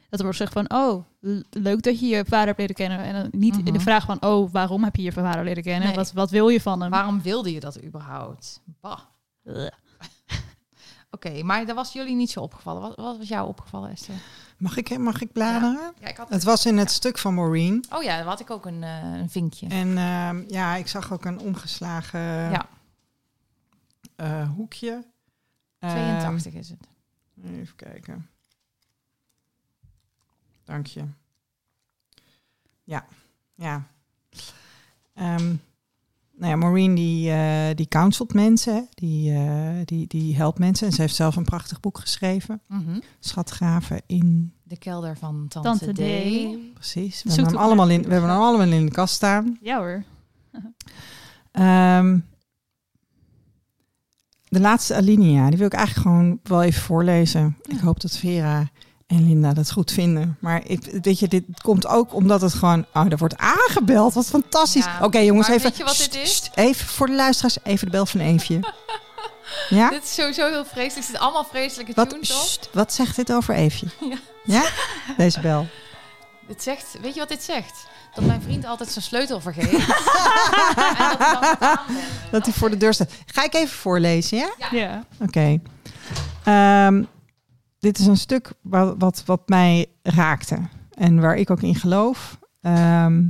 dat 0.10 0.20
er 0.20 0.26
wordt 0.26 0.38
gezegd 0.38 0.54
van, 0.54 0.72
oh, 0.82 1.04
leuk 1.50 1.82
dat 1.84 2.00
je 2.00 2.06
je 2.06 2.26
vader 2.28 2.46
hebt 2.48 2.60
leren 2.60 2.76
kennen 2.76 3.00
en 3.00 3.14
dan 3.14 3.28
niet 3.42 3.58
in 3.58 3.66
de 3.66 3.72
Mhm. 3.72 3.80
vraag 3.80 4.06
van, 4.06 4.22
oh, 4.24 4.52
waarom 4.52 4.84
heb 4.84 4.96
je 4.96 5.02
je 5.02 5.12
vader 5.12 5.44
leren 5.44 5.64
kennen? 5.64 5.88
Nee. 5.88 5.96
Wat, 5.96 6.12
wat 6.12 6.30
wil 6.30 6.50
je 6.50 6.62
van 6.62 6.82
hem? 6.82 6.90
Waarom 6.92 7.22
wilde 7.22 7.54
je 7.54 7.60
dat 7.60 7.84
überhaupt? 7.84 8.62
Bah. 8.82 9.00
Oké, 11.14 11.44
maar 11.44 11.66
dat 11.66 11.76
was 11.76 11.94
jullie 11.94 12.16
niet 12.16 12.30
zo 12.32 12.40
opgevallen. 12.40 12.82
Wat, 12.82 12.96
wat 12.96 13.18
was 13.18 13.28
jou 13.28 13.48
opgevallen, 13.48 13.90
Esther? 13.92 14.16
mag, 14.58 14.78
ik, 14.78 14.98
mag 14.98 15.22
ik 15.22 15.32
bladeren? 15.32 15.94
Ja, 16.00 16.08
ik 16.08 16.18
had... 16.18 16.30
Het 16.30 16.44
was 16.44 16.66
in 16.66 16.78
het 16.78 16.92
stuk 16.92 17.18
van 17.18 17.34
Maureen. 17.34 17.86
Oh 17.90 18.04
ja, 18.04 18.18
dan 18.18 18.28
had 18.28 18.40
ik 18.40 18.50
ook 18.50 18.66
een, 18.66 18.84
eh, 18.84 19.14
een 19.14 19.30
vinkje. 19.30 19.68
En 19.68 19.98
ehm, 19.98 20.44
ja, 20.48 20.76
ik 20.76 20.88
zag 20.88 21.12
ook 21.14 21.26
een 21.26 21.40
omgeslagen 21.40 22.20
Ja. 22.52 22.68
eh, 24.16 24.50
hoekje. 24.50 25.06
Ehm, 25.80 25.92
82 25.92 26.54
is 26.54 26.70
het. 26.70 26.88
even 27.44 27.76
kijken. 27.76 28.30
Dank 30.64 30.88
je. 30.88 31.04
Ja, 32.84 33.06
ja. 33.56 33.88
Ehm, 35.14 35.56
nou 36.38 36.52
ja, 36.52 36.56
Maureen 36.56 36.96
die, 36.96 37.32
eh 37.32 37.76
die 37.76 37.88
counselt 37.88 38.34
mensen, 38.34 38.88
die, 38.94 39.34
eh, 39.34 39.86
die, 39.86 40.08
die 40.08 40.36
helpt 40.36 40.60
mensen. 40.60 40.88
En 40.88 40.94
ze 40.94 41.02
heeft 41.02 41.16
zelf 41.16 41.36
een 41.36 41.44
prachtig 41.44 41.80
boek 41.80 41.98
geschreven. 41.98 42.62
Mhm. 42.68 43.00
Schatgraven 43.20 44.02
in, 44.06 44.54
De 44.64 44.78
kelder 44.78 45.18
van 45.18 45.46
Tante, 45.48 45.70
Tante 45.70 45.92
D. 45.92 45.96
D. 45.96 46.74
precies. 46.74 47.24
We 47.24 47.30
hebben, 47.30 47.54
hem 47.54 47.62
allemaal 47.64 47.90
in, 47.90 48.04
we 48.04 48.12
hebben 48.12 48.30
hem 48.30 48.40
allemaal 48.40 48.68
in 48.68 48.86
de 48.86 48.92
kast 48.92 49.16
staan. 49.16 49.58
Ja 49.62 49.78
hoor. 49.78 50.04
Ehm, 51.52 52.20
de 54.48 54.60
laatste 54.60 54.96
alinea, 54.96 55.50
die 55.50 55.58
wil 55.58 55.68
ik 55.68 55.74
eigenlijk 55.74 56.08
gewoon 56.08 56.40
wel 56.44 56.64
even 56.64 56.82
voorlezen. 56.82 57.58
Ik 57.62 57.80
hoop 57.80 58.02
dat 58.02 58.18
Vera 58.18 58.70
en 59.14 59.28
Linda 59.28 59.54
dat 59.54 59.72
goed 59.72 59.92
vinden. 59.92 60.38
Maar 60.40 60.62
ik, 60.66 61.00
weet 61.02 61.20
je, 61.20 61.28
dit 61.28 61.44
komt 61.62 61.88
ook 61.88 62.14
omdat 62.14 62.42
het 62.42 62.54
gewoon... 62.54 62.86
Oh, 62.94 63.06
er 63.12 63.18
wordt 63.18 63.38
aangebeld. 63.38 64.14
Wat 64.14 64.26
fantastisch. 64.26 64.86
Ja, 64.86 65.00
Oké, 65.02 65.18
jongens, 65.18 65.48
maar 65.48 65.58
even... 65.58 65.70
weet 65.70 65.78
je 65.78 65.84
wat 65.84 65.98
dit 65.98 66.16
is? 66.16 66.36
sst, 66.36 66.50
even 66.54 66.86
voor 66.86 67.08
de 67.08 67.14
luisteraars, 67.14 67.58
even 67.64 67.86
de 67.86 67.92
bel 67.92 68.06
van 68.06 68.20
Eefje. 68.20 68.60
ja? 69.70 69.90
Dit 69.90 70.04
is 70.04 70.14
sowieso 70.14 70.50
heel 70.50 70.66
vreselijk. 70.66 70.96
Het 70.96 71.06
zit 71.06 71.18
allemaal 71.18 71.44
vreselijke 71.44 71.94
Wat, 71.96 72.10
tunes 72.10 72.60
wat 72.74 72.94
zegt 72.94 73.16
dit 73.16 73.32
over 73.34 73.56
Eefje? 73.56 73.88
Ja. 74.10 74.18
Ja? 74.46 74.64
Deze 75.18 75.40
bel. 75.40 75.68
Dit 76.48 76.64
zegt, 76.64 76.98
weet 77.02 77.14
je 77.14 77.20
wat 77.20 77.30
dit 77.30 77.44
zegt? 77.44 77.86
Dat 78.14 78.26
mijn 78.26 78.42
vriend 78.42 78.66
altijd 78.66 78.90
zijn 78.90 79.04
sleutel 79.04 79.42
vergeet. 79.42 79.74
en 79.74 79.86
dat 80.98 81.18
hij 81.18 81.56
dan. 81.60 81.78
Dat 82.32 82.46
hij 82.46 82.54
voor 82.54 82.70
de 82.70 82.78
deur 82.78 82.94
staat. 82.94 83.12
Ga 83.26 83.44
ik 83.44 83.54
even 83.54 83.78
voorlezen, 83.78 84.38
ja? 84.38 84.50
Ja. 84.72 85.04
Oké. 85.20 85.60
Ehm, 86.44 87.04
dit 87.84 88.00
is 88.00 88.06
een 88.06 88.18
stuk 88.18 88.54
wat, 88.62 88.96
wat, 88.98 89.24
wat 89.26 89.50
mij 89.50 89.86
raakte. 90.02 90.60
En 90.94 91.20
waar 91.20 91.36
ik 91.36 91.50
ook 91.50 91.62
in 91.62 91.76
geloof. 91.76 92.40
Ehm, 92.62 93.28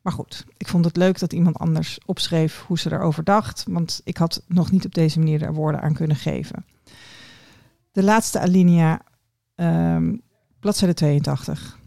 maar 0.00 0.12
goed, 0.12 0.44
ik 0.56 0.68
vond 0.68 0.84
het 0.84 0.96
leuk 0.96 1.18
dat 1.18 1.32
iemand 1.32 1.58
anders 1.58 1.98
opschreef 2.06 2.64
hoe 2.66 2.78
ze 2.78 2.92
erover 2.92 3.24
dacht. 3.24 3.64
Want 3.68 4.00
ik 4.04 4.16
had 4.16 4.42
nog 4.46 4.70
niet 4.70 4.84
op 4.84 4.94
deze 4.94 5.18
manier 5.18 5.42
er 5.42 5.54
woorden 5.54 5.80
aan 5.80 5.94
kunnen 5.94 6.16
geven. 6.16 6.64
De 7.92 8.02
laatste 8.02 8.40
alinea, 8.40 9.00
ehm 9.54 10.16
bladzijde 10.60 10.94
82 10.94 11.78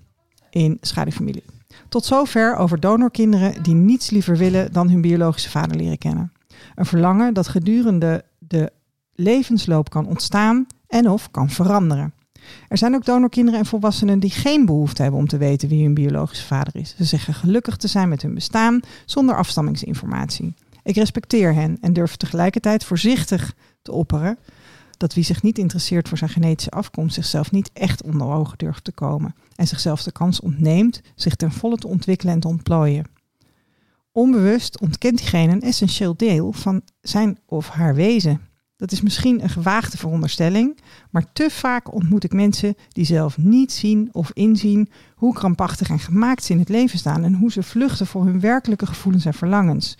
in 0.49 0.77
Schaduwfamilie. 0.81 1.43
Tot 1.89 2.05
zover 2.05 2.55
over 2.55 2.79
donorkinderen 2.79 3.63
die 3.63 3.73
niets 3.73 4.09
liever 4.09 4.37
willen 4.37 4.73
dan 4.73 4.89
hun 4.89 5.01
biologische 5.01 5.49
vader 5.49 5.77
leren 5.77 5.97
kennen. 5.97 6.31
Een 6.75 6.85
verlangen 6.85 7.33
dat 7.33 7.47
gedurende 7.47 8.25
de 8.37 8.71
levensloop 9.13 9.89
kan 9.89 10.07
ontstaan 10.07 10.67
en 10.97 11.09
of 11.09 11.31
kan 11.31 11.49
veranderen. 11.49 12.13
Er 12.67 12.77
zijn 12.77 12.95
ook 12.95 13.05
donorkinderen 13.05 13.59
en 13.59 13.65
volwassenen 13.65 14.19
die 14.19 14.29
geen 14.29 14.65
behoefte 14.65 15.01
hebben 15.01 15.19
om 15.19 15.27
te 15.27 15.37
weten 15.37 15.69
wie 15.69 15.83
hun 15.83 15.93
biologische 15.93 16.45
vader 16.45 16.75
is. 16.75 16.95
Ze 16.97 17.03
zeggen 17.03 17.33
gelukkig 17.33 17.75
te 17.75 17.87
zijn 17.87 18.09
met 18.09 18.21
hun 18.21 18.33
bestaan 18.33 18.79
zonder 19.05 19.35
afstammingsinformatie. 19.35 20.53
Ik 20.83 20.95
respecteer 20.95 21.53
hen 21.53 21.77
en 21.81 21.93
durf 21.93 22.15
tegelijkertijd 22.15 22.83
voorzichtig 22.83 23.55
te 23.81 23.91
opperen 23.91 24.37
dat 24.97 25.13
wie 25.13 25.23
zich 25.23 25.41
niet 25.41 25.57
interesseert 25.57 26.07
voor 26.07 26.17
zijn 26.17 26.29
genetische 26.29 26.71
afkomst 26.71 27.15
zichzelf 27.15 27.51
niet 27.51 27.69
echt 27.73 28.03
onder 28.03 28.27
ogen 28.27 28.57
durft 28.57 28.83
te 28.83 28.91
komen 28.91 29.35
en 29.55 29.67
zichzelf 29.67 30.03
de 30.03 30.11
kans 30.11 30.39
ontneemt 30.39 31.01
zich 31.15 31.35
ten 31.35 31.51
volle 31.51 31.77
te 31.77 31.87
ontwikkelen 31.87 32.33
en 32.33 32.39
te 32.39 32.47
ontplooien. 32.47 33.05
Onbewust 34.11 34.79
ontkent 34.79 35.17
diegene 35.17 35.51
een 35.51 35.61
essentieel 35.61 36.15
deel 36.15 36.51
van 36.51 36.81
zijn 37.01 37.37
of 37.45 37.69
haar 37.69 37.95
wezen. 37.95 38.41
Dat 38.77 38.91
is 38.91 39.01
misschien 39.01 39.43
een 39.43 39.49
gewaagde 39.49 39.97
veronderstelling, 39.97 40.77
maar 41.09 41.25
te 41.33 41.49
vaak 41.49 41.93
ontmoet 41.93 42.23
ik 42.23 42.33
mensen 42.33 42.75
die 42.89 43.05
zelf 43.05 43.37
niet 43.37 43.71
zien 43.71 44.09
of 44.11 44.31
inzien 44.33 44.89
hoe 45.15 45.33
krampachtig 45.33 45.89
en 45.89 45.99
gemaakt 45.99 46.43
ze 46.43 46.53
in 46.53 46.59
het 46.59 46.69
leven 46.69 46.99
staan 46.99 47.23
en 47.23 47.33
hoe 47.33 47.51
ze 47.51 47.63
vluchten 47.63 48.07
voor 48.07 48.25
hun 48.25 48.39
werkelijke 48.39 48.85
gevoelens 48.85 49.25
en 49.25 49.33
verlangens. 49.33 49.97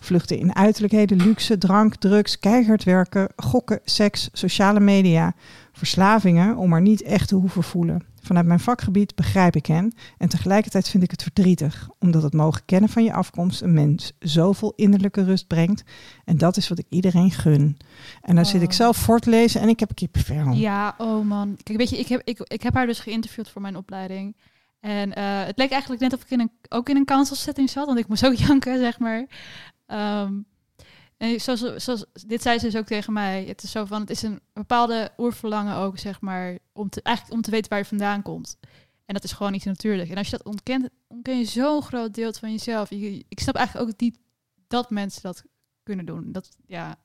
Vluchten 0.00 0.38
in 0.38 0.54
uiterlijkheden, 0.54 1.16
luxe, 1.16 1.58
drank, 1.58 1.94
drugs, 1.94 2.38
keihard 2.38 2.84
werken, 2.84 3.28
gokken, 3.36 3.80
seks, 3.84 4.28
sociale 4.32 4.80
media, 4.80 5.34
verslavingen 5.72 6.56
om 6.56 6.68
maar 6.68 6.80
niet 6.80 7.02
echt 7.02 7.28
te 7.28 7.34
hoeven 7.34 7.62
voelen. 7.62 8.09
Vanuit 8.22 8.46
mijn 8.46 8.60
vakgebied 8.60 9.14
begrijp 9.14 9.56
ik 9.56 9.66
hen 9.66 9.92
en 10.18 10.28
tegelijkertijd 10.28 10.88
vind 10.88 11.02
ik 11.02 11.10
het 11.10 11.22
verdrietig, 11.22 11.88
omdat 11.98 12.22
het 12.22 12.32
mogen 12.32 12.64
kennen 12.64 12.90
van 12.90 13.04
je 13.04 13.12
afkomst 13.12 13.60
een 13.62 13.72
mens 13.74 14.12
zoveel 14.18 14.72
innerlijke 14.76 15.24
rust 15.24 15.46
brengt. 15.46 15.82
En 16.24 16.38
dat 16.38 16.56
is 16.56 16.68
wat 16.68 16.78
ik 16.78 16.86
iedereen 16.88 17.30
gun. 17.30 17.76
En 18.22 18.34
dan 18.34 18.46
zit 18.46 18.62
ik 18.62 18.68
Oh. 18.68 18.74
zelf 18.74 18.96
voor 18.96 19.18
te 19.18 19.30
lezen 19.30 19.60
en 19.60 19.68
ik 19.68 19.80
heb 19.80 19.94
kippenvel. 19.94 20.52
Ja, 20.52 20.94
oh 20.98 21.24
man. 21.24 21.56
Kijk, 21.62 21.78
weet 21.78 21.90
je, 21.90 21.98
ik 21.98 22.08
heb, 22.08 22.20
ik, 22.24 22.38
ik 22.38 22.62
heb 22.62 22.74
haar 22.74 22.86
dus 22.86 23.00
geïnterviewd 23.00 23.48
voor 23.48 23.62
mijn 23.62 23.76
opleiding. 23.76 24.36
En 24.80 25.14
eh, 25.14 25.44
het 25.44 25.58
leek 25.58 25.70
eigenlijk 25.70 26.02
net 26.02 26.12
of 26.12 26.22
ik 26.22 26.30
in 26.30 26.40
een, 26.40 26.50
ook 26.68 26.88
in 26.88 26.96
een 26.96 27.04
council 27.04 27.36
setting 27.36 27.70
zat, 27.70 27.86
want 27.86 27.98
ik 27.98 28.08
moest 28.08 28.26
ook 28.26 28.34
janken, 28.46 28.78
zeg 28.78 28.98
maar. 28.98 29.26
Ehm, 29.86 30.32
en 31.20 31.40
zoals, 31.40 31.60
zoals, 31.84 32.04
dit 32.26 32.42
zei 32.42 32.58
ze 32.58 32.64
dus 32.64 32.76
ook 32.76 32.86
tegen 32.86 33.12
mij. 33.12 33.44
Het 33.44 33.62
is 33.62 33.70
zo 33.70 33.84
van, 33.84 34.00
het 34.00 34.10
is 34.10 34.22
een 34.22 34.40
bepaalde 34.52 35.10
oerverlangen 35.18 35.76
ook, 35.76 35.98
zeg 35.98 36.20
maar, 36.20 36.58
om 36.72 36.88
te, 36.88 37.02
eigenlijk 37.02 37.36
om 37.36 37.42
te 37.42 37.50
weten 37.50 37.70
waar 37.70 37.78
je 37.78 37.84
vandaan 37.84 38.22
komt. 38.22 38.58
En 39.06 39.14
dat 39.14 39.24
is 39.24 39.32
gewoon 39.32 39.52
niet 39.52 39.64
natuurlijk. 39.64 40.10
En 40.10 40.16
als 40.16 40.28
je 40.30 40.36
dat 40.36 40.46
ontkent, 40.46 40.88
ontken 41.08 41.38
je 41.38 41.44
zo'n 41.44 41.82
groot 41.82 42.14
deel 42.14 42.32
van 42.32 42.50
jezelf. 42.50 42.90
Je- 42.90 43.24
ik 43.28 43.40
snap 43.40 43.54
eigenlijk 43.54 43.88
ook 43.90 44.00
niet 44.00 44.18
dat 44.68 44.90
mensen 44.90 45.22
dat 45.22 45.42
kunnen 45.82 46.06
doen. 46.06 46.32
Dat, 46.32 46.48
ja, 46.66 46.96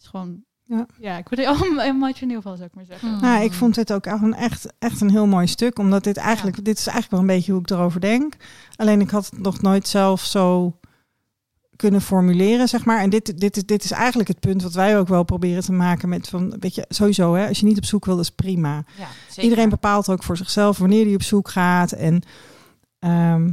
is 0.00 0.06
gewoon... 0.06 0.44
Ja. 0.66 0.86
Ja, 0.98 1.16
ik 1.16 1.28
word 1.28 1.40
er 1.40 1.46
allemaal 1.56 1.84
emotioneel 1.84 2.42
van, 2.42 2.56
zou 2.56 2.68
ik 2.68 2.74
maar 2.74 2.84
zeggen. 2.84 3.08
Hmm. 3.08 3.20
Nou, 3.20 3.44
ik 3.44 3.52
vond 3.52 3.74
dit 3.74 3.92
ook 3.92 4.06
echt 4.06 4.22
een, 4.22 4.34
echt, 4.34 4.72
echt 4.78 5.00
een 5.00 5.10
heel 5.10 5.26
mooi 5.26 5.46
stuk, 5.46 5.78
omdat 5.78 6.04
dit 6.04 6.16
eigenlijk, 6.16 6.64
dit 6.64 6.78
is 6.78 6.86
eigenlijk 6.86 7.10
wel 7.10 7.20
een 7.20 7.36
beetje 7.36 7.52
hoe 7.52 7.60
ik 7.60 7.70
erover 7.70 8.00
denk. 8.00 8.36
Alleen 8.76 9.00
ik 9.00 9.10
had 9.10 9.24
het 9.30 9.38
nog 9.40 9.60
nooit 9.62 9.88
zelf 9.88 10.20
zo 10.24 10.78
kunnen 11.76 12.00
formuleren, 12.00 12.68
zeg 12.68 12.84
maar. 12.84 13.00
En 13.00 13.10
dit, 13.10 13.40
dit, 13.40 13.56
is, 13.56 13.64
dit 13.66 13.84
is 13.84 13.90
eigenlijk 13.90 14.28
het 14.28 14.40
punt 14.40 14.62
wat 14.62 14.72
wij 14.72 14.98
ook 14.98 15.08
wel 15.08 15.22
proberen 15.22 15.62
te 15.62 15.72
maken 15.72 16.08
met 16.08 16.28
van, 16.28 16.56
weet 16.60 16.74
je, 16.74 16.84
sowieso, 16.88 17.34
hè, 17.34 17.48
als 17.48 17.60
je 17.60 17.66
niet 17.66 17.76
op 17.76 17.84
zoek 17.84 18.04
wil, 18.04 18.18
is 18.18 18.30
prima. 18.30 18.84
Ja. 18.98 19.42
Iedereen 19.42 19.68
bepaalt 19.68 20.08
ook 20.08 20.22
voor 20.22 20.36
zichzelf 20.36 20.78
wanneer 20.78 21.04
hij 21.04 21.14
op 21.14 21.22
zoek 21.22 21.48
gaat. 21.48 21.92
En 21.92 22.22
ehm, 22.98 23.50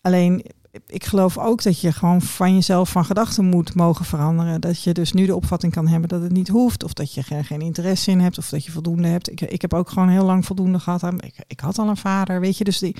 alleen, 0.00 0.44
ik 0.86 1.04
geloof 1.04 1.38
ook 1.38 1.62
dat 1.62 1.80
je 1.80 1.92
gewoon 1.92 2.22
van 2.22 2.54
jezelf 2.54 2.90
van 2.90 3.04
gedachten 3.04 3.44
moet 3.44 3.74
mogen 3.74 4.04
veranderen. 4.04 4.60
Dat 4.60 4.82
je 4.82 4.92
dus 4.92 5.12
nu 5.12 5.26
de 5.26 5.36
opvatting 5.36 5.72
kan 5.72 5.88
hebben 5.88 6.08
dat 6.08 6.22
het 6.22 6.32
niet 6.32 6.48
hoeft. 6.48 6.84
Of 6.84 6.92
dat 6.92 7.14
je 7.14 7.22
geen, 7.22 7.44
geen 7.44 7.60
interesse 7.60 8.10
in 8.10 8.20
hebt. 8.20 8.38
Of 8.38 8.48
dat 8.48 8.64
je 8.64 8.72
voldoende 8.72 9.08
hebt. 9.08 9.30
Ik, 9.30 9.40
ik 9.40 9.60
heb 9.60 9.74
ook 9.74 9.88
gewoon 9.88 10.08
heel 10.08 10.24
lang 10.24 10.46
voldoende 10.46 10.78
gehad. 10.78 11.02
Aan, 11.02 11.20
ik, 11.20 11.34
ik 11.46 11.60
had 11.60 11.78
al 11.78 11.88
een 11.88 11.96
vader, 11.96 12.40
weet 12.40 12.58
je. 12.58 12.64
Dus 12.64 12.78
die, 12.78 12.96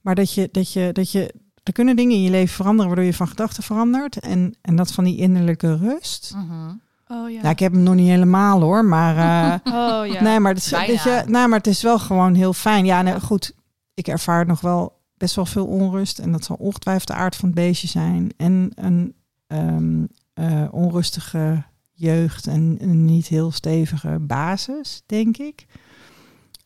maar 0.00 0.14
dat 0.14 0.34
je, 0.34 0.48
dat 0.52 0.72
je, 0.72 0.92
dat 0.92 1.12
je, 1.12 1.34
er 1.64 1.72
kunnen 1.72 1.96
dingen 1.96 2.16
in 2.16 2.22
je 2.22 2.30
leven 2.30 2.54
veranderen 2.54 2.86
waardoor 2.86 3.06
je 3.06 3.14
van 3.14 3.28
gedachten 3.28 3.62
verandert. 3.62 4.18
En, 4.18 4.54
en 4.60 4.76
dat 4.76 4.92
van 4.92 5.04
die 5.04 5.16
innerlijke 5.16 5.76
rust. 5.76 6.32
Mhm. 6.36 6.68
Oh 7.08 7.30
ja. 7.30 7.36
Nou, 7.40 7.48
ik 7.52 7.58
heb 7.58 7.72
hem 7.72 7.82
nog 7.82 7.94
niet 7.94 8.08
helemaal 8.08 8.60
hoor, 8.60 8.84
maar... 8.84 9.16
eh, 9.64 9.72
Oh 9.74 10.06
ja. 10.06 10.22
Nee, 10.22 10.40
maar 10.40 10.54
het, 10.54 10.64
is, 10.64 10.70
Bijna. 10.70 10.86
weet 10.86 11.02
je, 11.02 11.22
nee, 11.26 11.46
maar 11.48 11.58
het 11.58 11.66
is 11.66 11.82
wel 11.82 11.98
gewoon 11.98 12.34
heel 12.34 12.52
fijn. 12.52 12.84
Ja, 12.84 13.02
nee, 13.02 13.20
goed. 13.20 13.54
Ik 13.94 14.08
ervaar 14.08 14.46
nog 14.46 14.60
wel 14.60 15.00
best 15.16 15.34
wel 15.34 15.46
veel 15.46 15.66
onrust. 15.66 16.18
En 16.18 16.32
dat 16.32 16.44
zal 16.44 16.56
ongetwijfeld 16.56 17.06
de 17.08 17.14
aard 17.14 17.36
van 17.36 17.48
het 17.48 17.54
beestje 17.58 17.88
zijn. 17.88 18.32
En 18.36 18.70
een 18.74 19.14
ehm, 19.46 20.04
eh, 20.34 20.64
onrustige 20.70 21.62
jeugd 21.92 22.46
en 22.46 22.76
een 22.80 23.04
niet 23.04 23.26
heel 23.26 23.50
stevige 23.50 24.18
basis, 24.20 25.02
denk 25.06 25.36
ik. 25.36 25.66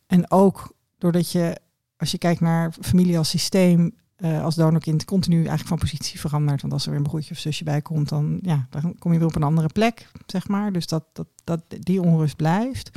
En 0.06 0.30
ook 0.30 0.72
doordat 0.98 1.32
je, 1.32 1.56
als 1.96 2.10
je 2.10 2.18
kijkt 2.18 2.40
naar 2.40 2.72
familie 2.80 3.18
als 3.18 3.28
systeem, 3.28 3.94
eh, 4.18 4.44
als 4.44 4.54
donorkind 4.54 5.04
continu 5.04 5.36
eigenlijk 5.36 5.68
van 5.68 5.78
positie 5.78 6.20
verandert. 6.20 6.60
Want 6.60 6.72
als 6.72 6.84
er 6.84 6.90
weer 6.90 6.98
een 6.98 7.06
broertje 7.06 7.34
of 7.34 7.40
zusje 7.40 7.64
bij 7.64 7.82
komt, 7.82 8.08
dan, 8.08 8.38
ja, 8.42 8.66
dan 8.70 8.94
kom 8.98 9.12
je 9.12 9.18
weer 9.18 9.28
op 9.28 9.36
een 9.36 9.42
andere 9.42 9.68
plek, 9.68 10.10
zeg 10.26 10.48
maar. 10.48 10.72
Dus 10.72 10.86
dat, 10.86 11.04
dat, 11.12 11.26
dat 11.44 11.60
die 11.68 12.02
onrust 12.02 12.36
blijft. 12.36 12.90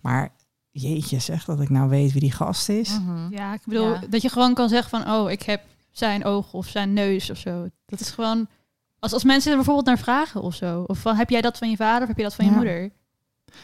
Maar 0.00 0.32
jeetje, 0.70 1.18
zeg 1.18 1.44
dat 1.44 1.60
ik 1.60 1.70
nou 1.70 1.88
weet 1.88 2.12
wie 2.12 2.20
die 2.20 2.32
gast 2.32 2.68
is. 2.68 2.98
Mhm. 3.00 3.32
Ja, 3.32 3.54
ik 3.54 3.60
bedoel, 3.64 3.92
Ja. 3.92 4.00
dat 4.10 4.22
je 4.22 4.28
gewoon 4.28 4.54
kan 4.54 4.68
zeggen 4.68 4.90
van, 4.90 5.14
oh, 5.14 5.30
ik 5.30 5.42
heb 5.42 5.62
zijn 5.90 6.24
oog 6.24 6.52
of 6.52 6.66
zijn 6.66 6.92
neus 6.92 7.30
of 7.30 7.38
zo. 7.38 7.68
Dat 7.86 8.00
is 8.00 8.10
gewoon, 8.10 8.46
als, 8.98 9.12
als 9.12 9.24
mensen 9.24 9.50
er 9.50 9.56
bijvoorbeeld 9.56 9.86
naar 9.86 9.98
vragen 9.98 10.42
of 10.42 10.54
zo. 10.54 10.84
Of 10.86 10.98
van, 10.98 11.16
heb 11.16 11.30
jij 11.30 11.40
dat 11.40 11.58
van 11.58 11.70
je 11.70 11.76
vader 11.76 12.02
of 12.02 12.08
heb 12.08 12.16
je 12.16 12.22
dat 12.22 12.34
van 12.34 12.44
je 12.44 12.50
moeder? 12.50 12.90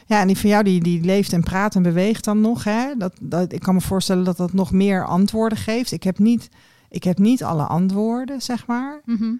Ja, 0.07 0.21
en 0.21 0.27
die 0.27 0.39
van 0.39 0.51
jou 0.51 0.65
die, 0.65 0.83
die 0.83 1.01
leeft 1.01 1.33
en 1.33 1.43
praat 1.43 1.75
en 1.75 1.83
beweegt 1.83 2.25
dan 2.25 2.41
nog. 2.41 2.65
Hè? 2.65 2.95
Dat, 2.99 3.13
dat, 3.21 3.53
ik 3.53 3.61
kan 3.61 3.75
me 3.75 3.81
voorstellen 3.81 4.25
dat 4.25 4.37
dat 4.37 4.53
nog 4.53 4.73
meer 4.73 5.07
antwoorden 5.07 5.59
geeft. 5.59 5.93
Ik 5.93 6.03
heb 6.03 6.19
niet, 6.19 6.49
ik 6.91 7.05
heb 7.05 7.19
niet 7.19 7.45
alle 7.45 7.65
antwoorden, 7.65 8.43
zeg 8.43 8.67
maar. 8.67 9.03
Mhm. 9.05 9.33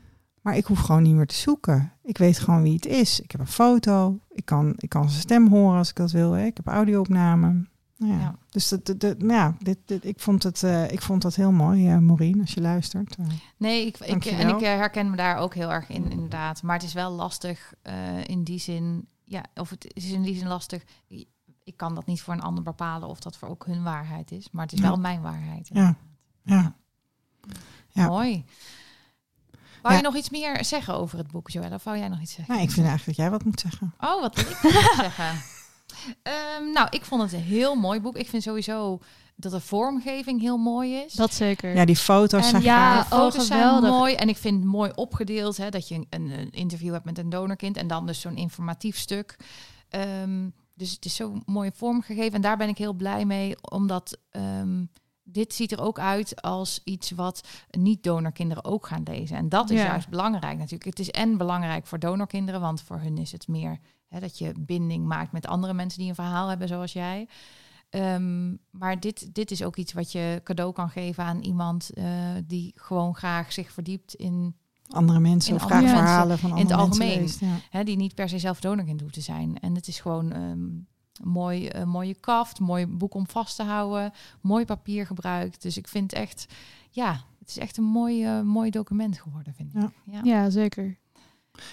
Maar 0.43 0.57
ik 0.57 0.65
hoef 0.65 0.79
gewoon 0.81 1.03
niet 1.03 1.15
meer 1.15 1.27
te 1.27 1.35
zoeken. 1.35 1.93
Ik 2.03 2.19
weet 2.19 2.39
gewoon 2.39 2.63
wie 2.63 2.75
het 2.75 2.87
is. 2.87 3.21
Ik 3.21 3.31
heb 3.31 3.41
een 3.41 3.47
foto. 3.47 4.19
Ik 4.31 4.45
kan, 4.45 4.73
ik 4.77 4.89
kan 4.89 5.09
zijn 5.11 5.21
stem 5.23 5.49
horen 5.49 5.79
als 5.79 5.89
ik 5.91 5.97
dat 5.97 6.11
wil. 6.11 6.33
Hè? 6.33 6.45
Ik 6.45 6.57
heb 6.57 6.67
audio-opname. 6.67 7.69
Nou 7.97 8.13
ja. 8.13 8.19
Ja. 8.19 8.37
Dus 8.51 8.69
dat, 8.69 8.87
dat, 8.87 9.01
dat- 9.01 9.19
nou 9.19 9.33
ja, 9.33 9.55
dit, 9.59 9.79
dit, 9.85 10.05
ik, 10.05 10.21
vond 10.21 10.43
het, 10.43 10.63
eh, 10.63 10.91
ik 10.91 11.03
vond 11.03 11.23
dat 11.23 11.35
heel 11.35 11.53
mooi, 11.53 11.89
eh 11.91 11.99
Maureen, 11.99 12.41
als 12.41 12.55
je 12.55 12.61
luistert. 12.61 13.17
Eh, 13.17 13.27
Nee, 13.57 13.87
ik, 13.87 13.99
ik, 13.99 14.25
en 14.25 14.49
ik 14.49 14.61
herken 14.61 15.11
me 15.11 15.17
daar 15.17 15.37
ook 15.37 15.55
heel 15.55 15.71
erg 15.73 15.89
in, 15.89 16.11
inderdaad. 16.11 16.63
Maar 16.63 16.75
het 16.77 16.85
is 16.85 16.93
wel 16.93 17.11
lastig 17.13 17.73
in 18.27 18.45
die 18.45 18.59
zin. 18.59 19.07
Ja, 19.25 19.45
of 19.55 19.71
het 19.71 19.91
is 19.95 20.11
in 20.13 20.23
die 20.23 20.37
zin 20.37 20.49
lastig. 20.49 20.83
Ik 21.65 21.77
kan 21.77 21.95
dat 21.95 22.07
niet 22.07 22.23
voor 22.23 22.35
een 22.35 22.43
ander 22.43 22.63
bepalen 22.65 23.09
of 23.09 23.21
dat 23.21 23.37
voor 23.37 23.49
ook 23.49 23.67
hun 23.67 23.83
waarheid 23.83 24.31
is. 24.31 24.49
Maar 24.51 24.63
het 24.65 24.73
is 24.73 24.79
Ja. 24.81 24.87
wel 24.89 24.97
mijn 24.97 25.21
waarheid. 25.23 25.69
Ja. 25.73 25.97
ja. 26.43 26.77
Ja. 27.89 28.07
Mooi. 28.07 28.45
Wou 29.83 29.95
Ja. 29.95 30.01
je 30.01 30.07
nog 30.07 30.17
iets 30.17 30.31
meer 30.31 30.65
zeggen 30.65 30.95
over 30.95 31.19
het 31.19 31.31
boek, 31.31 31.51
Joelle? 31.51 31.75
Of 31.75 31.85
wou 31.85 31.99
jij 31.99 32.09
nog 32.09 32.21
iets 32.21 32.33
zeggen? 32.35 32.55
Nou, 32.55 32.67
ik 32.67 32.73
vind 32.73 32.87
eigenlijk 32.87 33.17
dat 33.17 33.27
jij 33.27 33.37
wat 33.37 33.45
moet 33.45 33.61
zeggen. 33.61 33.95
Oh, 34.01 34.21
wat 34.21 34.35
wil 34.35 34.51
ik 34.51 34.57
zeggen? 34.97 35.43
Ehm, 36.23 36.73
nou, 36.73 36.87
ik 36.91 37.05
vond 37.05 37.23
het 37.23 37.33
een 37.33 37.41
heel 37.41 37.75
mooi 37.75 38.01
boek. 38.01 38.17
Ik 38.17 38.29
vind 38.29 38.43
sowieso 38.43 38.99
dat 39.37 39.53
de 39.53 39.61
vormgeving 39.61 40.41
heel 40.41 40.57
mooi 40.57 40.95
is. 40.95 41.13
Dat 41.13 41.35
zeker. 41.35 41.75
Ja, 41.75 41.85
die 41.85 41.97
foto's 41.97 42.43
En 42.45 42.51
zijn 42.51 42.63
ja, 42.63 42.95
gaaf. 42.95 43.09
foto's 43.09 43.41
oh, 43.41 43.47
zijn 43.47 43.83
mooi. 43.83 44.15
En 44.15 44.29
ik 44.29 44.37
vind 44.37 44.57
het 44.57 44.65
mooi 44.73 44.93
opgedeeld 44.95 45.57
hè, 45.57 45.69
dat 45.71 45.89
je 45.89 45.95
een, 45.95 46.07
een, 46.11 46.31
een 46.31 46.51
interview 46.51 46.93
hebt 46.93 47.05
met 47.05 47.19
een 47.19 47.29
donorkind 47.31 47.77
en 47.77 47.87
dan 47.87 48.07
dus 48.07 48.21
zo'n 48.21 48.37
informatief 48.37 48.97
stuk. 48.99 49.37
Ehm, 49.89 50.49
dus 50.75 50.91
het 50.91 51.05
is 51.05 51.15
zo 51.15 51.41
mooi 51.47 51.71
vormgegeven 51.75 52.33
en 52.33 52.41
daar 52.41 52.57
ben 52.57 52.69
ik 52.69 52.79
heel 52.79 52.93
blij 52.93 53.25
mee, 53.25 53.63
omdat 53.71 54.19
ehm, 54.31 54.85
dit 55.33 55.55
ziet 55.55 55.73
er 55.73 55.81
ook 55.81 55.99
uit 55.99 56.43
als 56.43 56.81
iets 56.85 57.11
wat 57.11 57.49
niet-donorkinderen 57.71 58.65
ook 58.65 58.87
gaan 58.87 59.03
lezen. 59.05 59.37
En 59.37 59.49
dat 59.49 59.71
is 59.71 59.79
Ja. 59.81 59.87
juist 59.87 60.09
belangrijk 60.09 60.59
natuurlijk. 60.59 60.85
Het 60.85 60.99
is 60.99 61.11
en 61.11 61.37
belangrijk 61.37 61.87
voor 61.87 61.99
donorkinderen, 61.99 62.61
want 62.61 62.81
voor 62.83 62.99
hun 63.01 63.19
is 63.19 63.33
het 63.33 63.49
meer 63.49 63.79
hè, 64.09 64.21
dat 64.21 64.39
je 64.39 64.53
binding 64.59 65.07
maakt 65.07 65.33
met 65.33 65.47
andere 65.47 65.73
mensen 65.75 65.99
die 65.99 66.09
een 66.09 66.15
verhaal 66.15 66.49
hebben 66.49 66.69
zoals 66.69 66.93
jij. 66.93 67.29
Ehm, 67.91 68.55
maar 68.71 69.01
dit, 69.01 69.35
dit 69.35 69.51
is 69.51 69.63
ook 69.63 69.77
iets 69.77 69.93
wat 69.93 70.13
je 70.13 70.41
cadeau 70.45 70.73
kan 70.73 70.91
geven 70.91 71.25
aan 71.25 71.41
iemand 71.41 71.91
eh, 71.91 72.05
die 72.47 72.73
gewoon 72.75 73.15
graag 73.17 73.53
zich 73.53 73.73
verdiept 73.73 74.15
in, 74.15 74.55
Andere 74.89 75.21
mensen 75.21 75.51
In 75.51 75.57
of 75.57 75.63
graag 75.63 75.83
verhalen 75.89 76.39
van 76.39 76.51
In 76.51 76.57
andere 76.57 76.81
het 76.81 76.87
mensen 76.89 77.05
algemeen. 77.05 77.21
leest, 77.23 77.41
ja. 77.41 77.57
hè, 77.71 77.85
die 77.85 77.97
niet 77.97 78.15
per 78.15 78.29
se 78.29 78.39
zelf 78.39 78.61
donorkind 78.61 79.01
hoeft 79.01 79.13
te 79.15 79.21
zijn. 79.21 79.59
En 79.61 79.75
het 79.75 79.89
is 79.89 80.01
gewoon 80.01 80.33
ehm, 80.33 80.69
mooi, 81.23 81.69
een 81.73 81.89
mooie 81.89 82.15
kaft, 82.15 82.61
mooi 82.61 82.87
boek 82.87 83.15
om 83.15 83.27
vast 83.29 83.57
te 83.57 83.63
houden, 83.63 84.13
mooi 84.41 84.65
papier 84.65 85.07
gebruikt. 85.07 85.63
Dus 85.63 85.77
ik 85.77 85.89
vind 85.89 86.13
echt, 86.13 86.47
ja, 86.91 87.13
het 87.39 87.49
is 87.49 87.59
echt 87.59 87.77
een 87.77 87.85
mooi, 87.85 88.25
eh, 88.25 88.41
mooi 88.41 88.71
document 88.71 89.19
geworden, 89.21 89.55
vind 89.55 89.75
ik. 89.75 89.81
Ja. 89.81 89.91
Ja. 90.05 90.21
Ja, 90.23 90.51
zeker. 90.51 90.99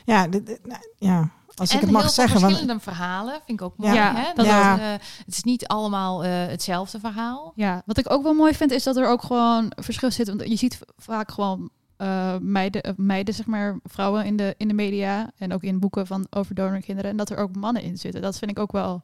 Ja, 0.05 0.27
dit- 0.27 0.45
dit- 0.45 0.65
nou, 0.67 0.81
ja, 0.97 1.31
als 1.55 1.69
ik 1.69 1.75
en 1.75 1.81
het 1.83 1.91
mag 1.91 2.01
heel 2.01 2.11
veel 2.11 2.23
zeggen. 2.23 2.39
Want, 2.41 2.51
verschillende 2.53 2.83
verhalen 2.83 3.33
vind 3.45 3.59
ik 3.59 3.65
ook 3.65 3.77
mooi. 3.77 3.93
Ja, 3.93 4.15
hè? 4.15 4.33
dat 4.33 4.45
ook. 4.45 4.79
eh, 4.79 4.91
het 5.25 5.27
is 5.35 5.43
niet 5.43 5.67
allemaal 5.67 6.23
eh, 6.23 6.29
hetzelfde 6.47 6.99
verhaal. 6.99 7.51
Ja, 7.55 7.81
wat 7.85 7.97
ik 7.97 8.11
ook 8.11 8.23
wel 8.23 8.33
mooi 8.33 8.53
vind 8.53 8.71
is 8.71 8.83
dat 8.83 8.97
er 8.97 9.07
ook 9.07 9.21
gewoon 9.23 9.71
verschil 9.75 10.11
zit. 10.11 10.27
Want 10.27 10.47
je 10.49 10.55
ziet 10.55 10.79
vaak 10.97 11.31
gewoon 11.31 11.69
eh, 11.97 12.37
meiden, 12.37 12.81
eh, 12.83 12.91
meiden, 12.95 13.33
zeg 13.33 13.45
maar, 13.45 13.79
vrouwen 13.83 14.25
in 14.25 14.35
de, 14.35 14.55
in 14.57 14.67
de 14.67 14.73
media 14.73 15.31
en 15.37 15.53
ook 15.53 15.63
in 15.63 15.79
boeken 15.79 16.07
van 16.07 16.27
over 16.29 16.55
donorkinderen. 16.55 17.11
En 17.11 17.17
dat 17.17 17.29
er 17.29 17.37
ook 17.37 17.55
mannen 17.55 17.81
in 17.83 17.97
zitten. 17.97 18.21
Dat 18.21 18.37
vind 18.37 18.51
ik 18.51 18.59
ook 18.59 18.71
wel 18.71 19.03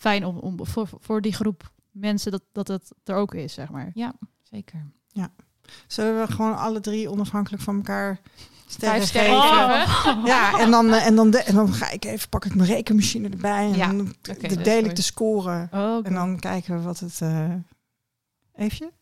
fijn 0.00 0.24
om, 0.24 0.36
om 0.38 0.66
voor, 0.66 0.88
voor 1.00 1.20
die 1.20 1.32
groep 1.32 1.72
mensen 1.90 2.30
dat, 2.30 2.42
dat 2.52 2.68
het 2.68 2.92
er 3.04 3.14
ook 3.14 3.34
is, 3.34 3.52
zeg 3.52 3.70
maar. 3.70 3.90
Zeker. 4.42 4.86
zullen 5.86 6.20
we 6.26 6.32
gewoon 6.32 6.56
alle 6.58 6.80
drie 6.80 7.10
onafhankelijk 7.10 7.62
van 7.62 7.76
elkaar 7.76 8.20
sterren 8.66 8.96
Vijf 8.96 9.08
sterren 9.08 9.40
geven? 9.42 9.86
geven. 9.88 10.24
Ja, 10.24 10.58
en 10.58 10.70
dan, 10.70 10.92
eh, 10.92 11.06
en, 11.06 11.14
dan 11.14 11.30
de- 11.30 11.42
en 11.42 11.54
dan 11.54 11.72
ga 11.72 11.90
ik 11.90 12.04
even, 12.04 12.28
pak 12.28 12.44
ik 12.44 12.54
mijn 12.54 12.68
rekenmachine 12.68 13.28
erbij 13.28 13.64
en 13.70 13.76
Ja, 13.76 13.86
dan 13.86 14.00
oké, 14.00 14.34
d- 14.34 14.40
dat 14.40 14.50
is 14.50 14.56
deel 14.56 14.84
ik 14.84 14.96
de 14.96 15.02
score. 15.02 15.68
Oh, 15.72 16.06
En 16.06 16.12
dan 16.14 16.38
kijken 16.38 16.76
we 16.76 16.82
wat 16.82 16.98
het... 16.98 17.20
eh 17.20 17.54
Eefje? 18.54 18.92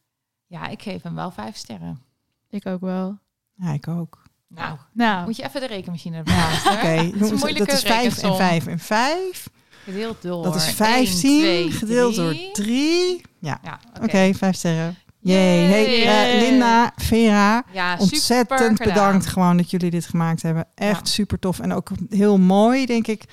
Ja, 0.47 0.67
ik 0.69 0.83
geef 0.83 1.03
hem 1.03 1.15
wel 1.15 1.31
vijf 1.31 1.57
sterren. 1.57 2.03
ik 2.51 2.67
ook 2.67 2.81
wel. 2.81 3.19
Ja, 3.55 3.73
ik 3.73 3.89
ook. 3.89 4.23
Nou, 4.47 4.79
Nou, 4.93 5.25
moet 5.25 5.37
je 5.37 5.45
even 5.45 5.61
de 5.61 5.67
rekenmachine 5.67 6.17
erbij 6.17 6.35
halen. 6.35 6.73
Oké, 6.79 7.17
moeilijke 7.35 7.65
dat 7.65 7.69
is 7.77 7.83
5 7.83 8.23
en. 8.23 8.37
5 8.37 8.67
en 8.67 8.79
5. 8.79 9.49
Gedeeld 9.89 10.23
door 10.23 10.43
Dat 10.45 10.55
is 10.55 10.67
1, 10.67 10.75
15 10.75 11.41
2, 11.41 11.71
gedeeld 11.71 12.15
3. 12.15 12.25
door 12.25 12.53
3. 12.53 13.21
Ja, 13.39 13.59
Ja, 13.63 13.79
oké, 14.03 14.35
5 14.35 14.57
sterren. 14.57 14.97
Jee. 15.21 15.67
Hey, 15.67 16.07
eh, 16.35 16.41
Linda, 16.41 16.93
Vera, 16.97 17.65
Ja, 17.73 17.97
ontzettend 17.99 18.79
bedankt 18.79 19.27
gewoon 19.27 19.57
dat 19.57 19.71
jullie 19.71 19.91
dit 19.91 20.07
gemaakt 20.07 20.43
hebben. 20.43 20.67
Echt 20.75 21.07
Ja. 21.07 21.13
super 21.13 21.39
tof. 21.39 21.61
En 21.61 21.73
ook 21.73 21.91
heel 22.11 22.39
mooi, 22.39 22.87
denk 22.87 23.07
ik. 23.07 23.25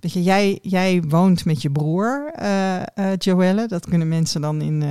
Dat 0.00 0.12
je, 0.12 0.22
jij, 0.22 0.58
jij 0.62 1.02
woont 1.08 1.44
met 1.44 1.62
je 1.62 1.70
broer, 1.70 2.30
eh, 2.34 2.82
Joelle. 3.18 3.66
Dat 3.66 3.88
kunnen 3.88 4.08
mensen 4.08 4.40
dan 4.40 4.60
in, 4.60 4.84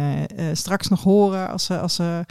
straks 0.53 0.87
nog 0.87 1.03
horen 1.03 1.49
als 1.49 1.65
ze, 1.65 1.79
als 1.79 1.95
ze 1.95 2.25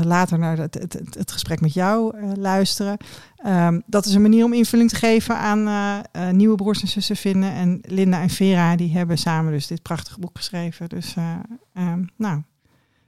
later 0.00 0.38
naar 0.38 0.58
het, 0.58 0.74
het, 1.10 1.32
gesprek 1.32 1.60
met 1.60 1.74
jou 1.74 2.16
eh, 2.16 2.30
luisteren. 2.34 2.96
Ehm, 3.42 3.80
dat 3.86 4.06
is 4.06 4.14
een 4.14 4.22
manier 4.22 4.44
om 4.44 4.52
invulling 4.52 4.90
te 4.90 4.96
geven 4.96 5.38
aan 5.38 5.66
eh, 5.66 6.28
eh, 6.28 6.34
nieuwe 6.34 6.56
broers 6.56 6.82
en 6.82 6.88
zussen 6.88 7.16
vinden. 7.16 7.52
En 7.52 7.78
Linda 7.82 8.20
en 8.20 8.30
Vera 8.30 8.76
die 8.76 8.92
hebben 8.92 9.18
samen 9.18 9.52
dus 9.52 9.66
dit 9.66 9.82
prachtige 9.82 10.20
boek 10.20 10.36
geschreven. 10.36 10.88
Dus 10.88 11.14
eh, 11.16 11.34
ehm, 11.74 12.04
nou, 12.16 12.42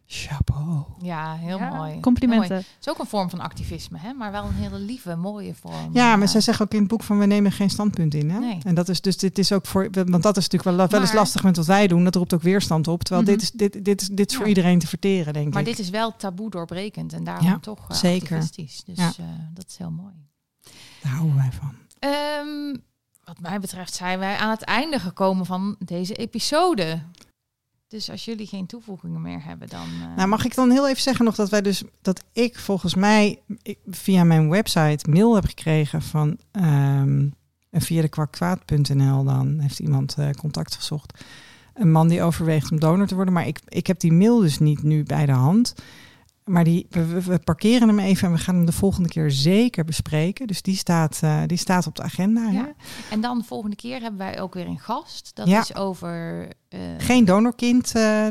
chapeau. 0.06 0.84
Ja, 1.02 1.34
heel 1.34 1.58
ja, 1.58 1.68
mooi. 1.68 1.80
Heel 1.80 1.86
mooi. 1.90 2.00
complimenten. 2.00 2.56
Het 2.56 2.66
is 2.80 2.88
ook 2.88 2.98
een 2.98 3.06
vorm 3.06 3.30
van 3.30 3.40
activisme, 3.40 3.98
hè? 3.98 4.12
maar 4.12 4.32
wel 4.32 4.44
een 4.44 4.54
hele 4.54 4.78
lieve, 4.78 5.16
mooie 5.16 5.54
vorm. 5.54 5.90
Ja, 5.92 6.16
maar 6.16 6.28
zij 6.28 6.40
zeggen 6.40 6.64
ook 6.64 6.72
in 6.72 6.78
het 6.78 6.88
boek 6.88 7.02
van 7.02 7.18
we 7.18 7.26
nemen 7.26 7.52
geen 7.52 7.70
standpunt 7.70 8.14
in. 8.14 8.30
Hè? 8.30 8.38
Nee. 8.38 8.58
En 8.64 8.74
dat 8.74 8.88
is 8.88 9.00
dus 9.00 9.16
dit 9.16 9.38
is 9.38 9.52
ook 9.52 9.66
voor, 9.66 9.88
want 9.90 10.22
dat 10.22 10.36
is 10.36 10.48
natuurlijk 10.48 10.76
wel, 10.76 10.88
wel 10.88 11.00
eens 11.00 11.08
Maar- 11.08 11.18
lastig 11.18 11.42
met 11.42 11.56
wat 11.56 11.66
wij 11.66 11.86
doen. 11.86 12.04
Dat 12.04 12.14
roept 12.14 12.34
ook 12.34 12.42
weerstand 12.42 12.88
op. 12.88 13.02
Terwijl 13.02 13.26
Mhm. 13.26 13.32
dit 13.36 13.42
is 13.42 13.50
dit, 13.50 13.84
dit 13.84 14.00
is 14.02 14.08
dit 14.08 14.30
is 14.30 14.34
voor 14.36 14.44
Ja. 14.44 14.48
iedereen 14.50 14.78
te 14.78 14.86
verteren, 14.86 15.32
denk 15.32 15.52
Maar 15.52 15.62
ik. 15.62 15.68
dit 15.68 15.78
is 15.78 15.90
wel 15.90 16.16
taboe 16.16 16.50
doorbrekend 16.50 17.12
en 17.12 17.24
daarom 17.24 17.46
Ja, 17.46 17.58
toch 17.58 17.84
eh, 17.88 17.96
zeker. 17.96 18.36
activistisch. 18.38 18.82
Dus 18.84 18.98
Ja. 19.16 19.24
eh, 19.24 19.28
dat 19.54 19.64
is 19.68 19.76
heel 19.76 19.90
mooi. 19.90 20.14
Daar 21.02 21.12
houden 21.12 21.36
wij 21.36 21.50
van. 21.52 21.74
Ehm, 21.98 22.76
wat 23.24 23.40
mij 23.40 23.60
betreft 23.60 23.94
zijn 23.94 24.18
wij 24.18 24.36
aan 24.36 24.50
het 24.50 24.62
einde 24.62 24.98
gekomen 24.98 25.46
van 25.46 25.76
deze 25.78 26.14
episode. 26.14 27.02
Dus 27.94 28.10
als 28.10 28.24
jullie 28.24 28.46
geen 28.46 28.66
toevoegingen 28.66 29.20
meer 29.20 29.44
hebben, 29.44 29.68
dan... 29.68 29.86
eh, 30.02 30.16
Nou, 30.16 30.28
mag 30.28 30.44
ik 30.44 30.54
dan 30.54 30.70
heel 30.70 30.88
even 30.88 31.02
zeggen 31.02 31.24
nog 31.24 31.34
dat 31.34 31.50
wij 31.50 31.62
dus 31.62 31.82
dat 32.02 32.24
ik 32.32 32.58
volgens 32.58 32.94
mij 32.94 33.38
via 33.90 34.24
mijn 34.24 34.50
website 34.50 35.10
mail 35.10 35.34
heb 35.34 35.44
gekregen 35.44 36.02
van 36.02 36.38
en 37.70 37.80
via 37.80 38.02
de 38.02 38.08
dan 39.24 39.58
heeft 39.58 39.78
iemand 39.78 40.14
eh, 40.18 40.30
contact 40.30 40.74
gezocht. 40.74 41.24
Een 41.74 41.90
man 41.90 42.08
die 42.08 42.22
overweegt 42.22 42.70
om 42.70 42.80
donor 42.80 43.06
te 43.06 43.14
worden, 43.14 43.34
maar 43.34 43.46
ik, 43.46 43.60
ik 43.68 43.86
heb 43.86 44.00
die 44.00 44.12
mail 44.12 44.40
dus 44.40 44.58
niet 44.58 44.82
nu 44.82 45.02
bij 45.02 45.26
de 45.26 45.32
hand. 45.32 45.74
Maar 46.44 46.64
die, 46.64 46.86
we, 46.90 47.38
parkeren 47.44 47.88
hem 47.88 47.98
even 47.98 48.26
en 48.28 48.34
we 48.34 48.40
gaan 48.40 48.54
hem 48.54 48.66
de 48.66 48.72
volgende 48.72 49.08
keer 49.08 49.30
zeker 49.30 49.84
bespreken. 49.84 50.46
Dus 50.46 50.62
die 50.62 50.76
staat, 50.76 51.20
eh, 51.22 51.42
die 51.46 51.56
staat 51.58 51.86
op 51.86 51.94
de 51.94 52.02
agenda. 52.02 52.50
Ja. 52.50 52.64
Hè? 52.64 52.70
En 53.10 53.20
dan 53.20 53.38
de 53.38 53.44
volgende 53.44 53.76
keer 53.76 54.00
hebben 54.00 54.18
wij 54.18 54.40
ook 54.40 54.54
weer 54.54 54.66
een 54.66 54.78
gast. 54.80 55.30
Dat 55.34 55.48
Ja. 55.48 55.60
is 55.60 55.74
over... 55.74 56.48
eh, 56.68 56.80
Geen 56.98 57.24
donorkind 57.24 57.94
eh, 57.94 58.26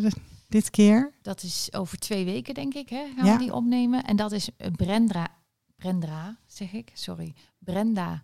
dit 0.47 0.69
keer. 0.69 1.13
Dat 1.21 1.43
is 1.43 1.69
over 1.71 1.97
twee 1.97 2.25
weken, 2.25 2.53
denk 2.53 2.73
ik, 2.73 2.89
hè, 2.89 3.03
gaan 3.15 3.25
Ja. 3.25 3.31
we 3.33 3.37
die 3.43 3.53
opnemen. 3.53 4.03
En 4.03 4.15
dat 4.15 4.31
is 4.31 4.49
Brenda... 4.75 5.27
Brenda, 5.75 6.37
zeg 6.47 6.73
ik? 6.73 6.91
Sorry. 6.93 7.33
Brenda 7.59 8.23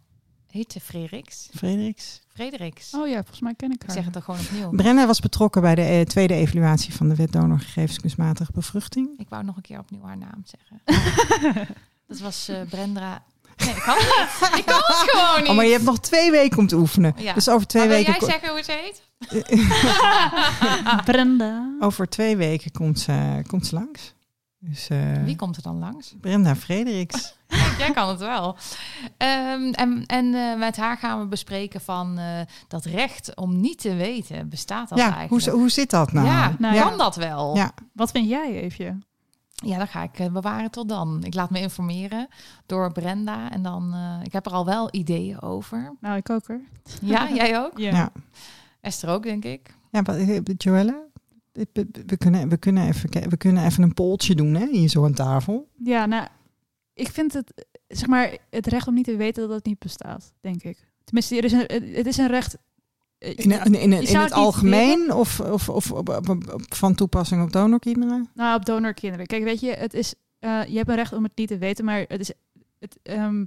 heet 0.52 0.72
ze 0.72 0.80
Frederiks. 0.80 1.50
Frederiks. 1.56 2.22
Frederiks. 2.34 2.94
Oh 2.94 3.08
ja, 3.08 3.16
volgens 3.16 3.40
mij 3.40 3.54
ken 3.56 3.70
ik 3.72 3.76
Ik 3.76 3.82
haar. 3.88 3.96
zeg 3.96 4.04
het 4.04 4.14
dan 4.14 4.22
gewoon 4.22 4.40
opnieuw. 4.40 4.70
Brenna 4.70 5.08
was 5.08 5.20
betrokken 5.20 5.62
bij 5.62 5.76
de 5.76 5.82
eh, 5.82 6.02
tweede 6.02 6.34
evaluatie 6.34 6.94
van 6.94 7.10
de 7.10 7.16
wet 7.16 7.32
donorgegevens 7.32 8.00
kunstmatige 8.00 8.52
bevruchting. 8.54 9.10
Ik 9.18 9.30
wou 9.30 9.44
nog 9.44 9.56
een 9.56 9.62
keer 9.62 9.80
opnieuw 9.80 10.04
haar 10.04 10.18
naam 10.18 10.44
zeggen. 10.44 10.82
dat 12.08 12.20
was 12.20 12.48
eh, 12.48 12.62
Brenda... 12.70 13.24
Nee, 13.66 13.70
ik 13.76 13.82
kan 13.86 13.96
het. 13.98 14.58
Ik 14.60 14.66
kan 14.66 14.76
het 14.86 14.96
gewoon 15.10 15.40
niet. 15.42 15.50
Oh, 15.50 15.56
maar 15.56 15.66
je 15.66 15.72
hebt 15.72 15.84
nog 15.84 16.00
twee 16.00 16.32
weken 16.32 16.58
om 16.58 16.68
te 16.68 16.76
oefenen. 16.76 17.14
Ja. 17.18 17.34
Dus 17.34 17.50
over 17.50 17.68
twee 17.68 17.88
Maar 17.88 17.96
wil 17.96 18.06
weken. 18.06 18.20
jij 18.20 18.30
zeggen 18.30 18.50
hoe 18.50 18.64
ze 18.64 18.72
heet? 18.72 19.02
Brenda. 21.06 21.76
Over 21.80 22.10
twee 22.10 22.38
weken 22.38 22.72
komt 22.72 23.00
ze, 23.00 23.42
komt 23.48 23.66
ze 23.68 23.76
langs. 23.76 24.14
Dus 24.62 24.90
eh, 24.90 25.24
Wie 25.24 25.36
komt 25.36 25.56
er 25.56 25.62
dan 25.62 25.80
langs? 25.80 26.14
Brenda 26.22 26.56
Frederiks. 26.56 27.36
Jij 27.78 27.92
kan 27.92 28.10
het 28.10 28.20
wel. 28.20 28.58
Ehm, 29.18 29.72
en 29.72 30.06
en 30.06 30.34
eh, 30.34 30.58
met 30.58 30.78
haar 30.78 30.98
gaan 30.98 31.20
we 31.20 31.26
bespreken 31.26 31.82
van 31.82 32.18
eh, 32.18 32.40
dat 32.68 32.86
recht 32.86 33.36
om 33.36 33.60
niet 33.60 33.80
te 33.82 33.96
weten. 33.96 34.50
Bestaat 34.50 34.90
dat 34.90 34.98
ja, 34.98 35.16
eigenlijk? 35.16 35.46
hoe, 35.46 35.54
hoe 35.60 35.70
zit 35.70 35.90
dat 35.90 36.12
nou? 36.12 36.26
ja, 36.28 36.56
Nou 36.60 36.80
kan 36.80 36.98
dat 36.98 37.16
wel? 37.16 37.56
Ja. 37.56 37.72
Wat 37.94 38.12
vind 38.12 38.30
jij, 38.30 38.62
Eefje? 38.62 38.98
Ja, 39.54 39.78
dan 39.78 39.88
ga 39.88 40.04
ik 40.12 40.32
bewaren 40.32 40.72
tot 40.72 40.90
dan. 40.90 41.24
Ik 41.24 41.34
laat 41.34 41.50
me 41.50 41.60
informeren 41.60 42.28
door 42.66 42.92
Brenda. 42.92 43.52
En 43.52 43.62
dan, 43.62 43.94
eh, 43.94 44.26
ik 44.26 44.34
heb 44.34 44.46
er 44.46 44.52
al 44.52 44.66
wel 44.66 44.88
ideeën 44.92 45.42
over. 45.42 45.96
Nou, 46.00 46.18
ik 46.18 46.30
ook 46.30 46.48
hoor. 46.48 46.62
Ja, 47.02 47.30
jij 47.34 47.60
ook? 47.60 47.78
Ja. 47.78 47.92
Ja. 47.92 48.12
Esther 48.82 49.10
ook, 49.10 49.24
denk 49.24 49.46
ik. 49.46 49.78
Ja, 49.92 50.02
wat- 50.02 50.18
Joelle? 50.58 51.08
We, 51.52 52.18
kunnen, 52.18 52.50
we, 52.50 52.58
kunnen 52.58 52.88
even, 52.88 53.30
we 53.30 53.38
kunnen 53.38 53.66
even 53.66 53.84
een 53.84 53.94
polltje 53.94 54.36
doen 54.36 54.54
hè, 54.54 54.68
hier 54.72 54.90
zo 54.90 55.04
aan 55.06 55.14
tafel. 55.14 55.70
Ja, 55.84 56.06
nou, 56.06 56.28
ik 56.94 57.10
vind 57.10 57.34
het, 57.34 57.66
zeg 57.88 58.08
maar, 58.08 58.38
het 58.50 58.68
recht 58.68 58.88
om 58.88 58.94
niet 58.94 59.06
te 59.06 59.16
weten 59.16 59.48
dat 59.48 59.56
het 59.56 59.66
niet 59.66 59.80
bestaat, 59.80 60.34
denk 60.42 60.64
ik. 60.64 60.88
Tenminste, 61.04 61.38
er 61.38 61.44
is 61.44 61.52
een, 61.52 61.94
het 61.96 62.06
is 62.06 62.18
een 62.18 62.28
recht. 62.28 62.58
eh, 63.18 63.30
In, 63.38 63.52
in, 63.52 63.76
in, 63.94 64.16
het 64.18 64.32
algemeen 64.32 65.14
of, 65.14 65.40
of, 65.40 65.70
of 65.70 65.92
op- 65.92 66.10
op- 66.10 66.30
op- 66.30 66.54
op- 66.54 66.74
van 66.76 66.96
toepassing 66.96 67.44
op 67.44 67.52
donorkinderen? 67.52 68.30
Nou, 68.34 68.56
op 68.60 68.66
donorkinderen. 68.66 69.26
Kijk, 69.26 69.44
weet 69.44 69.60
je, 69.60 69.72
het 69.72 69.94
is, 69.94 70.14
eh, 70.40 70.62
je 70.68 70.78
hebt 70.78 70.90
een 70.90 70.96
recht 70.96 71.14
om 71.14 71.24
het 71.24 71.32
niet 71.36 71.48
te 71.48 71.58
weten, 71.58 71.86
maar 71.86 72.06
het 72.08 72.20
is, 72.20 72.32
het, 72.80 72.98
ehm, 73.04 73.40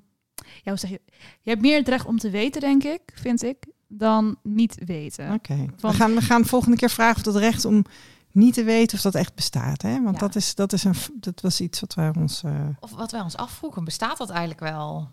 ja, 0.63 0.71
hoe 0.71 0.77
zeg 0.77 0.91
je? 0.91 1.01
Je 1.43 1.51
hebt 1.51 1.63
meer 1.63 1.79
het 1.79 1.89
recht 1.89 2.07
om 2.07 2.19
te 2.19 2.31
weten, 2.31 2.61
denk 2.61 2.85
ik, 2.85 3.01
vind 3.15 3.43
ik, 3.43 3.57
dan 3.99 4.37
niet 4.43 4.77
weten. 4.85 5.33
Oké. 5.33 5.67
We, 5.79 5.93
gaan, 5.93 6.15
we 6.15 6.21
gaan 6.21 6.45
volgende 6.45 6.77
keer 6.77 6.91
vragen 6.91 7.17
of 7.17 7.23
dat 7.23 7.37
recht 7.37 7.65
om 7.65 7.85
niet 8.33 8.55
te 8.55 8.65
weten 8.65 8.97
of 8.97 9.03
dat 9.03 9.15
echt 9.15 9.35
bestaat. 9.35 9.83
Hè? 9.83 10.03
Want 10.03 10.15
Ja. 10.15 10.21
dat, 10.21 10.35
is, 10.37 10.55
dat, 10.55 10.73
is 10.73 10.85
een, 10.85 10.95
dat 11.15 11.41
was 11.41 11.61
iets 11.61 11.81
wat 11.81 11.95
wij 11.95 12.13
ons... 12.19 12.43
eh, 12.43 12.53
Of 12.81 12.91
wat 12.91 13.11
wij 13.13 13.21
ons 13.21 13.37
afvroegen, 13.37 13.85
bestaat 13.85 14.19
dat 14.19 14.31
eigenlijk 14.31 14.61
wel? 14.61 15.09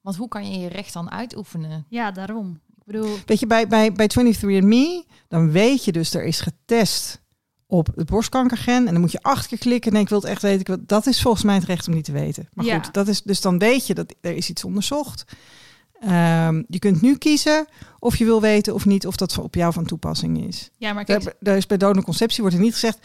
Want 0.00 0.16
hoe 0.16 0.28
kan 0.28 0.50
je 0.50 0.58
je 0.58 0.68
recht 0.68 0.92
dan 0.92 1.10
uitoefenen? 1.10 1.84
Ja, 1.88 2.10
daarom. 2.10 2.60
Ik 2.78 2.84
bedoel, 2.84 3.16
Weet 3.26 3.40
je, 3.40 3.46
bij, 3.46 3.66
bij, 3.68 3.92
bij 3.92 4.10
23andMe, 4.20 5.10
dan 5.28 5.50
weet 5.50 5.84
je 5.84 5.92
dus, 5.92 6.14
er 6.14 6.24
is 6.24 6.40
getest 6.40 7.20
op 7.66 7.88
het 7.94 8.06
borstkankergen. 8.06 8.74
En 8.86 8.92
dan 8.92 9.00
moet 9.00 9.12
je 9.12 9.22
acht 9.22 9.46
keer 9.46 9.58
klikken 9.58 9.90
en 9.90 9.96
denk, 9.96 10.04
ik 10.04 10.10
wil 10.10 10.20
het 10.20 10.30
echt 10.30 10.42
weten. 10.42 10.86
Dat 10.86 11.06
is 11.06 11.22
volgens 11.22 11.44
mij 11.44 11.54
het 11.54 11.64
recht 11.64 11.88
om 11.88 11.94
niet 11.94 12.04
te 12.04 12.12
weten. 12.12 12.48
Maar 12.52 12.64
Ja. 12.64 12.80
goed, 12.82 12.94
dat 12.94 13.08
is, 13.08 13.22
dus 13.22 13.40
dan 13.40 13.58
weet 13.58 13.86
je 13.86 13.94
dat 13.94 14.14
er 14.20 14.34
is 14.34 14.50
iets 14.50 14.64
onderzocht. 14.64 15.24
Ehm, 16.00 16.62
je 16.68 16.78
kunt 16.78 17.00
nu 17.02 17.16
kiezen 17.16 17.66
of 17.98 18.16
je 18.16 18.24
wil 18.24 18.40
weten 18.40 18.74
of 18.74 18.84
niet 18.84 19.06
of 19.06 19.16
dat 19.16 19.38
op 19.38 19.54
jou 19.54 19.72
van 19.72 19.84
toepassing 19.84 20.46
is. 20.46 20.70
ja, 20.78 20.92
maar 20.92 21.04
kijk, 21.04 21.24
Daar, 21.24 21.32
daar 21.40 21.56
is 21.56 21.66
bij 21.66 21.76
donorconceptie 21.76 22.40
wordt 22.40 22.56
er 22.56 22.62
niet 22.62 22.72
gezegd... 22.72 22.98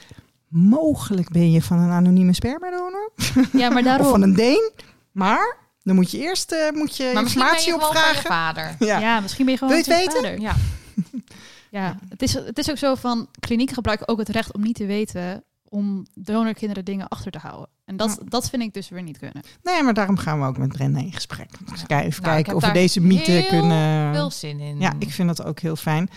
mogelijk 0.48 1.30
ben 1.30 1.52
je 1.52 1.62
van 1.62 1.80
een 1.80 1.91
anonieme 1.91 2.34
spermadonor 2.34 3.12
ja, 3.52 3.70
maar 3.70 4.00
of 4.00 4.10
van 4.10 4.22
een 4.22 4.34
Deen. 4.34 4.72
Maar 5.12 5.58
dan 5.84 5.96
moet 5.96 6.12
je 6.12 6.18
eerst 6.18 6.52
eh, 6.52 6.72
moet 6.72 6.98
je 6.98 7.12
Maar 7.14 7.24
informatie 7.24 7.66
je 7.74 7.80
gewoon 7.80 7.93
van 7.93 8.02
je 8.02 8.08
opvragen. 8.08 8.30
vader. 8.30 8.76
Ja. 8.88 9.00
Ja. 9.00 9.20
misschien 9.20 9.46
ben 9.46 9.54
je 9.54 9.60
gewoon 9.60 9.74
Wil 9.76 9.84
je 9.86 9.91
het 9.93 10.04
weten? 10.04 10.24
vader. 10.24 10.41
Ja. 10.41 10.56
Ja, 11.70 11.98
het 12.10 12.22
is, 12.22 12.34
het 12.34 12.58
is 12.58 12.70
ook 12.70 12.78
zo 12.78 12.96
van 12.96 13.28
klinieken 13.39 13.76
gebruiken 13.76 14.08
ook 14.08 14.18
het 14.18 14.30
recht 14.30 14.54
om 14.54 14.62
niet 14.62 14.76
te 14.76 14.86
weten 14.86 15.43
om 15.70 16.06
donorkinderen 16.14 16.86
dingen 16.86 17.08
achter 17.08 17.32
te 17.32 17.38
houden. 17.38 17.70
En 17.86 17.97
dat, 17.97 18.19
dat 18.27 18.49
vind 18.49 18.61
ik 18.61 18.73
dus 18.73 18.89
weer 18.89 19.03
niet 19.03 19.17
kunnen. 19.17 19.43
Nee, 19.63 19.83
maar 19.83 19.93
daarom 19.93 20.17
gaan 20.17 20.39
we 20.39 20.45
ook 20.45 20.57
met 20.57 20.69
Brenda 20.69 20.99
in 20.99 21.13
gesprek. 21.13 21.49
Dus 21.69 21.83
Ja. 21.88 22.01
even 22.01 22.21
Nou, 22.23 22.33
kijken 22.33 22.55
of 22.55 22.65
we 22.65 22.71
deze 22.71 23.01
mythe 23.01 23.45
kunnen... 23.49 24.13
Veel 24.13 24.31
zin 24.31 24.59
in. 24.59 24.79
Ja, 24.79 24.93
ik 24.99 25.11
vind 25.11 25.27
dat 25.27 25.45
ook 25.45 25.59
heel 25.59 25.75
fijn. 25.75 26.09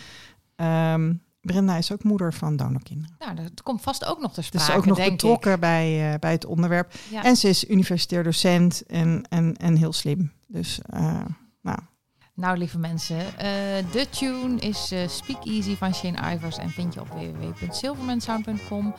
Ehm, 0.57 1.13
Brenda 1.41 1.77
is 1.77 1.93
ook 1.93 2.03
moeder 2.05 2.35
van 2.35 2.57
donorkinderen. 2.57 3.17
Nou, 3.19 3.35
dat 3.35 3.63
komt 3.63 3.83
vast 3.83 4.05
ook 4.05 4.21
nog 4.21 4.33
te 4.33 4.41
Dus 4.41 4.47
sprake, 4.47 4.65
ze 4.65 4.73
is 4.73 4.79
ook 4.79 4.87
nog 4.87 4.97
denk 4.97 5.11
betrokken 5.11 5.61
bij, 5.61 6.13
eh, 6.13 6.19
bij 6.19 6.33
het 6.33 6.45
onderwerp. 6.45 6.95
Ja. 7.11 7.25
En 7.25 7.37
ze 7.37 7.49
is 7.49 7.69
universitair 7.69 8.23
docent 8.25 8.83
en, 8.87 9.23
en, 9.29 9.57
en 9.57 9.77
heel 9.77 9.93
slim. 9.93 10.33
Dus 10.47 10.81
eh, 10.87 11.25
nou, 12.39 12.59
lieve 12.59 12.79
mensen, 12.79 13.19
eh, 13.39 13.47
de 13.93 14.07
tune 14.11 14.57
is 14.61 14.91
eh, 14.93 15.09
Speak 15.09 15.45
Easy 15.45 15.77
van 15.77 15.95
Shane 15.95 16.35
Ivers 16.35 16.59
en 16.59 16.71
vind 16.71 16.95
je 16.95 17.01
op 17.01 17.09
www.silvermansound.com. 17.09 18.95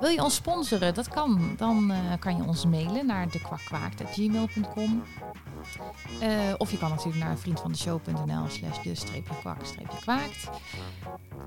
Wil 0.00 0.10
je 0.10 0.22
ons 0.22 0.34
sponsoren? 0.34 0.94
Dat 0.94 1.08
kan. 1.08 1.54
Dan 1.56 1.90
eh, 1.90 1.96
kan 2.18 2.36
je 2.36 2.42
ons 2.42 2.66
mailen 2.66 3.06
naar 3.06 3.30
dekwakwaakt.gmail.com. 3.30 5.02
Eh 6.20 6.30
of 6.58 6.70
je 6.70 6.78
kan 6.78 6.90
natuurlijk 6.90 7.24
naar 7.24 7.36
vriendvandeshow.nl 7.38 8.44
slash 8.48 8.82
de 8.82 8.94
streepje 8.94 9.34
kwak 9.40 9.56
streepje 9.64 9.98
kwaakt. 10.00 10.48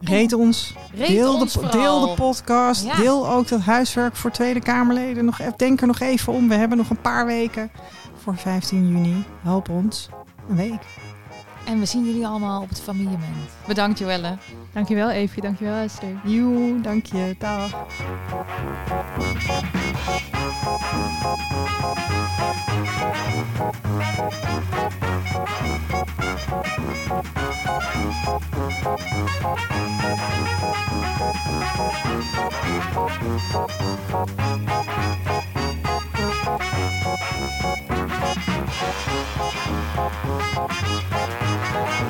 reed 0.01 0.33
ons. 0.33 0.73
Reed 0.93 1.07
deel, 1.07 1.35
ons 1.35 1.53
de, 1.53 1.67
deel 1.71 2.07
de 2.07 2.13
podcast. 2.13 2.85
Ja. 2.85 2.95
Deel 2.95 3.29
ook 3.29 3.47
dat 3.47 3.61
huiswerk 3.61 4.15
voor 4.15 4.31
Tweede 4.31 4.59
Kamerleden. 4.59 5.25
Nog, 5.25 5.39
even- 5.39 5.53
denk 5.57 5.81
er 5.81 5.87
nog 5.87 5.99
even 5.99 6.33
om. 6.33 6.47
We 6.47 6.55
hebben 6.55 6.77
nog 6.77 6.89
een 6.89 7.01
paar 7.01 7.25
weken 7.25 7.71
voor 8.15 8.35
15 8.37 8.87
juni. 8.89 9.23
Help 9.41 9.69
ons. 9.69 10.09
Een 10.49 10.55
week. 10.55 10.81
En 11.65 11.79
we 11.79 11.85
zien 11.85 12.05
jullie 12.05 12.27
allemaal 12.27 12.61
op 12.61 12.69
het 12.69 12.81
familiement. 12.81 13.51
Bedankt 13.67 13.99
Joelle. 13.99 14.37
Dankjewel 14.73 15.09
Eefje, 15.09 15.41
dankjewel 15.41 15.75
Esther. 15.75 16.21
Joe, 16.23 16.81
dank 16.81 17.05
je. 17.05 17.35
Dag. 17.37 17.85